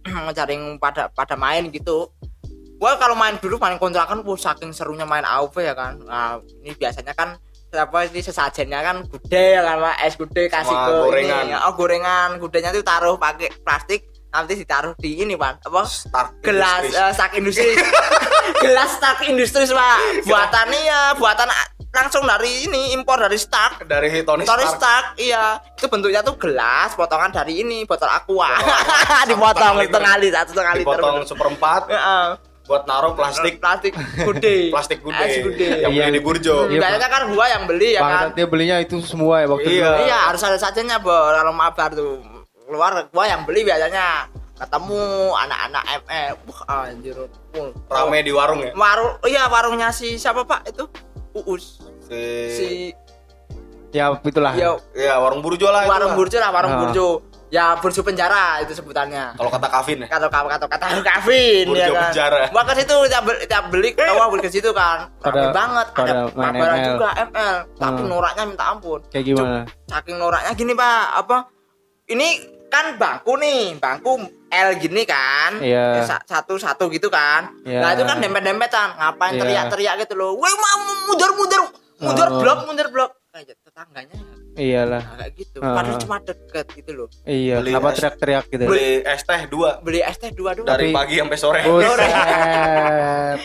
ngejaring 0.28 0.62
pada 0.76 1.08
pada 1.08 1.32
main 1.34 1.64
gitu 1.68 2.12
gua 2.76 3.00
kalau 3.00 3.16
main 3.16 3.40
dulu 3.40 3.56
main 3.56 3.80
kontrakan 3.80 4.20
gua 4.20 4.36
saking 4.36 4.70
serunya 4.70 5.02
main 5.02 5.24
AoV 5.24 5.56
ya 5.58 5.72
kan 5.72 5.96
nah 5.98 6.36
ini 6.60 6.76
biasanya 6.76 7.16
kan 7.16 7.40
apa 7.74 8.06
ini 8.06 8.20
sesajennya 8.22 8.80
kan 8.80 8.96
gude 9.04 9.46
kan 9.58 9.76
Pak. 9.82 9.96
es 10.06 10.14
gude 10.14 10.42
kasih 10.46 10.70
Sama 10.70 10.86
ke 10.86 10.92
gorengan. 11.02 11.44
ini 11.50 11.54
oh 11.58 11.72
gorengan 11.74 12.28
gudenya 12.38 12.70
tuh 12.70 12.84
taruh 12.86 13.16
pakai 13.18 13.50
plastik 13.60 14.06
nanti 14.30 14.52
ditaruh 14.52 14.92
di 15.00 15.24
ini 15.24 15.32
pak 15.32 15.64
apa 15.64 15.82
Stark 15.88 16.44
gelas 16.44 16.84
Industries. 16.84 17.00
eh, 17.00 17.12
Stark 17.16 17.32
Industri 17.40 17.68
gelas 18.64 18.90
Stark 19.00 19.20
Industries 19.24 19.72
pak 19.72 19.96
buatannya 20.28 20.80
ya 20.84 21.00
buatan 21.16 21.48
langsung 21.96 22.28
dari 22.28 22.68
ini 22.68 22.92
impor 22.92 23.16
dari 23.16 23.40
Stark 23.40 23.88
dari 23.88 24.12
Tony, 24.20 24.44
Tony 24.44 24.68
Stark. 24.68 24.76
Stark, 24.76 25.06
iya. 25.16 25.56
Itu 25.72 25.88
bentuknya 25.88 26.20
tuh 26.20 26.36
gelas, 26.36 26.92
potongan 26.92 27.32
dari 27.32 27.64
ini, 27.64 27.88
botol 27.88 28.04
aqua. 28.12 28.52
Dipotong 29.32 29.80
setengah 29.80 30.16
liter. 30.20 30.36
satu 30.44 30.52
setengah 30.52 30.74
liter. 30.76 30.92
Dipotong 30.92 31.16
seperempat. 31.24 31.88
Buat 32.66 32.82
naruh 32.84 33.14
plastik 33.14 33.56
plastik 33.56 33.94
gude. 34.18 34.68
plastik 34.74 34.98
gude. 35.00 35.18
Es 35.20 35.38
gude. 35.38 35.66
Yang 35.80 35.92
Iya. 35.92 36.02
beli 36.02 36.12
di 36.12 36.20
Burjo. 36.20 36.56
Iya, 36.66 36.80
Biasanya 36.82 37.08
kan 37.08 37.22
gua 37.30 37.44
yang 37.46 37.62
beli 37.64 37.88
ya 37.94 38.00
kan. 38.00 38.26
Dia 38.34 38.46
belinya 38.46 38.76
itu 38.78 38.98
semua 39.00 39.40
ya 39.40 39.46
waktu 39.46 39.70
Iya. 39.72 39.86
dulu. 39.86 40.02
Iya, 40.04 40.18
harus 40.26 40.42
ada 40.42 40.58
sajanya, 40.58 40.96
Bor. 40.98 41.30
Kalau 41.30 41.52
mabar 41.52 41.90
tuh 41.92 42.20
keluar 42.64 43.06
gua 43.08 43.24
yang 43.24 43.42
beli 43.42 43.62
biasanya. 43.62 44.26
Ketemu 44.56 45.00
anak-anak 45.36 45.84
ME. 46.00 46.22
Wah, 46.42 46.60
anjir. 46.82 47.16
full. 47.52 47.70
Rame 47.86 48.18
di 48.20 48.32
warung 48.32 48.60
ya. 48.60 48.72
Warung, 48.72 49.20
iya 49.24 49.44
warungnya 49.46 49.92
si 49.92 50.16
siapa 50.16 50.42
Pak 50.42 50.64
itu? 50.66 50.84
Uus. 51.36 51.84
Si, 52.02 52.20
Si 52.50 52.66
Ya 53.92 54.12
itulah. 54.18 54.52
ya 54.52 54.76
ya 54.92 55.16
warung 55.16 55.40
Burjo 55.40 55.68
lah 55.68 55.84
itu 55.84 55.90
warung 55.90 56.12
lah. 56.12 56.18
burjo 56.18 56.36
lah, 56.36 56.50
warung 56.50 56.72
Ah. 56.72 56.80
burjo. 56.82 57.08
Ya 57.46 57.78
burjo 57.78 58.02
penjara 58.02 58.58
itu 58.58 58.74
sebutannya. 58.74 59.38
Kalau 59.38 59.46
kata 59.48 59.68
Kavin 59.68 60.02
ya. 60.02 60.08
kata 60.08 60.26
kata 60.26 60.48
kata 60.50 60.66
kata 60.66 60.86
Kavin 61.00 61.64
Burjo 61.64 61.78
ya 61.78 61.88
kan. 61.88 62.02
penjara. 62.10 62.38
Gua 62.50 62.62
ke 62.64 62.74
situ 62.74 62.94
kita 63.06 63.18
beli, 63.22 63.38
kita 63.40 63.58
beli 63.70 63.88
awal 64.02 64.26
beli 64.28 64.42
ke 64.42 64.50
situ 64.50 64.70
kan. 64.70 65.06
Rame 65.22 65.54
banget 65.54 65.86
pada 65.92 66.12
ada 66.26 66.50
ML. 66.50 66.74
juga 66.84 67.08
ML. 67.14 67.56
Tapi 67.72 68.00
Hmm. 68.02 68.10
noraknya 68.10 68.44
minta 68.44 68.64
ampun. 68.66 69.00
Kayak 69.08 69.24
gimana? 69.24 69.58
Saking 69.86 70.16
noraknya 70.16 70.52
gini, 70.52 70.72
Pak. 70.74 71.04
Apa? 71.16 71.36
Ini 72.06 72.28
kan 72.66 72.84
bangku 72.94 73.32
nih, 73.36 73.78
bangku 73.78 74.12
L 74.46 74.68
gini 74.76 75.02
kan. 75.02 75.58
Iya. 75.58 75.84
Ya, 75.92 76.02
sa- 76.02 76.22
Satu-satu 76.24 76.86
gitu 76.88 77.06
kan. 77.08 77.46
Iya. 77.62 77.78
Nah, 77.78 77.90
itu 77.94 78.02
kan 78.02 78.18
dempet-dempetan. 78.18 78.88
Ngapain 78.96 79.32
Iya. 79.32 79.42
teriak-teriak 79.42 79.94
gitu 80.02 80.14
loh. 80.14 80.34
Woi, 80.34 80.50
mau 80.50 80.78
mundur 81.06 81.30
mundur. 81.32 81.62
Mundur 81.96 82.28
Oh. 82.28 82.38
blok, 82.38 82.58
mundur 82.66 82.88
blok. 82.90 83.10
Kayak 83.36 83.60
tetangganya 83.60 84.14
ya. 84.16 84.24
Iyalah. 84.56 85.02
Nah, 85.04 85.16
kayak 85.20 85.32
gitu. 85.36 85.58
Ah. 85.60 85.76
Padahal 85.76 85.98
cuma 86.00 86.16
deket 86.18 86.66
gitu 86.72 86.90
loh. 86.94 87.08
Iya, 87.22 87.60
Beli 87.60 87.68
kenapa 87.68 87.88
teriak-teriak 87.92 88.44
gitu? 88.48 88.64
Beli 88.64 88.88
es 89.04 89.22
teh 89.22 89.42
dua 89.44 89.70
Beli 89.78 90.00
es 90.00 90.16
teh 90.16 90.32
dua 90.32 90.50
doang. 90.56 90.64
dari 90.66 90.88
pagi 90.88 91.20
sampai 91.20 91.36
sore. 91.36 91.60
Buset. 91.60 92.00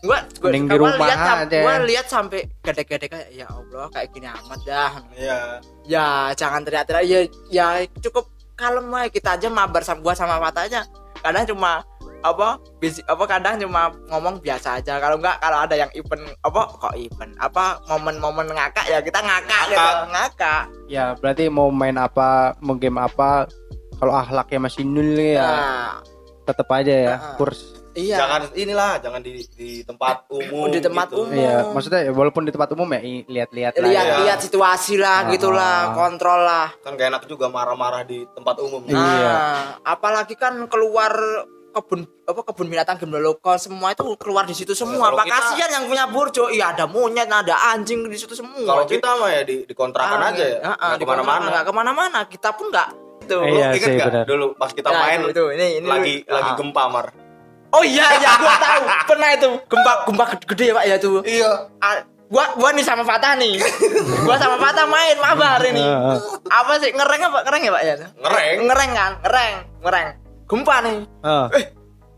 gua 0.00 0.18
gua, 0.38 0.48
Mending 0.48 0.64
di 0.64 0.76
rumah 0.78 0.96
lihat 0.96 1.18
sam- 1.18 1.42
aja. 1.44 1.58
gua 1.60 1.74
lihat 1.84 2.06
sampai 2.06 2.40
gede-gede 2.62 3.06
kayak 3.10 3.28
ya 3.34 3.44
Allah 3.44 3.84
kayak 3.90 4.08
gini 4.10 4.26
amat 4.30 4.60
dah 4.64 4.92
Iya. 5.12 5.38
ya 5.84 6.06
jangan 6.32 6.64
teriak-teriak 6.64 7.04
ya 7.04 7.18
ya 7.50 7.66
cukup 8.00 8.24
kalem 8.56 8.88
aja 8.88 9.12
kita 9.12 9.30
aja 9.36 9.48
mabar 9.50 9.84
sama 9.84 10.00
gua 10.00 10.14
sama 10.14 10.40
Fata 10.40 10.64
aja 10.64 10.88
kadang 11.20 11.44
cuma 11.44 11.84
apa 12.20 12.48
bisi, 12.76 13.00
apa 13.04 13.24
kadang 13.24 13.56
cuma 13.58 13.82
ngomong 14.06 14.38
biasa 14.38 14.76
aja 14.76 14.96
kalau 14.96 15.16
enggak 15.16 15.36
kalau 15.38 15.58
ada 15.58 15.74
yang 15.74 15.88
event 15.92 16.20
apa 16.40 16.60
kok 16.70 16.94
event 16.94 17.32
apa 17.36 17.64
momen-momen 17.86 18.48
ngakak 18.48 18.84
ya 18.86 19.00
kita 19.00 19.18
ngakak 19.18 19.62
gitu 19.68 19.90
Ngakak. 20.06 20.62
ya 20.86 21.04
berarti 21.14 21.48
mau 21.48 21.68
main 21.68 21.96
apa 21.96 22.28
mau 22.58 22.74
game 22.74 22.96
apa 22.96 23.48
kalau 23.96 24.12
akhlaknya 24.12 24.58
masih 24.62 24.82
nul 24.82 25.10
ya 25.16 25.40
Nah, 25.40 25.92
tetap 26.46 26.68
aja 26.70 26.90
ya 26.90 27.14
Heeh. 27.14 27.36
kurs 27.36 27.60
iya 27.90 28.16
Jangan 28.16 28.54
inilah, 28.54 28.92
jangan 28.98 29.18
di 29.18 29.42
di 29.50 29.82
tempat 29.82 30.22
umum. 30.30 30.68
di 30.68 30.78
tempat 30.78 31.10
gitu. 31.10 31.26
umum. 31.26 31.34
Iya, 31.34 31.56
maksudnya 31.68 32.00
ya, 32.00 32.12
walaupun 32.12 32.42
di 32.42 32.52
tempat 32.52 32.70
umum 32.70 32.86
ya 32.88 33.00
lihat-lihat 33.26 33.72
lah. 33.74 33.82
lihat 33.82 34.06
ya. 34.06 34.16
lihat 34.22 34.38
situasi 34.40 34.94
lah 34.94 35.26
Ah. 35.26 35.28
gitulah 35.28 35.76
kontrol 35.92 36.40
lah 36.40 36.70
Kan 36.80 36.94
gak 36.94 37.10
enak 37.10 37.22
juga 37.26 37.48
marah-marah 37.48 38.04
di 38.04 38.22
tempat 38.30 38.56
umum. 38.58 38.78
Iya. 38.84 38.94
Nah, 38.94 39.58
apalagi 39.84 40.34
kan 40.34 40.54
keluar 40.66 41.10
kebun 41.70 42.00
apa 42.26 42.40
kebun 42.42 42.66
binatang 42.66 42.98
Gembloloko 42.98 43.54
semua 43.56 43.94
itu 43.94 44.02
keluar 44.18 44.44
di 44.44 44.54
situ 44.54 44.74
semua. 44.74 45.10
Apa 45.10 45.22
kita- 45.22 45.34
kasihan 45.38 45.70
yang 45.80 45.84
punya 45.86 46.04
burjo? 46.10 46.50
Iya 46.50 46.74
ada 46.74 46.84
monyet, 46.84 47.30
ada 47.30 47.54
anjing 47.72 48.06
di 48.06 48.18
situ 48.18 48.34
semua. 48.34 48.66
Kalau 48.66 48.84
kita 48.84 49.08
mah 49.16 49.30
ya 49.30 49.42
di 49.46 49.62
dikontrakan 49.64 50.18
ah, 50.18 50.30
aja 50.34 50.44
ya. 50.44 50.58
ah, 50.60 50.68
ah, 50.70 50.74
Nggak 50.92 50.98
di 50.98 51.04
ke 51.04 51.10
mana-mana. 51.10 51.30
kontrakan, 51.30 51.50
nggak 51.50 51.64
ke 51.64 51.72
mana-mana. 51.74 52.18
Kita 52.26 52.48
pun 52.52 52.66
nggak. 52.68 52.88
Itu. 53.20 53.38
Iya. 53.46 53.66
Inget 53.72 53.86
sih, 53.86 53.94
nggak 53.96 54.26
dulu 54.26 54.46
pas 54.58 54.70
kita 54.74 54.88
Nah, 54.90 55.00
main 55.06 55.18
itu, 55.22 55.30
itu. 55.30 55.44
Ini, 55.54 55.66
ini 55.80 55.86
lagi 55.86 56.14
ah. 56.26 56.34
lagi 56.42 56.50
gempa 56.58 56.84
mar. 56.90 57.06
Oh 57.70 57.86
iya 57.86 58.06
iya 58.18 58.30
gua 58.34 58.54
tahu. 58.58 58.82
Pernah 59.14 59.28
itu 59.30 59.48
gempa 59.70 59.92
gempa 60.02 60.24
gede 60.42 60.64
ya 60.70 60.74
Pak 60.74 60.84
ya 60.90 60.96
tuh. 60.98 61.22
Iya. 61.22 61.50
Ah, 61.78 62.02
gua 62.26 62.44
gua 62.58 62.74
nih 62.74 62.82
sama 62.82 63.06
Fatah 63.06 63.38
nih. 63.38 63.62
gua 64.26 64.34
sama 64.34 64.58
Fatah 64.58 64.90
main 64.90 65.14
mabar 65.22 65.62
ini. 65.62 65.78
Heeh. 65.78 66.16
apa 66.50 66.72
sih 66.82 66.90
ngereng 66.90 67.22
apa 67.30 67.38
ngereng 67.46 67.62
ya 67.62 67.70
Pak 67.70 67.82
ya? 67.86 67.94
Ngereng. 68.18 68.56
Ngereng 68.66 68.90
kan? 68.90 69.12
Ngereng, 69.22 69.54
ngereng. 69.86 70.08
Gempa 70.50 70.76
nih. 70.82 70.98
Heeh. 71.22 71.46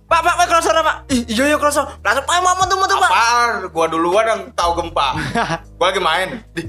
Pak, 0.08 0.20
Pak, 0.24 0.34
Pak, 0.40 0.46
kerasa 0.48 0.72
Pak. 0.76 0.96
Ih, 1.12 1.24
iya, 1.28 1.44
iya, 1.52 1.56
kerasa. 1.60 1.84
Langsung, 2.00 2.24
Pak, 2.24 2.36
mau 2.40 2.64
tuh, 2.64 2.76
tuh, 2.84 2.96
Pak. 3.00 3.10
Apaan? 3.12 3.52
Gua 3.68 3.86
duluan 3.88 4.24
yang 4.24 4.40
tahu 4.56 4.72
gempa. 4.80 5.08
gua 5.76 5.86
lagi 5.92 6.00
main. 6.00 6.28
Di 6.56 6.68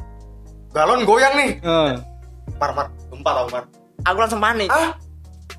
galon 0.76 1.08
goyang 1.08 1.34
nih. 1.40 1.52
Heeh. 1.64 1.92
Mar 2.60 2.72
mar, 2.76 2.88
gempa 3.12 3.30
tau 3.32 3.48
mar. 3.52 3.64
Aku 4.04 4.18
langsung 4.20 4.44
panik. 4.44 4.68
Ah, 4.68 4.92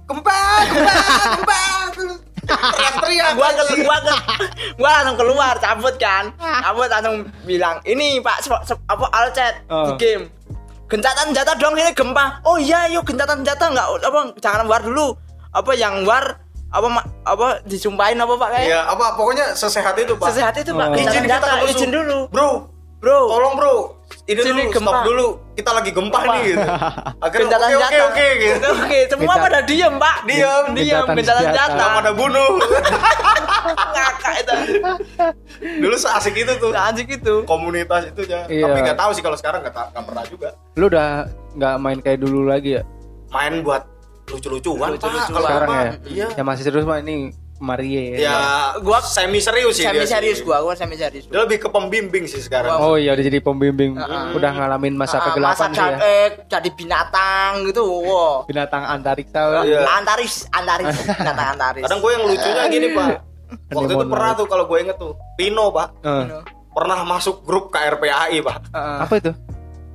gempa, 0.08 0.36
gempa, 0.68 0.96
gempa. 1.32 1.60
Teriak-teriak. 2.44 3.30
Gua 3.36 3.48
ke, 3.52 3.62
gua 3.80 3.96
ke, 4.04 4.14
gua 4.76 4.90
langsung 5.00 5.16
keluar, 5.16 5.54
cabut 5.56 5.94
kan. 5.96 6.28
Cabut 6.40 6.88
langsung 6.92 7.16
bilang, 7.48 7.80
ini 7.88 8.20
Pak, 8.20 8.48
apa 8.88 9.04
alcet 9.12 9.60
di 9.64 9.72
Oh. 9.72 9.96
game. 9.96 10.28
Gencatan 10.84 11.32
senjata 11.32 11.56
dong 11.56 11.76
ini 11.76 11.92
gempa. 11.96 12.44
Oh 12.44 12.60
iya, 12.60 12.88
yuk 12.92 13.08
gencatan 13.08 13.40
senjata 13.40 13.72
nggak 13.72 13.88
apa 14.04 14.20
jangan 14.40 14.68
war 14.68 14.84
dulu. 14.84 15.16
Apa 15.54 15.70
yang 15.72 16.02
war 16.02 16.42
apa 16.68 16.88
ma- 16.90 17.06
apa 17.22 17.62
disumpahin 17.62 18.18
apa 18.18 18.34
Pak 18.34 18.48
kayak? 18.50 18.66
Iya, 18.66 18.80
apa 18.84 19.14
pokoknya 19.14 19.54
sesehat 19.54 19.94
itu, 19.94 20.18
Pak. 20.18 20.26
Sesehat 20.28 20.54
itu 20.58 20.74
Pak, 20.74 20.86
Oh. 20.90 20.98
Izin 20.98 21.22
kita 21.22 21.48
izin 21.64 21.90
dulu. 21.94 22.26
Bro, 22.28 22.66
Bro. 22.98 23.18
tolong 23.30 23.54
bro. 23.54 23.74
Ini 24.24 24.40
Sini 24.40 24.64
dulu, 24.64 24.72
stop 24.72 24.82
gempa. 24.82 25.00
dulu. 25.04 25.28
Kita 25.54 25.70
lagi 25.70 25.90
gempa 25.92 26.20
nih 26.24 26.40
gitu. 26.48 26.66
Gencatan 27.34 27.68
oke 27.68 27.76
oke 27.78 27.98
oke 28.02 28.26
gitu. 28.40 28.66
Oke, 28.66 28.82
oke, 28.84 28.98
semua 29.06 29.34
pada 29.38 29.58
diem 29.62 29.94
Pak. 29.94 30.16
Diem, 30.24 30.64
diem, 30.74 31.04
senjata. 31.20 31.62
Kita 31.68 31.86
pada 31.94 32.10
bunuh. 32.10 32.50
Ngakak 33.94 34.34
itu. 34.40 34.54
dulu 35.78 35.94
seasik 35.94 36.34
itu 36.34 36.52
tuh. 36.58 36.72
Anjing 36.74 37.06
itu. 37.06 37.34
Komunitas 37.44 38.08
itu 38.08 38.22
ya. 38.24 38.48
Iya. 38.48 38.64
Tapi 38.66 38.78
nggak 38.82 38.98
tahu 38.98 39.10
sih 39.12 39.22
kalau 39.22 39.36
sekarang 39.36 39.60
nggak 39.62 39.72
pernah 39.94 40.24
juga. 40.26 40.48
Lu 40.74 40.88
udah 40.88 41.28
nggak 41.54 41.74
main 41.78 41.98
kayak 42.00 42.18
dulu 42.18 42.48
lagi 42.48 42.80
ya? 42.80 42.82
Main 43.30 43.62
buat 43.62 43.84
lucu-lucuan, 44.26 44.78
Pak. 44.78 44.88
Lucu-lucuan. 44.96 45.30
Kalau 45.30 45.48
Sekarang 45.48 45.68
apa? 45.68 45.76
ya? 45.76 45.92
Iya. 46.04 46.26
Yang 46.34 46.46
masih 46.46 46.62
serius 46.62 46.84
mah 46.84 46.98
ini 46.98 47.16
Marie. 47.54 48.18
Ya, 48.18 48.36
gua 48.78 48.98
semi 49.00 49.38
serius 49.38 49.78
sih. 49.78 49.86
Semi 49.86 50.02
dia 50.02 50.10
serius 50.10 50.38
sih. 50.38 50.44
gua, 50.44 50.58
gua 50.60 50.74
semi 50.74 50.94
serius. 50.94 51.24
Dia 51.26 51.40
lebih 51.40 51.58
ke 51.58 51.68
pembimbing 51.70 52.26
sih 52.26 52.38
sekarang. 52.38 52.76
Oh 52.76 52.94
iya 52.94 53.14
udah 53.14 53.24
jadi 53.24 53.38
pembimbing. 53.38 53.94
Heeh. 53.94 54.34
Udah 54.34 54.50
ngalamin 54.52 54.94
masa 54.94 55.16
Ah, 55.16 55.30
kegelapan 55.30 55.54
masa 55.54 55.64
sih 55.70 55.78
ya. 55.78 55.86
capek, 55.94 56.30
jadi 56.50 56.68
binatang 56.74 57.50
gitu. 57.64 57.82
Wow. 57.86 58.44
Binatang 58.44 58.82
antariksa. 58.82 59.62
Iya. 59.62 59.86
Antaris, 59.86 60.50
antaris, 60.50 60.92
binatang 61.08 61.48
antaris. 61.54 61.82
Kadang 61.86 62.00
gue 62.02 62.10
yang 62.10 62.24
lucunya 62.26 62.64
gini, 62.68 62.86
Pak. 62.90 63.08
Waktu 63.70 63.92
itu 63.92 64.06
pernah 64.08 64.30
tuh 64.34 64.46
kalau 64.50 64.64
gue 64.66 64.78
inget 64.80 64.96
tuh, 64.98 65.12
Pino, 65.34 65.70
Pak. 65.70 65.88
Heeh. 66.02 66.42
Pernah 66.74 67.06
masuk 67.06 67.46
grup 67.46 67.70
KRPAI, 67.70 68.42
Pak. 68.42 68.56
Heeh. 68.74 68.98
Apa 68.98 69.14
itu? 69.14 69.30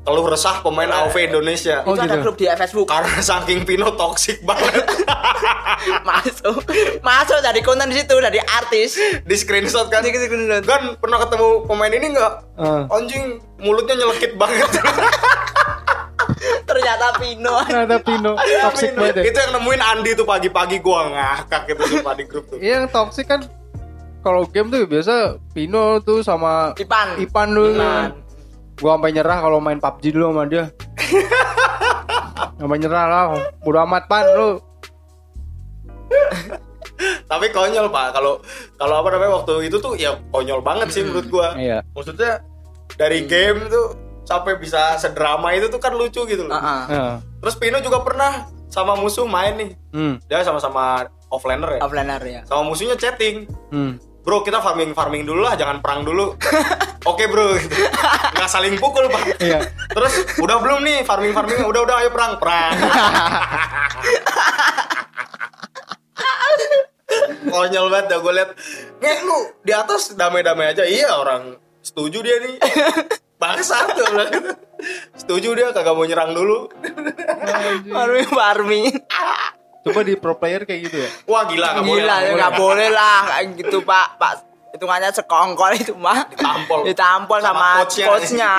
Keluh 0.10 0.26
resah 0.26 0.66
pemain 0.66 0.90
AOV 0.90 1.16
Indonesia. 1.30 1.86
Oh, 1.86 1.94
itu 1.94 2.02
ada 2.02 2.18
gitu. 2.18 2.26
grup 2.26 2.36
di 2.42 2.50
Facebook 2.50 2.90
Karena 2.90 3.22
saking 3.22 3.62
Pino 3.62 3.94
toksik 3.94 4.42
banget. 4.42 4.82
masuk 6.10 6.66
masuk 7.06 7.40
dari 7.46 7.62
konten 7.62 7.88
di 7.94 8.02
situ 8.02 8.18
dari 8.20 8.42
artis 8.42 8.98
Di 9.22 9.36
screenshot 9.38 9.86
kan. 9.94 10.02
Di 10.02 10.10
screenshot. 10.10 10.66
Kan 10.66 10.98
pernah 10.98 11.22
ketemu 11.22 11.70
pemain 11.70 11.94
ini 11.94 12.08
nggak? 12.18 12.34
Heeh. 12.58 12.82
Anjing, 12.90 13.38
mulutnya 13.62 14.02
nyelekit 14.02 14.34
banget. 14.34 14.70
ternyata 16.70 17.18
Pino 17.18 17.56
Ada 17.66 17.98
Pino 18.00 18.38
toxic 18.38 18.94
banget 18.94 19.26
ya. 19.26 19.34
itu 19.34 19.38
yang 19.42 19.52
nemuin 19.60 19.82
Andi 19.82 20.12
tuh 20.14 20.24
pagi-pagi 20.30 20.78
gua 20.80 21.10
ngakak 21.10 21.74
gitu 21.74 21.82
sumpah 21.98 22.14
di 22.14 22.24
grup 22.30 22.46
tuh. 22.48 22.58
Iya, 22.62 22.86
yang 22.86 22.88
toxic 22.94 23.26
kan 23.26 23.42
kalau 24.22 24.46
game 24.48 24.70
tuh 24.70 24.86
biasa 24.86 25.42
Pino 25.52 26.00
tuh 26.04 26.22
sama 26.22 26.78
Ipan 26.78 27.18
Ipan 27.18 27.48
dulu. 27.50 27.76
Ipan. 27.76 28.29
Gua 28.80 28.96
sampai 28.96 29.12
nyerah 29.12 29.38
kalau 29.44 29.60
main 29.60 29.80
PUBG 29.80 30.16
dulu 30.16 30.32
sama 30.32 30.44
dia. 30.48 30.66
sampai 32.60 32.78
nyerah 32.80 33.06
lah. 33.08 33.24
Udah 33.68 33.84
amat 33.84 34.08
pan 34.08 34.26
lu. 34.36 34.60
Tapi 37.30 37.46
konyol, 37.54 37.88
Pak. 37.94 38.08
Kalau 38.16 38.42
kalau 38.76 38.96
apa 39.00 39.08
namanya 39.16 39.32
waktu 39.40 39.70
itu 39.70 39.78
tuh 39.80 39.94
ya 39.96 40.18
konyol 40.34 40.60
banget 40.64 40.92
sih 40.92 41.04
menurut 41.04 41.28
gua. 41.30 41.56
Iya. 41.56 41.84
Maksudnya 41.94 42.44
dari 42.98 43.24
game 43.30 43.70
tuh 43.70 43.96
sampai 44.28 44.58
bisa 44.58 44.98
sedrama 44.98 45.54
itu 45.56 45.70
tuh 45.70 45.80
kan 45.80 45.94
lucu 45.96 46.26
gitu 46.26 46.44
loh. 46.48 46.58
Heeh. 46.58 46.84
Heeh. 46.90 47.16
Terus 47.40 47.56
Pino 47.56 47.78
juga 47.80 48.02
pernah 48.04 48.50
sama 48.70 48.94
musuh 48.98 49.26
main 49.26 49.56
nih. 49.58 49.72
Hmm. 49.94 50.16
Dia 50.30 50.46
sama-sama 50.46 51.10
offlaner 51.30 51.78
ya. 51.78 51.82
offlaner 51.86 52.22
ya 52.26 52.42
Sama 52.46 52.62
musuhnya 52.66 52.98
chatting. 52.98 53.50
Hmm. 53.74 53.98
Bro, 54.20 54.44
kita 54.44 54.60
farming 54.60 54.92
farming 54.92 55.24
dulu 55.24 55.42
lah, 55.42 55.56
jangan 55.56 55.80
perang 55.80 56.04
dulu. 56.04 56.36
Oke, 57.10 57.26
Bro. 57.32 57.56
Gitu. 57.56 57.76
Nggak 58.36 58.50
saling 58.52 58.76
pukul, 58.76 59.08
Pak. 59.08 59.40
Iya. 59.40 59.60
Terus 59.90 60.14
udah 60.38 60.60
belum 60.60 60.84
nih 60.84 61.08
farming 61.08 61.32
farming? 61.32 61.64
Udah 61.64 61.82
udah 61.88 61.96
ayo 62.04 62.10
perang, 62.12 62.36
perang. 62.38 62.74
Konyol 67.50 67.90
banget 67.90 68.06
dah 68.14 68.20
gue 68.22 68.34
liat 68.38 68.52
Nge 69.02 69.14
lu 69.26 69.40
di 69.66 69.74
atas 69.74 70.14
damai-damai 70.14 70.78
aja 70.78 70.86
Iya 70.86 71.18
orang 71.18 71.58
setuju 71.82 72.22
dia 72.22 72.38
nih 72.46 72.56
Bangsa 73.42 73.88
tuh. 73.96 74.06
Setuju 75.16 75.56
dia 75.56 75.72
kagak 75.72 75.96
mau 75.96 76.04
nyerang 76.04 76.36
dulu 76.36 76.68
farming 77.88 78.30
farming 78.30 78.86
Coba 79.80 80.00
di 80.02 80.14
pro 80.14 80.36
player 80.36 80.64
kayak 80.64 80.82
gitu 80.86 80.98
ya. 80.98 81.10
Wah 81.26 81.44
gila 81.46 81.68
nggak 81.72 81.86
boleh 81.86 81.98
gila 81.98 82.08
lah, 82.08 82.20
ya 82.20 82.32
nggak 82.34 82.54
boleh 82.56 82.90
lah 82.90 83.18
kayak 83.26 83.46
gitu 83.56 83.78
pak 83.82 84.08
pak 84.16 84.32
hitungannya 84.70 85.10
sekongkol 85.10 85.72
itu 85.74 85.94
mah 85.96 86.28
Ditampol. 86.28 86.80
ditampol 86.86 87.40
Sama 87.40 87.50
sama, 87.50 87.70
coachnya. 87.82 88.06
coachnya 88.06 88.52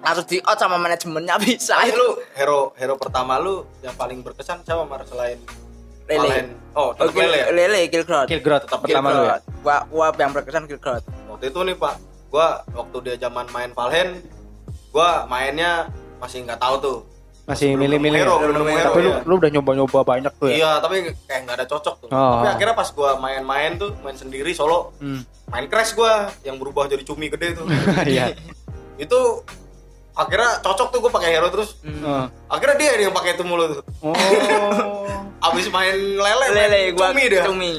harus 0.00 0.24
di 0.24 0.36
out 0.38 0.56
sama 0.56 0.76
manajemennya 0.76 1.36
bisa 1.38 1.76
itu 1.82 1.96
lu 1.96 2.08
hero 2.32 2.72
hero 2.74 2.94
pertama 2.94 3.36
lu 3.36 3.64
yang 3.80 3.92
paling 3.94 4.20
berkesan 4.20 4.60
siapa 4.60 4.82
Mar 4.82 5.00
selain 5.02 5.36
Lele. 6.04 6.20
Valen? 6.20 6.46
Oh, 6.74 6.92
tetap 6.92 7.10
Kill- 7.10 7.24
Lele 7.26 7.38
ya? 7.38 7.46
lele 7.50 7.80
Killgrot 7.88 8.26
Killgrot 8.26 8.60
tetap 8.62 8.80
pertama 8.80 9.08
lu 9.10 9.22
ya. 9.24 9.36
gua 9.60 9.76
gua 9.88 10.06
yang 10.14 10.30
berkesan 10.30 10.64
Killgrot 10.64 11.00
Waktu 11.26 11.44
itu 11.48 11.60
nih 11.62 11.74
Pak, 11.74 11.94
gua 12.28 12.48
waktu 12.70 12.96
dia 13.02 13.16
zaman 13.18 13.48
main 13.48 13.72
Valheim, 13.72 14.20
gua 14.88 15.24
mainnya 15.24 15.88
masih 16.16 16.44
nggak 16.44 16.56
tahu 16.56 16.74
tuh. 16.78 16.98
Masih 17.44 17.76
milih-milih. 17.76 18.24
ya? 18.24 18.28
Tapi 18.88 19.00
lu 19.04 19.10
iya. 19.12 19.20
lu 19.28 19.32
udah 19.36 19.50
nyoba-nyoba 19.52 20.00
banyak 20.00 20.32
tuh 20.40 20.48
ya. 20.48 20.54
Iya, 20.56 20.70
tapi 20.80 21.12
kayak 21.28 21.40
nggak 21.44 21.56
ada 21.60 21.66
cocok 21.68 21.94
tuh. 22.00 22.08
Oh. 22.08 22.40
Tapi 22.40 22.48
akhirnya 22.56 22.74
pas 22.74 22.88
gua 22.88 23.20
main-main 23.20 23.76
tuh, 23.76 23.92
main 24.00 24.16
sendiri 24.16 24.56
solo, 24.56 24.96
Hmm. 24.96 25.20
main 25.52 25.68
crash 25.68 25.92
gua 25.92 26.32
yang 26.40 26.56
berubah 26.56 26.88
jadi 26.88 27.04
cumi 27.04 27.28
gede 27.28 27.60
tuh. 27.60 27.68
Iya. 28.08 28.32
itu 28.94 29.20
akhirnya 30.14 30.62
cocok 30.62 30.88
tuh 30.88 30.98
gua 31.04 31.12
pakai 31.12 31.36
hero 31.36 31.52
terus. 31.52 31.76
Heeh. 31.84 32.24
Akhirnya 32.48 32.76
dia 32.80 32.90
yang 33.04 33.12
pakai 33.12 33.36
itu 33.36 33.44
mulu 33.44 33.76
tuh. 33.76 33.84
Oh. 34.00 34.14
Abis 35.52 35.68
main 35.68 35.92
lele, 35.92 36.46
main 36.48 36.56
lele 36.56 36.80
gua 36.96 37.12
cumi 37.12 37.24
dia. 37.28 37.44
cumi 37.44 37.72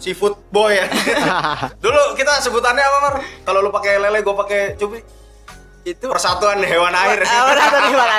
Seafood 0.00 0.34
boy 0.48 0.74
ya. 0.74 0.88
Dulu 1.84 2.16
kita 2.16 2.40
sebutannya 2.40 2.82
apa, 2.82 2.98
Mar? 3.00 3.14
Kalau 3.44 3.60
lu 3.60 3.70
pakai 3.70 4.00
lele, 4.00 4.24
gua 4.24 4.36
pakai 4.40 4.74
cumi. 4.74 4.98
Itu 5.84 6.06
Persatuan 6.08 6.64
hewan 6.64 6.96
air. 6.96 7.20
Ah, 7.28 7.44
benar, 7.52 7.68
benar, 7.68 7.82
gimana? 7.92 8.16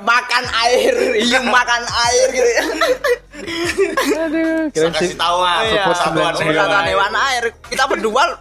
makan 0.00 0.44
air 0.64 0.94
iya 1.16 1.40
makan 1.44 1.82
air 1.84 2.26
gitu 2.32 2.50
ya 2.50 2.64
Aduh, 4.20 4.68
kira 4.72 4.88
kasih 4.92 5.16
tahu 5.16 5.38
ah, 5.40 5.64
Iya, 5.64 5.84
support 5.88 5.96
satuan 5.96 6.34
sembilan 6.36 6.66
hewan. 6.68 6.84
Hewan 6.88 7.12
air. 7.32 7.44
Kita 7.68 7.84
berdua 7.88 8.36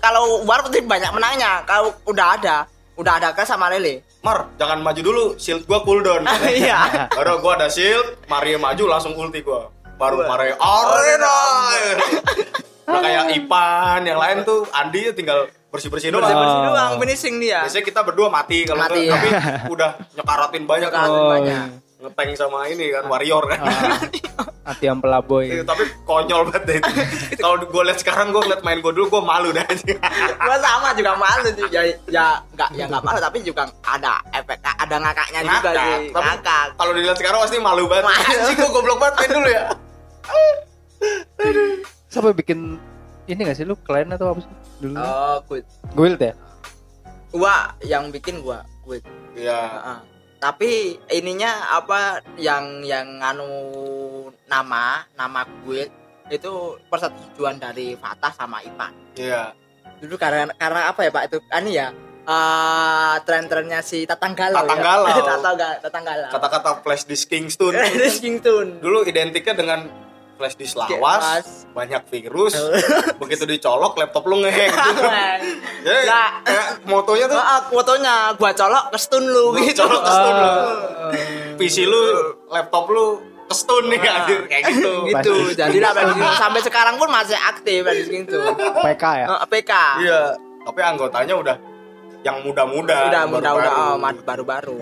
kalau 0.00 0.44
war 0.44 0.64
pasti 0.64 0.80
banyak 0.80 1.12
menangnya. 1.12 1.64
Kalau 1.68 1.92
udah 2.08 2.26
ada, 2.40 2.56
udah 2.96 3.12
ada 3.20 3.28
ke 3.36 3.44
sama 3.44 3.68
Lele. 3.72 4.04
Mar, 4.20 4.52
jangan 4.60 4.84
maju 4.84 5.00
dulu, 5.00 5.24
shield 5.40 5.64
gua 5.64 5.80
cooldown. 5.80 6.24
Iya. 6.60 7.08
Baru 7.12 7.40
gua 7.40 7.56
ada 7.56 7.68
shield, 7.72 8.20
Maria 8.28 8.60
maju 8.60 8.84
langsung 8.88 9.16
ulti 9.16 9.40
gua. 9.40 9.72
Baru 9.96 10.20
Wah. 10.24 10.36
Maria 10.36 10.54
arena. 10.60 11.36
Udah 12.90 13.00
kayak 13.00 13.24
Ipan, 13.36 14.00
yang 14.08 14.18
lain 14.18 14.42
tuh 14.42 14.66
Andi 14.72 15.12
tinggal 15.12 15.46
bersih-bersih 15.70 16.10
doang. 16.10 16.26
Bersih-bersih 16.26 16.60
doang 16.66 16.92
finishing 16.98 17.36
dia. 17.38 17.62
Biasanya 17.64 17.86
kita 17.86 18.00
berdua 18.02 18.28
mati 18.28 18.66
kalau 18.66 18.82
Mati, 18.82 19.06
ya. 19.06 19.14
tapi 19.14 19.28
udah 19.70 19.90
nyekaratin 20.14 20.64
banyak 20.66 20.90
kan. 20.90 21.08
Oh, 21.08 21.30
banyak. 21.30 21.66
Ngeteng 22.00 22.32
sama 22.32 22.64
ini 22.66 22.90
kan 22.90 23.04
warrior 23.06 23.44
kan. 23.46 23.60
hati 24.60 24.84
yang 24.86 24.98
pelaboy. 24.98 25.50
Iya, 25.50 25.62
tapi 25.68 25.84
konyol 26.04 26.48
banget 26.48 26.62
deh 26.64 26.76
itu. 26.80 26.90
Kalau 27.36 27.60
gue 27.60 27.82
lihat 27.84 27.98
sekarang 27.98 28.30
gue 28.30 28.40
liat 28.46 28.62
main 28.62 28.80
gue 28.80 28.88
dulu 28.88 29.18
gue 29.18 29.22
malu 29.22 29.50
dah. 29.52 29.66
Gua 30.40 30.56
sama 30.62 30.94
juga 30.94 31.12
malu 31.16 31.44
sih. 31.44 31.64
Ya 31.68 31.82
ya 32.08 32.40
enggak 32.54 32.70
ya 32.72 32.84
enggak 32.88 33.02
malu 33.04 33.18
tapi 33.20 33.44
juga 33.44 33.68
ada 33.82 34.16
efek 34.32 34.58
ada 34.64 34.96
ngakaknya 34.96 35.40
juga 35.44 35.70
Ngakak. 35.70 35.74
sih. 35.76 36.00
Tapi 36.08 36.24
Ngakak. 36.24 36.66
kalau 36.78 36.92
dilihat 36.94 37.16
sekarang 37.18 37.38
pasti 37.44 37.56
malu 37.58 37.84
banget. 37.84 38.04
Malu. 38.08 38.24
Anjing 38.32 38.56
gue 38.56 38.70
goblok 38.72 38.98
banget 38.98 39.14
main 39.20 39.30
dulu 39.36 39.48
ya. 39.50 39.64
Siapa 42.10 42.28
bikin 42.32 42.58
ini 43.28 43.40
gak 43.44 43.56
sih 43.56 43.64
lu 43.64 43.76
klien 43.78 44.08
atau 44.08 44.34
apa 44.34 44.40
sih 44.42 44.50
dulu? 44.80 44.96
Oh, 44.96 45.36
good. 45.46 45.64
Guild 45.94 46.18
ya? 46.18 46.34
Gua 47.30 47.76
yang 47.84 48.10
bikin 48.10 48.42
gua, 48.42 48.66
good. 48.82 49.04
Iya. 49.38 49.60
Heeh. 49.60 49.98
Tapi 50.40 50.96
ininya 51.12 51.76
apa 51.76 52.24
yang 52.40 52.80
yang 52.80 53.20
anu 53.20 53.52
nama 54.48 55.04
nama 55.12 55.44
gue 55.68 55.84
itu 56.32 56.80
persetujuan 56.88 57.60
dari 57.60 57.92
Fatah 58.00 58.32
sama 58.32 58.64
Ipan. 58.64 58.88
Iya. 59.20 59.52
Dulu 60.00 60.16
karena 60.16 60.48
karena 60.56 60.88
apa 60.88 61.04
ya 61.04 61.10
Pak 61.12 61.24
itu 61.28 61.38
ani 61.52 61.76
ya 61.76 61.92
eh 62.20 63.14
tren-trennya 63.26 63.80
si 63.84 64.08
Tatang 64.08 64.32
Galau 64.32 64.64
Tatang 64.64 64.80
ya. 64.80 64.84
Galau. 64.84 65.06
Tatang 65.12 65.56
Galau. 65.60 65.78
Tatang 65.84 66.04
Galau. 66.08 66.30
Kata-kata 66.32 66.70
flash 66.80 67.04
disk 67.04 67.28
Kingston 67.28 68.80
dulu 68.80 69.04
identiknya 69.04 69.52
dengan 69.52 69.80
flash 70.40 70.56
disk 70.56 70.72
lawas, 70.72 71.68
banyak 71.70 72.00
virus. 72.08 72.56
Begitu 73.20 73.44
dicolok 73.44 73.92
laptop 73.94 74.24
lu 74.24 74.40
ngeheng 74.40 74.72
gitu. 74.72 75.02
Jadi 75.84 76.02
Lah. 76.08 76.40
kayak 76.40 76.66
motonya 76.88 77.28
tuh 77.28 77.36
Ah, 77.36 77.60
fotonya 77.68 78.14
gua 78.34 78.50
colok 78.56 78.84
ke 78.88 78.98
stun 78.98 79.24
lu 79.28 79.52
Gua 79.52 79.60
gitu. 79.60 79.84
colok 79.84 80.00
ke 80.00 80.10
stun 80.10 80.34
lu. 80.34 80.52
PC 81.60 81.76
lu, 81.84 82.00
laptop 82.48 82.88
lu 82.88 83.20
kestun 83.52 83.84
nih 83.92 84.00
anjir 84.00 84.40
kayak 84.48 84.62
gitu. 84.72 84.92
gitu. 85.12 85.34
Jadi 85.52 85.76
lah 85.76 85.92
sampai 86.40 86.64
sekarang 86.64 86.96
pun 86.96 87.12
masih 87.12 87.36
aktif 87.36 87.84
Flash 87.84 88.08
Kington. 88.08 88.56
PK 88.56 89.04
ya? 89.20 89.26
Eh, 89.28 89.38
PK. 89.44 89.72
Iya, 90.00 90.20
tapi 90.64 90.80
anggotanya 90.80 91.34
udah 91.36 91.56
yang 92.20 92.40
muda-muda. 92.44 93.08
Udah 93.08 93.22
baru-baru. 93.26 93.68
oh, 93.68 93.96
baru-baru. 94.22 94.76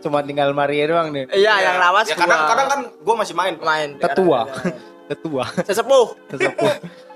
Cuma 0.00 0.24
tinggal 0.24 0.50
Maria 0.52 0.84
doang 0.88 1.12
nih. 1.12 1.28
Iya, 1.30 1.54
yang 1.60 1.76
lawas 1.78 2.08
Ya 2.08 2.16
kadang-kadang 2.16 2.66
kan 2.66 2.80
gue 2.92 3.14
masih 3.14 3.34
main. 3.36 3.54
main 3.60 3.88
Ketua. 3.96 4.48
Ketua. 5.10 5.44
Sesepuh. 5.60 6.06
Sesepuh. 6.30 6.70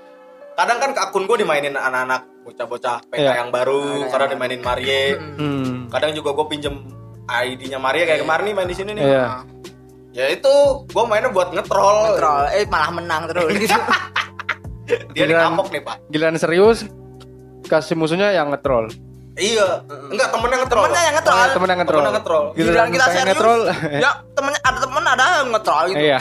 Kadang 0.57 0.77
kan 0.77 0.91
ke 0.91 1.01
akun 1.01 1.23
gue 1.25 1.37
dimainin 1.37 1.73
anak-anak 1.73 2.43
bocah-bocah 2.43 3.07
PK 3.07 3.17
Iya. 3.17 3.31
yang 3.37 3.49
baru, 3.49 4.03
Ah, 4.03 4.07
karena 4.07 4.25
iya. 4.25 4.31
dimainin 4.31 4.61
Marie. 4.61 5.03
Hmm. 5.17 5.87
Kadang 5.87 6.11
juga 6.11 6.31
gue 6.31 6.45
pinjem 6.49 6.75
ID-nya 7.25 7.75
Maria 7.75 8.03
kayak 8.05 8.21
kemarin 8.21 8.43
nih 8.45 8.53
main 8.53 8.69
di 8.69 8.77
sini 8.77 8.91
nih. 8.93 9.03
Iya. 9.03 9.25
Ya 10.13 10.25
itu 10.29 10.53
gue 10.85 11.03
mainnya 11.03 11.27
buat 11.27 11.51
ngetrol. 11.51 12.15
Troll, 12.15 12.47
eh 12.53 12.63
malah 12.65 12.87
menang 12.89 13.27
terus 13.27 13.51
gitu. 13.53 13.67
Dia 14.85 15.01
Giliran- 15.17 15.49
dikampok 15.49 15.67
nih 15.71 15.81
pak. 15.81 15.95
Giliran 16.07 16.35
serius 16.37 16.85
kasih 17.65 17.97
musuhnya 17.97 18.31
yang 18.31 18.47
ngetrol. 18.47 18.87
Iya. 19.35 19.83
Enggak 20.07 20.29
temennya 20.31 20.57
ngetrol. 20.61 20.83
Temennya 20.85 21.03
yang 21.03 21.15
ngetrol. 21.17 21.35
Oh, 21.35 21.47
temen 21.51 21.67
yang 21.67 21.79
ngetrol. 21.81 21.97
Temen 21.97 22.07
yang 22.07 22.15
ngetrol. 22.15 22.43
Giliran 22.53 22.87
kita 22.89 23.05
serius. 23.09 23.27
ngetrol. 23.27 23.59
ya, 23.91 24.11
temennya 24.31 24.61
ada 24.61 24.77
temen 24.79 25.03
ada 25.03 25.23
yang 25.35 25.49
ngetrol 25.51 25.83
gitu. 25.89 25.99
Iya. 25.99 26.19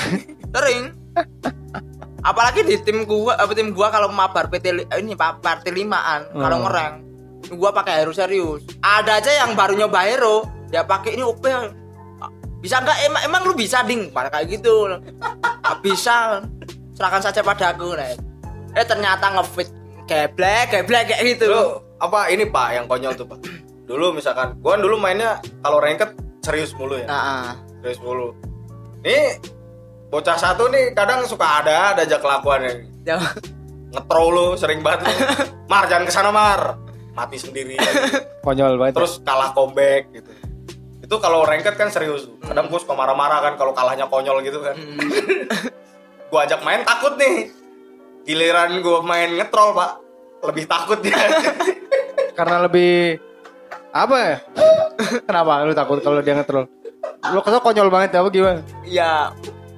Sering. 0.51 0.83
Apalagi 2.25 2.65
di 2.65 2.81
tim 2.81 3.05
gua, 3.05 3.37
apa 3.37 3.53
tim 3.53 3.77
gua 3.77 3.93
kalau 3.93 4.09
mabar 4.09 4.49
PT 4.49 4.89
eh, 4.89 4.99
ini 4.99 5.13
party 5.15 5.69
limaan, 5.69 6.25
kalau 6.33 6.57
Hmm. 6.57 6.65
ngereng 6.67 6.95
gua 7.61 7.71
pakai 7.71 8.01
hero 8.01 8.17
serius. 8.17 8.65
Ada 8.81 9.21
aja 9.21 9.45
yang 9.45 9.53
baru 9.53 9.77
nyoba 9.77 10.09
hero, 10.09 10.49
ya 10.73 10.81
pakai 10.83 11.15
ini 11.15 11.23
OP. 11.23 11.45
Bisa 12.65 12.81
enggak 12.81 12.97
emang, 13.05 13.23
emang 13.29 13.43
lu 13.45 13.53
bisa 13.53 13.85
ding 13.85 14.09
pada 14.09 14.33
kayak 14.33 14.57
gitu. 14.57 14.89
Bisa. 15.85 16.41
Serahkan 16.97 17.21
saja 17.21 17.45
padaku, 17.45 17.93
Nek. 17.93 18.17
Eh 18.73 18.87
ternyata 18.89 19.29
ngefit 19.37 19.69
geblek, 20.09 20.73
geblek 20.73 21.13
kayak 21.13 21.23
gitu. 21.37 21.53
Lu 21.53 21.65
apa 22.01 22.33
ini 22.33 22.49
pak 22.49 22.69
yang 22.73 22.89
konyol 22.89 23.13
tuh 23.13 23.29
pak. 23.29 23.37
Dulu 23.85 24.17
misalkan, 24.17 24.57
gue 24.65 24.75
dulu 24.81 24.97
mainnya 24.97 25.45
kalau 25.61 25.77
ranked 25.77 26.17
serius 26.41 26.73
mulu 26.73 26.97
ya. 26.97 27.05
Nah, 27.05 27.53
Serius 27.85 28.01
mulu. 28.01 28.33
Nih 29.05 29.37
bocah 30.15 30.39
satu 30.39 30.71
nih 30.71 30.95
kadang 30.95 31.27
suka 31.27 31.59
ada 31.59 31.91
ada 31.91 32.07
aja 32.07 32.23
kelakuannya. 32.23 32.87
ya. 33.03 33.19
Ngetrol 33.91 34.27
lu 34.31 34.47
sering 34.55 34.79
banget 34.79 35.11
lu. 35.11 35.15
Mar 35.71 35.91
jangan 35.91 36.07
ke 36.07 36.13
sana 36.15 36.31
Mar. 36.31 36.79
Mati 37.19 37.35
sendiri. 37.35 37.75
Konyol 38.47 38.79
banget. 38.79 38.95
Terus 38.95 39.19
kalah 39.27 39.51
comeback 39.51 40.15
gitu. 40.15 40.31
Itu 41.03 41.19
kalau 41.19 41.43
ranked 41.43 41.75
kan 41.75 41.91
serius. 41.91 42.31
Kadang 42.47 42.71
gue 42.71 42.79
suka 42.79 42.95
marah-marah 42.95 43.43
kan 43.43 43.55
kalau 43.59 43.75
kalahnya 43.75 44.07
konyol 44.07 44.39
gitu 44.47 44.63
kan. 44.63 44.79
gue 46.31 46.41
ajak 46.47 46.63
main 46.63 46.87
takut 46.87 47.19
nih. 47.19 47.51
Giliran 48.23 48.71
gue 48.79 48.99
main 49.03 49.35
ngetrol 49.35 49.75
pak. 49.75 49.99
Lebih 50.47 50.65
takut 50.71 50.99
dia. 51.03 51.19
karena 52.39 52.63
lebih 52.71 53.19
apa 53.91 54.17
ya? 54.19 54.37
Kenapa 55.27 55.67
lu 55.67 55.75
takut 55.75 55.99
kalau 56.03 56.23
dia 56.23 56.39
ngetrol? 56.39 56.71
Lu 57.35 57.43
kesel 57.43 57.63
konyol 57.63 57.91
banget 57.91 58.15
ya 58.15 58.23
apa 58.23 58.31
gimana? 58.31 58.61
ya 58.85 59.33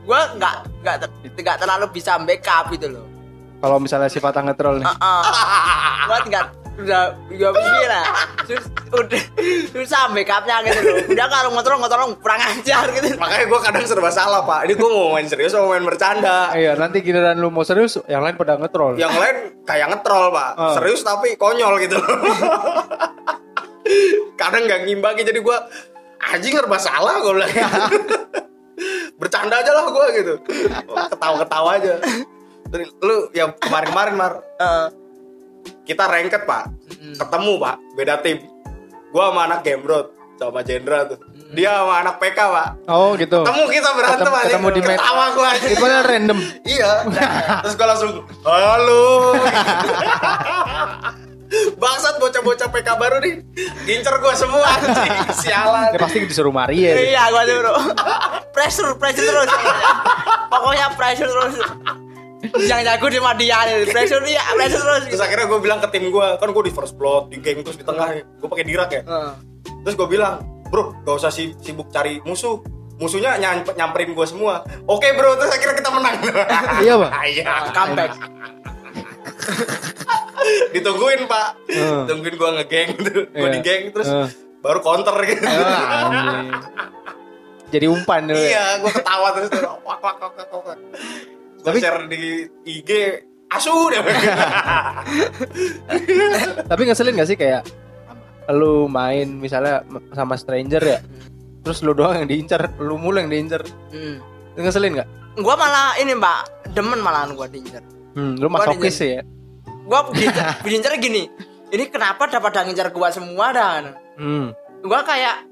gua 0.06 0.30
nggak 0.38 0.56
nggak 0.86 0.96
ter- 1.02 1.42
nggak 1.42 1.58
terlalu 1.58 1.86
bisa 1.90 2.14
backup 2.22 2.70
gitu 2.70 2.86
loh. 2.94 3.06
Kalau 3.60 3.76
misalnya 3.82 4.06
si 4.06 4.22
Fatah 4.22 4.46
ngetrol 4.46 4.80
nih. 4.80 4.86
Gua 6.06 6.18
tinggal 6.22 6.46
udah 6.76 7.02
udah 7.32 7.50
begini 7.56 7.86
lah. 7.88 8.04
Terus 8.44 8.64
udah 8.92 9.22
susah 9.72 10.12
backupnya 10.12 10.56
gitu 10.68 10.80
loh. 10.84 10.96
Udah 11.08 11.26
kalau 11.26 11.48
ngotrol 11.56 11.76
ngotrol 11.80 12.12
kurang 12.20 12.40
ajar 12.40 12.84
gitu. 12.92 13.16
Makanya 13.16 13.44
gue 13.48 13.60
kadang 13.64 13.84
serba 13.88 14.10
salah 14.12 14.44
pak. 14.44 14.68
Ini 14.68 14.74
gue 14.76 14.90
mau 14.92 15.16
main 15.16 15.26
serius 15.26 15.56
mau 15.56 15.72
main 15.72 15.84
bercanda. 15.84 16.52
Iya, 16.52 16.76
nanti 16.76 17.00
giliran 17.00 17.40
lu 17.40 17.48
mau 17.48 17.64
serius, 17.64 17.96
yang 18.06 18.22
lain 18.22 18.36
pada 18.36 18.60
ngetrol. 18.60 19.00
Yang 19.00 19.14
lain 19.16 19.36
kayak 19.64 19.86
ngetrol 19.96 20.24
pak. 20.32 20.50
Oh. 20.60 20.74
Serius 20.76 21.00
tapi 21.00 21.34
konyol 21.40 21.80
gitu. 21.80 21.96
kadang 24.40 24.68
nggak 24.68 24.80
ngimbangi 24.84 25.22
jadi 25.24 25.40
gue 25.40 25.56
anjing 26.20 26.52
serba 26.52 26.76
salah 26.76 27.24
gue 27.24 27.32
bilang. 27.32 27.52
Bercanda 29.14 29.54
aja 29.56 29.70
lah 29.70 29.82
gue 29.86 30.06
gitu. 30.14 30.34
Ketawa-ketawa 31.08 31.68
aja. 31.76 31.92
Dari 32.66 32.82
lu 32.98 33.30
yang 33.30 33.54
kemarin-kemarin 33.56 34.12
mar 34.12 34.32
Heeh. 34.56 34.86
kita 35.82 36.02
ranked 36.04 36.42
pak 36.42 36.66
ketemu 37.14 37.52
pak 37.56 37.74
beda 37.94 38.14
tim 38.18 38.42
gua 39.10 39.30
sama 39.30 39.40
anak 39.46 39.60
Gamrot 39.62 40.06
sama 40.36 40.60
Jendra 40.60 41.06
tuh 41.06 41.16
dia 41.50 41.70
sama 41.72 41.94
anak 42.02 42.14
PK 42.18 42.38
pak 42.38 42.68
Oh, 42.86 43.14
gitu. 43.14 43.40
ketemu 43.40 43.62
kita 43.68 43.88
berantem 43.92 44.20
Ketemu- 44.20 44.36
aja 44.36 44.48
ketemu 44.48 44.68
di 44.68 44.80
match. 44.82 44.98
ketawa 44.98 45.24
gua 45.32 45.46
aja 45.48 45.64
Itu 45.64 45.76
padahal 45.80 46.04
random. 46.04 46.38
iya 46.64 46.90
terus 47.62 47.74
gua 47.74 47.86
langsung 47.88 48.10
halo 48.42 49.04
bangsat 51.76 52.14
bocah-bocah 52.16 52.68
PK 52.68 52.88
baru 52.94 53.16
nih 53.18 53.34
gincer 53.84 54.14
gua 54.18 54.34
semua 54.34 54.66
anjing 54.66 55.12
sialan 55.36 55.94
Ya 55.94 55.98
pasti 55.98 56.18
disuruh 56.22 56.50
Maria. 56.50 56.90
nih. 56.92 57.12
Iya 57.12 57.22
gua 57.28 57.42
dulu. 57.42 57.74
pressure 58.54 58.92
pressure 58.96 59.24
terus. 59.24 59.50
Pokoknya 60.48 60.86
pressure 60.94 61.28
terus. 61.28 61.54
Yang 62.58 62.80
jago 62.84 63.06
di 63.06 63.18
dia 63.38 63.58
nih. 63.62 63.76
Pressure 63.86 64.22
iya 64.24 64.42
pressure 64.52 64.82
terus. 64.82 65.02
terus 65.08 65.22
akhirnya 65.22 65.46
gua 65.46 65.58
bilang 65.58 65.78
ke 65.78 65.88
tim 65.88 66.10
gua 66.10 66.34
kan 66.36 66.50
gua 66.50 66.62
di 66.62 66.72
first 66.72 66.94
blood 66.94 67.30
di 67.30 67.38
geng 67.38 67.62
terus 67.62 67.76
di 67.76 67.84
tengah 67.84 68.10
gua 68.36 68.48
pakai 68.48 68.64
dirak 68.64 68.90
ya 68.90 69.02
Heeh. 69.02 69.32
Terus 69.82 69.94
gue 69.94 70.08
bilang, 70.08 70.42
bro, 70.66 70.98
gak 71.02 71.14
usah 71.16 71.30
si- 71.30 71.54
sibuk 71.58 71.90
cari 71.90 72.18
musuh. 72.22 72.58
Musuhnya 72.96 73.36
nyam- 73.36 73.62
nyamperin 73.68 74.10
gue 74.10 74.26
semua. 74.26 74.66
Oke 74.82 75.12
bro, 75.12 75.36
terus 75.36 75.52
akhirnya 75.52 75.78
kita 75.78 75.90
menang. 75.90 76.14
Iya, 76.80 76.94
Bang? 76.96 77.12
Iya. 77.28 77.54
Comeback. 77.70 78.10
Ditungguin 80.70 81.24
pak. 81.24 81.48
Hmm. 81.66 82.04
Tungguin 82.06 82.34
gue 82.34 82.50
ngegeng 82.56 82.88
tuh. 83.06 83.22
Gue 83.26 83.40
Iya. 83.42 83.52
di 83.52 83.60
geng 83.60 83.82
terus 83.90 84.08
Hmm. 84.08 84.28
baru 84.58 84.78
counter 84.80 85.14
gitu. 85.22 85.44
Ah, 85.44 86.06
anjing. 86.06 86.48
Jadi 87.66 87.86
umpan 87.86 88.22
dulu. 88.24 88.36
ya. 88.36 88.46
iya, 88.46 88.64
gue 88.78 88.90
ketawa 88.90 89.28
terus. 89.32 89.50
Wak, 89.52 89.78
wak, 89.82 90.16
wak, 90.16 90.32
wak, 90.32 90.50
wak. 90.54 90.78
Gue 91.56 91.64
Tapi- 91.64 91.80
share 91.80 92.06
di 92.06 92.22
IG. 92.64 92.90
Asu 93.46 93.70
deh. 93.88 94.02
Tapi 96.66 96.82
ngeselin 96.82 97.14
gak 97.14 97.26
sih 97.26 97.36
kayak 97.36 97.62
lu 98.48 98.86
main 98.86 99.26
misalnya 99.32 99.82
sama 100.12 100.34
stranger 100.34 100.82
ya? 100.82 100.98
Terus 101.62 101.82
lu 101.82 101.92
doang 101.92 102.14
yang 102.16 102.28
diincar, 102.28 102.74
lu 102.78 102.94
mulu 102.94 103.18
yang 103.18 103.26
diincar. 103.26 103.62
Hmm. 103.90 104.18
Ngeselin 104.54 104.96
nggak? 104.96 105.08
gua 105.36 105.52
malah 105.52 105.92
ini 106.00 106.16
mbak 106.16 106.48
demen 106.72 106.96
malahan 106.96 107.36
gua 107.36 107.44
diincer 107.44 107.84
Hmm, 108.16 108.40
lu 108.40 108.48
masokis 108.48 108.96
sih 108.96 109.10
ya. 109.12 109.22
Gua 109.86 110.10
diincer, 110.10 110.44
diincer 110.64 110.92
gini 110.98 111.30
ini 111.68 111.84
kenapa 111.86 112.26
dapat 112.26 112.52
ngincer 112.62 112.90
gua 112.90 113.08
semua 113.08 113.50
dan 113.50 113.94
Hmm. 114.16 114.50
gua 114.80 115.00
kayak 115.02 115.44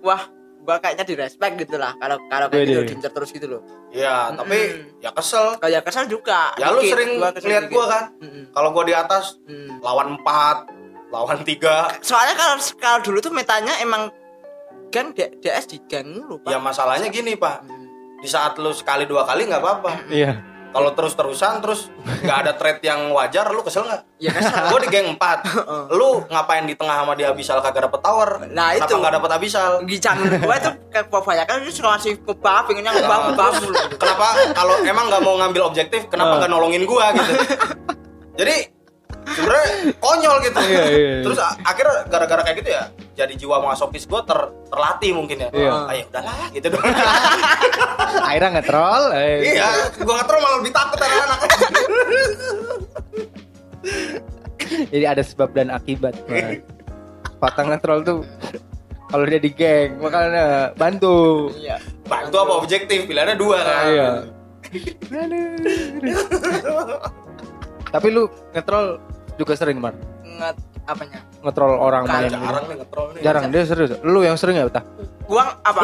wah 0.00 0.26
gua 0.60 0.76
kayaknya 0.76 1.04
direspek 1.04 1.56
gitu 1.56 1.74
lah 1.74 1.96
kalau 1.96 2.20
kalau 2.26 2.46
kayak 2.46 2.66
gitu 2.66 2.82
diincer 2.84 3.08
terus 3.08 3.30
gitu 3.30 3.48
loh 3.48 3.62
ya 3.88 4.28
tapi 4.30 4.58
Mm. 4.76 5.00
ya 5.00 5.10
kesel 5.10 5.56
kayak 5.56 5.80
kesel 5.82 6.04
juga 6.06 6.52
ya 6.54 6.68
lu 6.68 6.82
sering 6.82 7.16
Gua 7.16 7.32
lihat 7.32 7.66
gua 7.68 7.84
kan 7.86 8.04
Mm-mm. 8.18 8.44
kalau 8.50 8.68
gua 8.70 8.84
di 8.84 8.92
atas 8.92 9.40
Mm. 9.42 9.80
lawan 9.80 10.18
4 10.18 10.68
lawan 11.08 11.38
3 11.40 12.04
soalnya 12.04 12.34
kalau 12.34 12.54
kalau 12.76 12.98
dulu 13.00 13.18
tuh 13.18 13.32
metanya 13.32 13.72
emang 13.78 14.12
gang 14.88 15.12
D- 15.12 15.36
DS 15.38 15.64
di 15.66 15.80
gang 15.82 16.04
mulu 16.06 16.36
pak 16.38 16.48
ya 16.48 16.58
masalahnya 16.58 17.08
gini 17.08 17.32
pak 17.32 17.64
Mm. 17.64 17.86
di 18.18 18.28
saat 18.28 18.56
lu 18.56 18.68
sekali 18.70 19.04
dua 19.04 19.24
kali 19.24 19.46
nggak 19.46 19.58
apa-apa 19.58 20.10
Iya. 20.10 20.36
Kalau 20.68 20.90
terus 20.92 21.12
terusan 21.16 21.64
terus 21.64 21.88
nggak 22.04 22.38
ada 22.44 22.52
trade 22.54 22.84
yang 22.84 23.10
wajar 23.12 23.48
lu 23.50 23.64
kesel 23.64 23.88
nggak? 23.88 24.02
Ya 24.20 24.30
kesel. 24.32 24.68
Gue 24.68 24.80
di 24.84 24.88
geng 24.92 25.16
4 25.16 25.92
lu 25.96 26.24
ngapain 26.28 26.64
di 26.68 26.74
tengah 26.76 27.04
sama 27.04 27.12
dia 27.16 27.32
abisal 27.32 27.58
kagak 27.64 27.88
dapet 27.88 28.00
tower? 28.04 28.46
Nah, 28.52 28.76
kenapa 28.76 28.88
itu. 28.88 29.00
nggak 29.00 29.12
dapet 29.18 29.30
abisal? 29.34 29.70
Di 29.84 29.96
channel 29.98 30.28
gua 30.40 30.54
itu 30.60 30.70
kayak 30.92 31.06
kebanyakan 31.08 31.54
itu 31.64 31.72
suka 31.80 31.88
ngasih 31.96 32.12
ngebah 32.22 32.60
pengennya 32.68 32.92
ngebah 32.94 33.18
ngebah 33.28 33.48
mulu 33.58 33.80
kenapa? 33.96 34.26
Kalau 34.54 34.74
emang 34.84 35.04
nggak 35.08 35.22
mau 35.24 35.34
ngambil 35.40 35.62
objektif 35.68 36.00
kenapa 36.12 36.40
nggak 36.44 36.50
nolongin 36.52 36.84
gua 36.84 37.10
gitu? 37.16 37.32
Jadi 38.38 38.77
sebenarnya 39.30 39.66
konyol 39.96 40.36
gitu 40.40 40.58
Iya, 40.60 40.84
iya, 40.84 40.84
iya. 40.88 41.22
terus 41.22 41.38
akhirnya 41.60 41.96
gara-gara 42.06 42.42
kayak 42.42 42.56
gitu 42.58 42.70
ya 42.70 42.82
jadi 43.14 43.32
jiwa 43.34 43.56
masokis 43.60 44.04
gua 44.04 44.22
ter 44.22 44.38
terlatih 44.68 45.10
mungkin 45.12 45.36
ya 45.38 45.48
Iya. 45.50 45.72
ayo 45.86 46.02
udahlah 46.06 46.48
gitu 46.50 46.66
dong 46.70 46.84
Akhirnya 48.28 48.50
ngetrol. 48.54 49.02
eh. 49.14 49.36
iya 49.52 49.68
nggak 49.94 50.24
tahu 50.24 50.38
malah 50.38 50.58
lebih 50.58 50.72
takut 50.72 50.98
anak-anak 50.98 51.40
Jadi 54.68 55.04
ada 55.06 55.22
sebab 55.22 55.48
dan 55.50 55.68
akibat. 55.70 56.12
Patah 57.38 57.64
ngetrol 57.66 57.98
tuh 58.02 58.18
kalau 59.06 59.24
dia 59.24 59.38
di 59.38 59.48
geng 59.48 59.96
makanya 59.98 60.44
bantu. 60.74 61.48
iya 61.54 61.80
bantu 62.04 62.36
apa 62.38 62.52
objektif 62.54 63.04
pilihannya 63.04 63.34
dua 63.34 63.58
kan 63.58 63.84
Iya. 63.86 64.08
Tapi 67.88 68.06
lu 68.10 68.22
ngetrol 68.52 69.00
juga 69.38 69.54
sering, 69.54 69.78
Mar. 69.78 69.94
nget 70.20 70.56
apanya 70.84 71.20
Ngetrol 71.38 71.72
orang 71.74 72.02
Bukan, 72.02 72.14
main. 72.16 72.30
jarang 72.30 72.42
gitu. 72.42 72.66
nih 72.66 72.76
ngetrol 72.76 73.06
nih 73.08 73.22
Jarang 73.22 73.44
dia 73.48 73.62
serius. 73.64 73.90
Lu 74.02 74.20
yang 74.20 74.34
sering 74.34 74.56
ya, 74.56 74.64
Betah? 74.64 74.84
gua 75.24 75.44
apa 75.60 75.78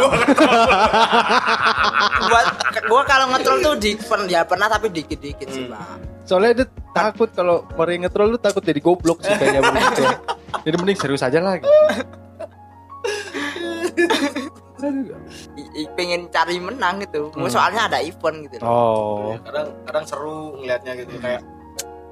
gua 2.24 2.40
gua 2.90 3.02
kalau 3.04 3.26
ngetrol 3.28 3.56
tuh 3.60 3.74
di 3.76 3.92
ya 4.26 4.40
pernah 4.42 4.66
tapi 4.66 4.88
dikit 4.88 5.18
dikit 5.18 5.48
sih 5.48 5.64
Hmm. 5.64 5.76
pak 5.76 5.98
Soalnya 6.24 6.50
dia 6.56 6.66
takut 6.90 7.28
kalau 7.30 7.68
Mari 7.70 8.00
ngetrol 8.00 8.30
lu 8.30 8.38
takut 8.38 8.60
jadi 8.60 8.80
goblok 8.80 9.20
sih 9.20 9.30
kayaknya 9.30 9.60
begitu. 9.66 10.02
Jadi 10.62 10.74
mending 10.74 10.96
serius 10.96 11.20
aja 11.20 11.38
lah. 11.38 11.60
gitu. 11.60 11.68
I- 15.54 15.72
i- 15.78 15.90
pengen 15.92 16.28
cari 16.28 16.56
menang 16.58 17.00
gitu 17.00 17.28
Hmm. 17.30 17.48
soalnya 17.48 17.86
ada 17.86 17.98
event 18.00 18.48
gitu 18.48 18.60
loh. 18.60 18.68
Oh. 18.68 19.36
kadang 19.40 19.68
kadang 19.84 20.04
seru 20.04 20.56
ngelihatnya 20.56 20.92
gitu 20.98 21.16
kayak 21.18 21.40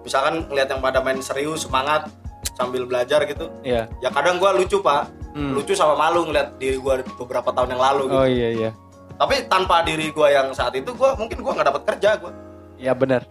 misalkan 0.02 0.44
ngelihat 0.44 0.68
yang 0.68 0.80
pada 0.80 0.98
main 0.98 1.18
serius 1.18 1.62
semangat 1.62 2.10
sambil 2.52 2.84
belajar 2.84 3.22
gitu 3.24 3.48
Iya. 3.62 3.88
ya 3.98 4.08
kadang 4.08 4.36
gua 4.36 4.52
lucu 4.52 4.78
pak 4.78 5.08
Hmm. 5.32 5.56
lucu 5.56 5.72
sama 5.72 5.96
malu 5.96 6.26
ngeliat 6.26 6.54
diri 6.56 6.76
gua 6.76 7.00
beberapa 7.16 7.48
tahun 7.48 7.72
yang 7.72 7.82
lalu 7.82 8.02
gitu 8.06 8.18
Oh 8.18 8.28
iya 8.28 8.48
iya. 8.52 8.70
tapi 9.14 9.34
tanpa 9.46 9.80
diri 9.80 10.10
gua 10.10 10.28
yang 10.28 10.52
saat 10.52 10.74
itu 10.74 10.92
gua 10.92 11.14
mungkin 11.14 11.40
gua 11.40 11.52
nggak 11.54 11.68
dapat 11.68 11.82
kerja 11.88 12.10
gua 12.16 12.32
Ya 12.76 12.92
benar. 12.92 13.22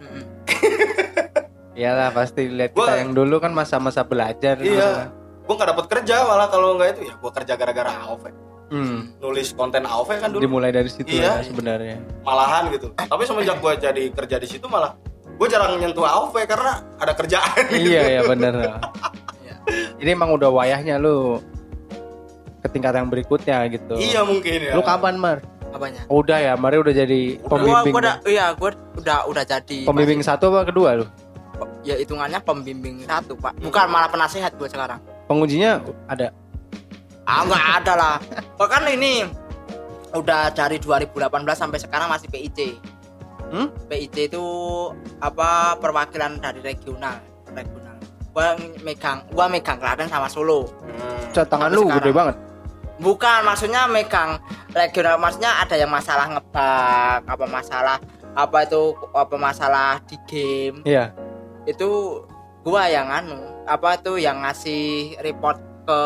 Iyalah 1.72 2.08
pasti 2.10 2.48
lihat 2.48 2.72
Gua- 2.72 2.84
kita 2.84 2.94
yang 2.98 3.12
dulu 3.12 3.36
kan 3.38 3.50
masa-masa 3.50 4.00
belajar. 4.02 4.56
iya 4.58 5.08
gua 5.42 5.54
nggak 5.54 5.70
dapat 5.70 5.86
kerja 5.90 6.16
malah 6.22 6.46
kalau 6.46 6.74
nggak 6.74 6.88
itu 6.92 7.02
ya 7.04 7.14
gua 7.16 7.30
kerja 7.30 7.52
gara-gara 7.54 7.90
AOV 8.02 8.24
Hmm. 8.68 9.12
nulis 9.18 9.52
konten 9.52 9.84
AOV 9.84 10.10
kan 10.16 10.28
dulu 10.28 10.40
Dimulai 10.40 10.70
dari 10.70 10.88
situ 10.88 11.04
Iya. 11.06 11.38
ya 11.38 11.44
sebenarnya. 11.44 12.00
malahan 12.22 12.72
gitu 12.72 12.88
tapi 12.90 13.22
semenjak 13.22 13.56
gua 13.58 13.72
jadi 13.74 14.08
kerja 14.10 14.36
di 14.36 14.48
situ 14.48 14.64
malah 14.66 14.96
gua 15.34 15.46
jarang 15.46 15.76
nyentuh 15.76 16.02
AOV 16.02 16.34
karena 16.44 16.72
ada 16.96 17.12
kerjaan 17.12 17.64
iya 17.70 18.02
ya 18.10 18.20
benar. 18.24 18.52
Iya. 18.54 18.74
Ini 19.98 20.10
emang 20.16 20.32
udah 20.32 20.48
wayahnya 20.48 20.96
lu 20.96 21.38
ke 22.58 22.68
tingkat 22.68 22.94
yang 22.94 23.08
berikutnya 23.08 23.58
gitu. 23.68 23.94
iya 23.96 24.22
mungkin 24.22 24.58
ya 24.62 24.72
Lu 24.72 24.82
kapan 24.82 25.16
Mar? 25.16 25.42
apanya 25.68 26.04
Oh, 26.06 26.20
udah 26.20 26.38
ya, 26.38 26.52
Mari 26.54 26.78
udah 26.78 26.92
jadi 26.92 27.40
gua 27.40 27.48
pembimbing. 27.50 27.90
gua 27.90 28.00
udah 28.00 28.14
iya 28.24 28.46
gua 28.52 28.70
udah 28.94 29.18
udah 29.24 29.44
jadi 29.44 29.78
Pembimbing 29.82 30.20
satu 30.20 30.46
apa 30.48 30.68
kedua 30.68 30.94
lu? 30.94 31.06
masih- 31.54 31.74
ya 31.82 31.94
hitungannya 31.96 32.38
pembimbing 32.38 33.02
satu 33.02 33.34
pak 33.34 33.56
bukan 33.58 33.86
malah 33.88 34.06
penasehat 34.06 34.54
gua 34.54 34.66
sekarang 34.66 35.00
Pengujinya 35.24 35.80
ada. 36.06 36.30
ah 37.22 37.40
nggak 37.40 37.64
ada 37.78 37.92
lah 37.94 38.16
bahkan 38.54 38.82
ini 38.86 39.26
udah 40.12 40.50
dari 40.50 40.76
2018 40.76 41.22
sampai 41.52 41.78
sekarang 41.78 42.06
masih 42.06 42.28
PIC 42.28 42.58
Hmm? 43.52 43.68
PIC 43.86 44.32
itu 44.32 44.44
apa 45.20 45.76
perwakilan 45.76 46.40
dari 46.40 46.64
regional 46.64 47.20
regional 47.46 47.96
gua 48.30 48.56
megang 48.80 49.28
gua 49.28 49.44
megang 49.44 49.76
Klaten 49.76 50.08
sama 50.08 50.24
Solo 50.26 50.64
Hmm. 50.80 51.20
Cat 51.30 51.46
tangan 51.46 51.68
lu 51.68 51.84
sekarang. 51.84 51.96
gede 51.98 52.10
banget. 52.10 52.36
bukan 52.98 53.40
maksudnya 53.42 53.84
megang 53.86 54.40
regional 54.70 55.16
maksudnya 55.16 55.58
ada 55.58 55.74
yang 55.74 55.88
masalah 55.88 56.26
ngebug 56.28 56.56
apa 57.26 57.44
masalah 57.46 57.96
apa 58.32 58.58
itu 58.62 58.82
apa 59.12 59.36
masalah 59.36 59.88
di 60.02 60.16
game 60.24 60.80
Iya. 60.82 61.12
itu 61.64 62.22
gua 62.62 62.86
yang 62.86 63.06
anu 63.06 63.36
apa 63.64 63.96
tuh 63.96 64.16
yang 64.16 64.40
ngasih 64.40 65.12
report 65.20 65.56
ke 65.82 66.00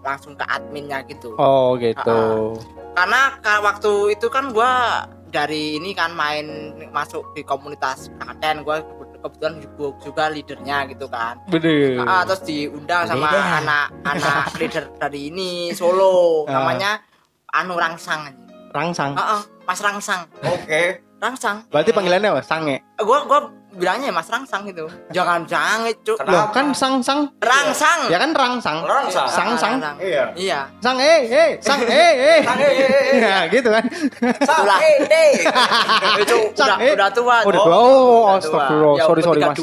langsung 0.00 0.32
ke 0.32 0.44
adminnya 0.44 1.04
gitu 1.04 1.36
Oh 1.36 1.76
gitu. 1.76 2.56
karena 2.92 3.38
ka- 3.38 3.60
waktu 3.60 3.92
itu 4.10 4.26
kan 4.26 4.50
gua 4.50 5.04
dari 5.28 5.76
ini 5.76 5.92
kan 5.92 6.10
main 6.10 6.46
masuk 6.88 7.32
di 7.32 7.42
komunitas 7.42 8.08
Klaten 8.14 8.60
gua 8.60 8.80
ke- 8.80 8.96
kebetulan 9.18 9.54
juga, 9.58 9.86
juga 10.00 10.24
leadernya 10.28 10.78
gitu 10.86 11.06
kan 11.06 11.36
Bener. 11.46 12.00
Ah, 12.00 12.22
terus 12.22 12.42
diundang 12.42 13.04
sama 13.04 13.28
anak-anak 13.58 14.46
leader 14.60 14.84
dari 14.94 15.28
ini 15.28 15.70
Solo 15.70 16.44
Ah. 16.44 16.54
namanya 16.54 17.02
anu 17.48 17.74
Rangsang 17.74 18.30
Rangsang. 18.68 19.12
Ah, 19.12 19.36
ah, 19.36 19.42
Mas 19.64 19.78
Rangsang 19.78 20.28
oke 20.40 20.82
Rangsang 21.18 21.66
Berarti 21.66 21.90
panggilannya 21.90 22.30
apa? 22.30 22.42
Sange. 22.42 22.78
gua 22.96 23.24
gua 23.24 23.40
bilangnya 23.78 24.10
ya 24.10 24.14
Mas 24.14 24.26
Rangsang 24.26 24.66
gitu 24.66 24.90
jangan 25.08 25.46
jangan 25.46 25.86
itu 25.86 26.12
Loh 26.18 26.50
kan 26.50 26.74
sang 26.74 27.00
sang. 27.00 27.30
Rangsang 27.38 28.10
Ya 28.10 28.18
kan 28.18 28.34
rangsang. 28.34 28.82
Rangsang. 28.82 29.28
Sang 29.30 29.50
sang. 29.54 29.74
Iya. 29.96 30.34
iya 30.34 30.60
Sang 30.82 30.98
eh 30.98 31.24
eh 31.24 31.50
sang 31.62 31.80
eh 31.80 32.12
eh. 32.18 32.40
Sang, 32.48 32.58
eh, 32.58 32.72
eh, 32.74 32.90
eh. 33.14 33.20
Ya 33.22 33.38
gitu 33.48 33.68
kan. 33.70 33.84
itulah 33.86 34.78
itu 36.22 36.36
Sang, 36.52 36.68
udah 36.68 36.78
eh. 36.82 36.92
udah 36.94 37.08
tua 37.10 37.36
Udah 37.44 37.60
Oh, 37.60 37.64
tua. 37.64 37.76
Oh, 37.78 38.36
astagfirullah. 38.36 38.96
Ya, 38.96 39.04
Sorry, 39.06 39.22
sorry, 39.22 39.40
Mas. 39.40 39.58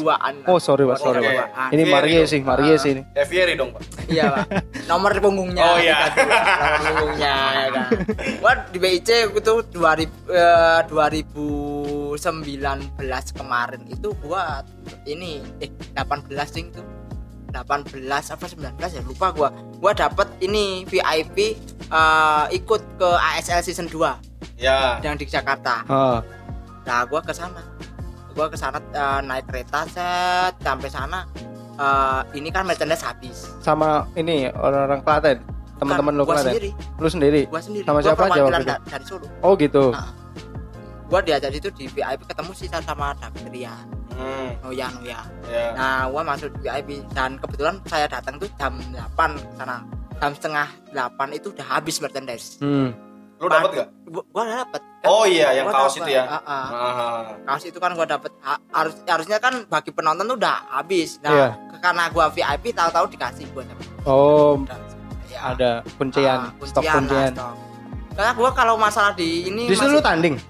Oh 0.46 0.58
sorry 0.58 0.84
mas, 0.84 0.98
sorry 0.98 1.20
mas. 1.20 1.36
Ah, 1.52 1.68
Ini 1.70 1.82
Fieri 1.82 1.92
Marie 1.92 2.20
sih, 2.26 2.40
Marie 2.40 2.74
sih 2.78 2.90
ini. 2.94 3.02
Devieri 3.12 3.54
dong 3.54 3.70
pak 3.74 3.82
iya 4.06 4.24
pak 4.30 4.46
nomor 4.86 5.10
punggungnya 5.18 5.64
Oh, 5.66 5.76
iya. 5.76 5.96
dua, 6.08 6.38
nomor 6.38 6.72
punggungnya 6.80 7.34
ya 7.52 7.66
kan 7.74 7.86
gua 8.42 8.52
di 8.70 8.78
BIC 8.78 9.10
itu 9.34 9.52
2000 9.74 10.06
eh, 10.30 10.80
2019 12.16 12.96
kemarin 13.32 13.82
itu 13.86 14.10
gua 14.18 14.64
ini 15.04 15.38
eh 15.58 15.68
18 15.92 16.26
ding 16.50 16.72
tuh 16.72 16.84
18 17.52 17.92
apa 18.08 18.44
19 18.44 18.56
ya 18.90 19.02
lupa 19.02 19.30
gua 19.30 19.48
gua 19.76 19.92
dapet 19.92 20.26
ini 20.40 20.82
VIP 20.84 21.56
eh, 21.86 22.44
ikut 22.50 22.82
ke 22.96 23.08
ASL 23.08 23.60
season 23.62 23.86
2 23.86 24.58
ya 24.58 24.96
yang 25.00 25.14
di 25.14 25.24
Jakarta 25.24 25.84
Oh, 25.86 26.18
Nah, 26.86 27.02
gua 27.02 27.18
ke 27.18 27.34
sana. 27.34 27.58
Gua 28.30 28.46
ke 28.46 28.54
sana 28.54 28.78
eh, 28.78 29.20
naik 29.20 29.46
kereta 29.46 29.82
set 29.86 30.54
sampai 30.56 30.86
sana. 30.86 31.26
eh, 31.76 32.20
ini 32.32 32.48
kan 32.48 32.62
merchandise 32.62 33.02
habis. 33.02 33.50
sama 33.58 34.06
ini 34.14 34.48
orang-orang 34.48 35.02
Klaten, 35.02 35.42
teman-teman 35.76 36.14
lu 36.14 36.22
Bukan, 36.22 36.24
gua 36.24 36.36
Klaten. 36.38 36.52
sendiri, 36.52 36.70
Lu 36.96 37.08
sendiri. 37.10 37.42
gua 37.44 37.60
sendiri. 37.60 37.84
Sama 37.84 37.98
Gua 37.98 38.06
siapa 38.06 38.22
aja 38.24 38.40
dari 38.86 39.04
Solo. 39.04 39.26
Oh 39.42 39.52
gitu. 39.54 39.90
Nah. 39.90 40.08
Gua 41.06 41.20
diajak 41.20 41.52
itu 41.52 41.70
di 41.70 41.86
VIP 41.86 42.26
ketemu 42.26 42.50
sih 42.52 42.66
sama 42.66 43.14
David 43.14 43.46
Rian. 43.48 43.86
hmm, 44.10 44.48
Noya 44.60 44.88
Noya. 44.92 45.20
ya 45.44 45.64
Nah, 45.72 46.08
gua 46.08 46.22
masuk 46.24 46.50
di 46.52 46.58
VIP 46.60 46.88
dan 47.12 47.36
kebetulan 47.36 47.78
saya 47.84 48.06
datang 48.06 48.36
tuh 48.36 48.50
jam 48.54 48.74
8 48.90 48.98
ke 49.36 49.54
sana. 49.54 49.86
Jam 50.16 50.32
setengah 50.32 50.66
8 50.90 51.06
itu 51.32 51.50
udah 51.50 51.66
habis 51.70 51.98
merchandise. 51.98 52.58
Hmm. 52.58 52.90
lu 53.36 53.46
dapat 53.46 53.68
gak 53.76 53.88
Gua, 54.06 54.24
gua 54.32 54.44
dapet. 54.48 54.80
kan. 54.80 55.06
oh 55.06 55.28
iya 55.28 55.52
yang 55.52 55.68
kaos 55.68 55.92
dapet. 55.92 56.00
itu 56.00 56.10
ya 56.10 56.24
Ah, 56.24 56.40
ah. 56.40 56.64
Ah, 56.66 57.20
kaos 57.44 57.64
itu 57.64 57.76
kan 57.76 57.92
gua 57.92 58.08
dapet 58.08 58.32
ha- 58.40 58.64
harus 58.72 58.96
harusnya 59.04 59.36
kan 59.36 59.60
bagi 59.66 59.92
penonton 59.92 60.24
tuh 60.26 60.40
udah 60.40 60.56
habis 60.72 61.20
nah 61.20 61.28
Iya. 61.30 61.48
ke- 61.68 61.78
karena 61.78 62.08
gua 62.08 62.26
VIP 62.28 62.72
tahu-tahu 62.72 63.04
dikasih 63.06 63.44
gua 63.52 63.62
dapet. 63.62 63.84
Oh, 64.02 64.56
Udah. 64.58 64.80
Ya. 65.28 65.52
ada 65.52 65.70
kuncian, 65.92 66.38
Ah, 66.40 66.50
stok 66.64 66.80
kuncian 66.80 66.88
lah, 66.88 66.96
kuncian. 66.96 67.30
stok. 67.30 67.54
karena 68.16 68.32
gua 68.32 68.50
kalau 68.50 68.74
masalah 68.74 69.12
di 69.12 69.28
ini 69.44 69.68
Di 69.68 69.76
situ 69.76 69.84
lu 69.86 70.00
tanding. 70.00 70.40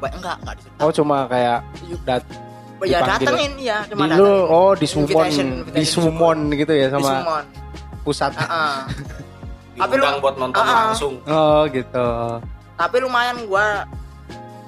Apa 0.00 0.06
enggak 0.10 0.36
enggak 0.40 0.54
disertai 0.56 0.80
Oh 0.80 0.90
cuma 0.90 1.16
kayak 1.26 1.58
dat 2.02 2.22
ya 2.80 2.98
dipanggil. 2.98 3.04
datengin 3.04 3.52
ya 3.60 3.78
di 3.82 3.90
cuma 3.90 4.04
lu 4.08 4.16
datengin. 4.16 4.48
oh 4.50 4.72
di 4.72 4.86
summon 4.86 5.04
Invitation, 5.06 5.46
di 5.46 5.52
invitation 5.60 6.00
summon 6.02 6.38
gitu 6.56 6.72
ya 6.72 6.86
sama 6.88 7.12
pusat. 8.00 8.32
Heeh. 8.32 8.74
Tapi 9.80 9.94
lu- 9.96 10.18
buat 10.18 10.36
nonton 10.36 10.56
Ah, 10.56 10.64
ah. 10.66 10.80
langsung 10.88 11.14
Oh 11.24 11.60
gitu. 11.66 12.06
tapi 12.74 12.96
lumayan 12.98 13.44
gua 13.44 13.84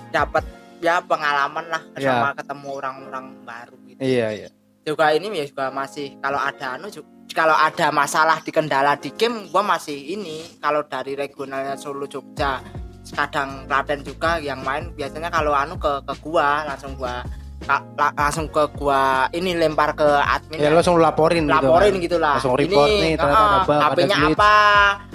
dapat 0.09 0.45
ya 0.79 1.01
pengalaman 1.01 1.65
lah 1.67 1.81
Ya. 1.97 2.13
sama 2.13 2.29
ketemu 2.35 2.69
orang-orang 2.75 3.25
baru 3.41 3.77
gitu 3.87 3.99
Iya 3.99 4.29
iya. 4.35 4.49
juga 4.83 5.13
ini 5.13 5.33
ya 5.33 5.45
juga 5.45 5.69
masih 5.69 6.17
kalau 6.19 6.37
ada 6.37 6.77
anu 6.77 6.89
ju- 6.89 7.05
kalau 7.31 7.55
ada 7.55 7.89
masalah 7.89 8.41
di 8.41 8.51
kendala 8.51 8.93
di 8.95 9.09
game 9.11 9.49
gua 9.49 9.61
masih 9.63 9.97
ini 10.13 10.45
kalau 10.59 10.85
dari 10.85 11.13
regionalnya 11.15 11.73
Solo 11.75 12.05
Jogja 12.05 12.61
kadang 13.05 13.67
Klaten 13.67 14.01
juga 14.01 14.39
yang 14.39 14.61
main 14.61 14.91
biasanya 14.93 15.27
kalau 15.27 15.51
anu 15.51 15.75
ke 15.75 16.03
ke 16.03 16.15
gua 16.21 16.63
langsung 16.65 16.95
gua 16.95 17.27
ka- 17.61 17.83
la- 17.93 18.15
langsung 18.17 18.47
ke 18.47 18.63
gua 18.73 19.03
ini 19.31 19.53
lempar 19.53 19.93
ke 19.93 20.07
admin 20.07 20.59
Ya 20.59 20.71
langsung 20.71 20.95
lu 20.95 21.03
laporin 21.03 21.45
gitu. 21.45 21.53
laporin 21.53 21.93
kan. 21.93 22.01
gitu 22.01 22.17
lah 22.17 22.35
Langsung 22.37 22.55
report 22.55 22.89
nih, 22.89 23.15
ternyata 23.15 23.35
ada 23.41 23.59
bug, 23.61 23.71
ada 23.73 23.85
HP-nya 23.89 24.17
apa 24.29 24.55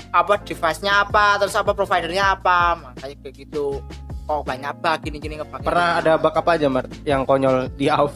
apa 0.10 0.34
device-nya 0.42 0.94
apa 1.02 1.26
terus 1.38 1.54
apa 1.54 1.72
providernya 1.72 2.24
apa 2.34 2.58
makanya 2.78 3.16
kayak 3.22 3.36
gitu 3.38 3.80
kok 4.24 4.44
banyak 4.44 4.74
bug 4.76 5.00
gini 5.02 5.18
gini 5.18 5.34
ngebug 5.38 5.60
Pernah 5.62 5.90
ada 5.98 6.12
bug 6.16 6.34
apa 6.34 6.50
aja 6.54 6.68
Mar 6.68 6.86
yang 7.04 7.24
konyol 7.24 7.72
di 7.74 7.88
AUF? 7.88 8.12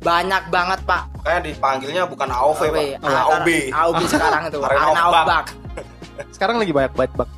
banyak 0.00 0.48
banget 0.48 0.80
pak 0.82 1.04
kayak 1.20 1.40
dipanggilnya 1.44 2.02
bukan 2.04 2.26
AOV 2.26 2.60
pak 2.66 2.84
Ah, 3.00 3.28
AOB 3.30 3.48
AOB 3.68 4.00
sekarang 4.06 4.42
itu 4.48 4.58
Arena. 4.58 5.02
Bug. 5.22 5.46
Sekarang 6.28 6.56
lagi 6.56 6.72
banyak 6.72 6.92
banget 6.92 7.12
bug. 7.14 7.28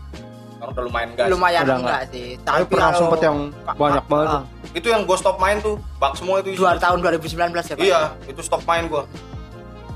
Udah 0.67 0.83
lumayan 0.83 1.11
guys 1.13 1.29
lumayan 1.29 1.63
Udah 1.63 1.77
enggak 1.79 2.03
sih 2.09 2.27
Tapi 2.39 2.63
pernah 2.65 2.89
kalau- 2.89 3.01
sempet 3.03 3.21
yang 3.23 3.37
banyak 3.75 4.05
banget. 4.05 4.29
Tuh. 4.31 4.43
itu 4.75 4.87
yang 4.89 5.03
gue 5.03 5.17
stop 5.17 5.37
main 5.37 5.57
tuh 5.59 5.75
bug 5.95 6.13
semua 6.15 6.37
itu 6.39 6.49
dua 6.55 6.75
tahun 6.77 6.99
2019 7.01 7.31
ya 7.55 7.75
pak 7.75 7.79
iya 7.81 8.01
itu 8.25 8.41
stop 8.41 8.63
main 8.65 8.87
gue 8.87 9.03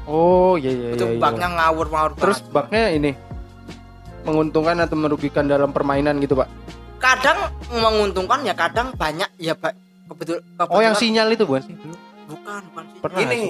Oh 0.04 0.54
iya 0.54 0.70
iya 0.70 0.88
itu 0.92 1.02
iya. 1.02 1.10
iya. 1.10 1.20
bugnya 1.20 1.48
ngawur 1.50 1.86
ngawur 1.86 2.10
Terus 2.16 2.38
banget. 2.40 2.52
bugnya 2.54 2.84
ini 2.90 3.10
menguntungkan 4.22 4.76
atau 4.78 4.94
merugikan 4.94 5.44
dalam 5.44 5.70
permainan 5.70 6.18
gitu 6.18 6.34
pak? 6.34 6.48
kadang 6.98 7.38
menguntungkan 7.70 8.42
ya 8.42 8.52
kadang 8.52 8.90
banyak 8.92 9.30
ya 9.36 9.54
pak 9.54 9.70
kebetul 10.08 10.42
Oh 10.58 10.78
yang 10.78 10.92
kebetulan- 10.92 10.98
sinyal 10.98 11.28
itu 11.30 11.44
bukan 11.44 11.62
sih? 11.62 11.74
bukan 12.26 12.60
bukan 12.66 12.84
sih 12.84 12.98
Pernah 12.98 13.20
ini 13.24 13.40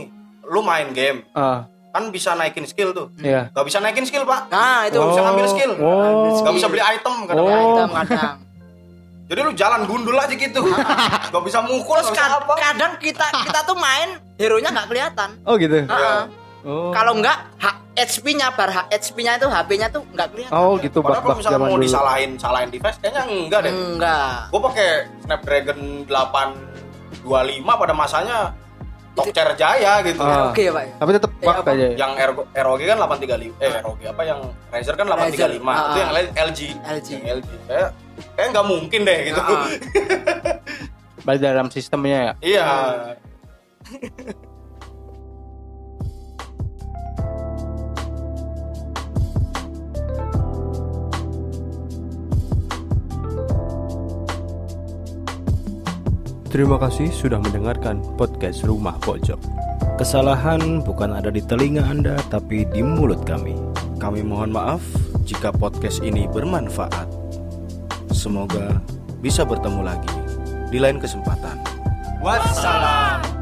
lu 0.44 0.60
main 0.60 0.88
game 0.92 1.24
Ah 1.32 1.64
kan 1.88 2.02
bisa 2.08 2.32
naikin 2.32 2.62
skill 2.62 2.90
tuh 2.90 3.08
iya. 3.16 3.48
gak 3.50 3.64
bisa 3.64 3.78
naikin 3.78 4.04
skill 4.04 4.22
pak 4.22 4.46
nah 4.48 4.84
itu 4.84 4.94
Nggak 4.94 5.08
bisa 5.08 5.22
ngambil 5.22 5.46
skill. 5.48 5.72
Oh. 5.78 6.38
gak 6.38 6.54
bisa 6.54 6.66
beli 6.66 6.82
item 6.82 7.14
kadang 7.24 7.42
Oh. 7.42 7.50
item 7.50 7.88
kadang 7.96 8.36
jadi 9.24 9.40
lu 9.42 9.52
jalan 9.52 9.80
gundul 9.84 10.14
aja 10.14 10.30
gitu 10.30 10.60
gak 11.32 11.42
bisa 11.42 11.58
mukul 11.60 11.96
terus 11.96 12.08
gak 12.08 12.14
bisa 12.14 12.24
kad- 12.24 12.36
apa 12.40 12.54
kadang 12.56 12.92
kita 12.96 13.26
kita 13.42 13.60
tuh 13.62 13.76
main 13.76 14.08
hero 14.34 14.56
nya 14.56 14.70
nggak 14.70 14.86
kelihatan 14.86 15.30
Oh 15.42 15.54
gitu. 15.54 15.82
Heeh. 15.82 16.20
Oh. 16.60 16.90
kalau 16.90 17.14
nggak 17.14 17.36
H- 17.56 17.80
HP-nya 17.98 18.52
bar 18.52 18.70
HP-nya 18.70 19.34
itu 19.34 19.46
HP-nya 19.46 19.86
tuh 19.88 20.02
nggak 20.08 20.28
kelihatan 20.30 20.54
Oh 20.54 20.76
gitu 20.76 21.00
Padahal 21.00 21.22
kalau 21.24 21.36
misalnya 21.36 21.58
mau 21.58 21.72
dulu. 21.72 21.82
disalahin 21.82 22.30
salahin 22.34 22.68
device 22.68 22.98
kayaknya 22.98 23.22
enggak 23.26 23.60
deh 23.62 23.72
enggak 23.72 24.32
gue 24.48 24.60
pakai 24.62 24.88
Snapdragon 25.20 25.78
825 26.06 27.26
pada 27.64 27.92
masanya 27.92 28.38
Tokcer 29.20 29.48
Jaya 29.54 29.92
gitu 30.00 30.20
Ah. 30.20 30.48
oke 30.48 30.60
ya 30.60 30.70
pak 30.70 30.84
Tapi 30.96 31.10
tetap 31.12 31.30
Eh, 31.32 31.44
bug 31.44 31.56
apa? 31.56 31.70
aja. 31.70 31.84
ya? 31.84 31.90
yang 31.96 32.12
ROG, 32.56 32.80
kan 32.82 32.96
835 32.98 33.52
eh 33.58 33.72
ROG 33.78 34.00
apa 34.04 34.22
yang 34.22 34.40
Razer 34.68 34.94
kan 34.94 35.06
835 35.06 35.18
Razer, 35.18 35.50
itu 35.50 35.66
ah. 35.66 35.96
yang 35.96 36.12
lain 36.12 36.26
LG 36.34 36.60
LG. 36.80 37.08
yang 37.12 37.26
LG 37.36 37.48
kayak 37.64 37.88
kayak 38.34 38.48
nggak 38.50 38.66
mungkin 38.66 39.00
deh 39.02 39.18
gitu 39.26 39.40
Ah. 39.40 39.66
Balik 41.26 41.40
dalam 41.42 41.68
sistemnya 41.68 42.18
ya. 42.18 42.32
iya 42.40 42.66
Terima 56.48 56.80
kasih 56.80 57.12
sudah 57.12 57.36
mendengarkan 57.44 58.00
podcast 58.16 58.64
Rumah 58.64 58.96
Pojok. 59.04 59.36
Kesalahan 60.00 60.80
bukan 60.80 61.12
ada 61.12 61.28
di 61.28 61.44
telinga 61.44 61.84
Anda, 61.84 62.16
tapi 62.32 62.64
di 62.72 62.80
mulut 62.80 63.28
kami. 63.28 63.52
Kami 64.00 64.24
mohon 64.24 64.56
maaf 64.56 64.80
jika 65.28 65.52
podcast 65.52 66.00
ini 66.00 66.24
bermanfaat. 66.24 67.04
Semoga 68.16 68.80
bisa 69.20 69.44
bertemu 69.44 69.92
lagi 69.92 70.08
di 70.72 70.80
lain 70.80 70.96
kesempatan. 70.96 71.60
wassalam 72.24 73.37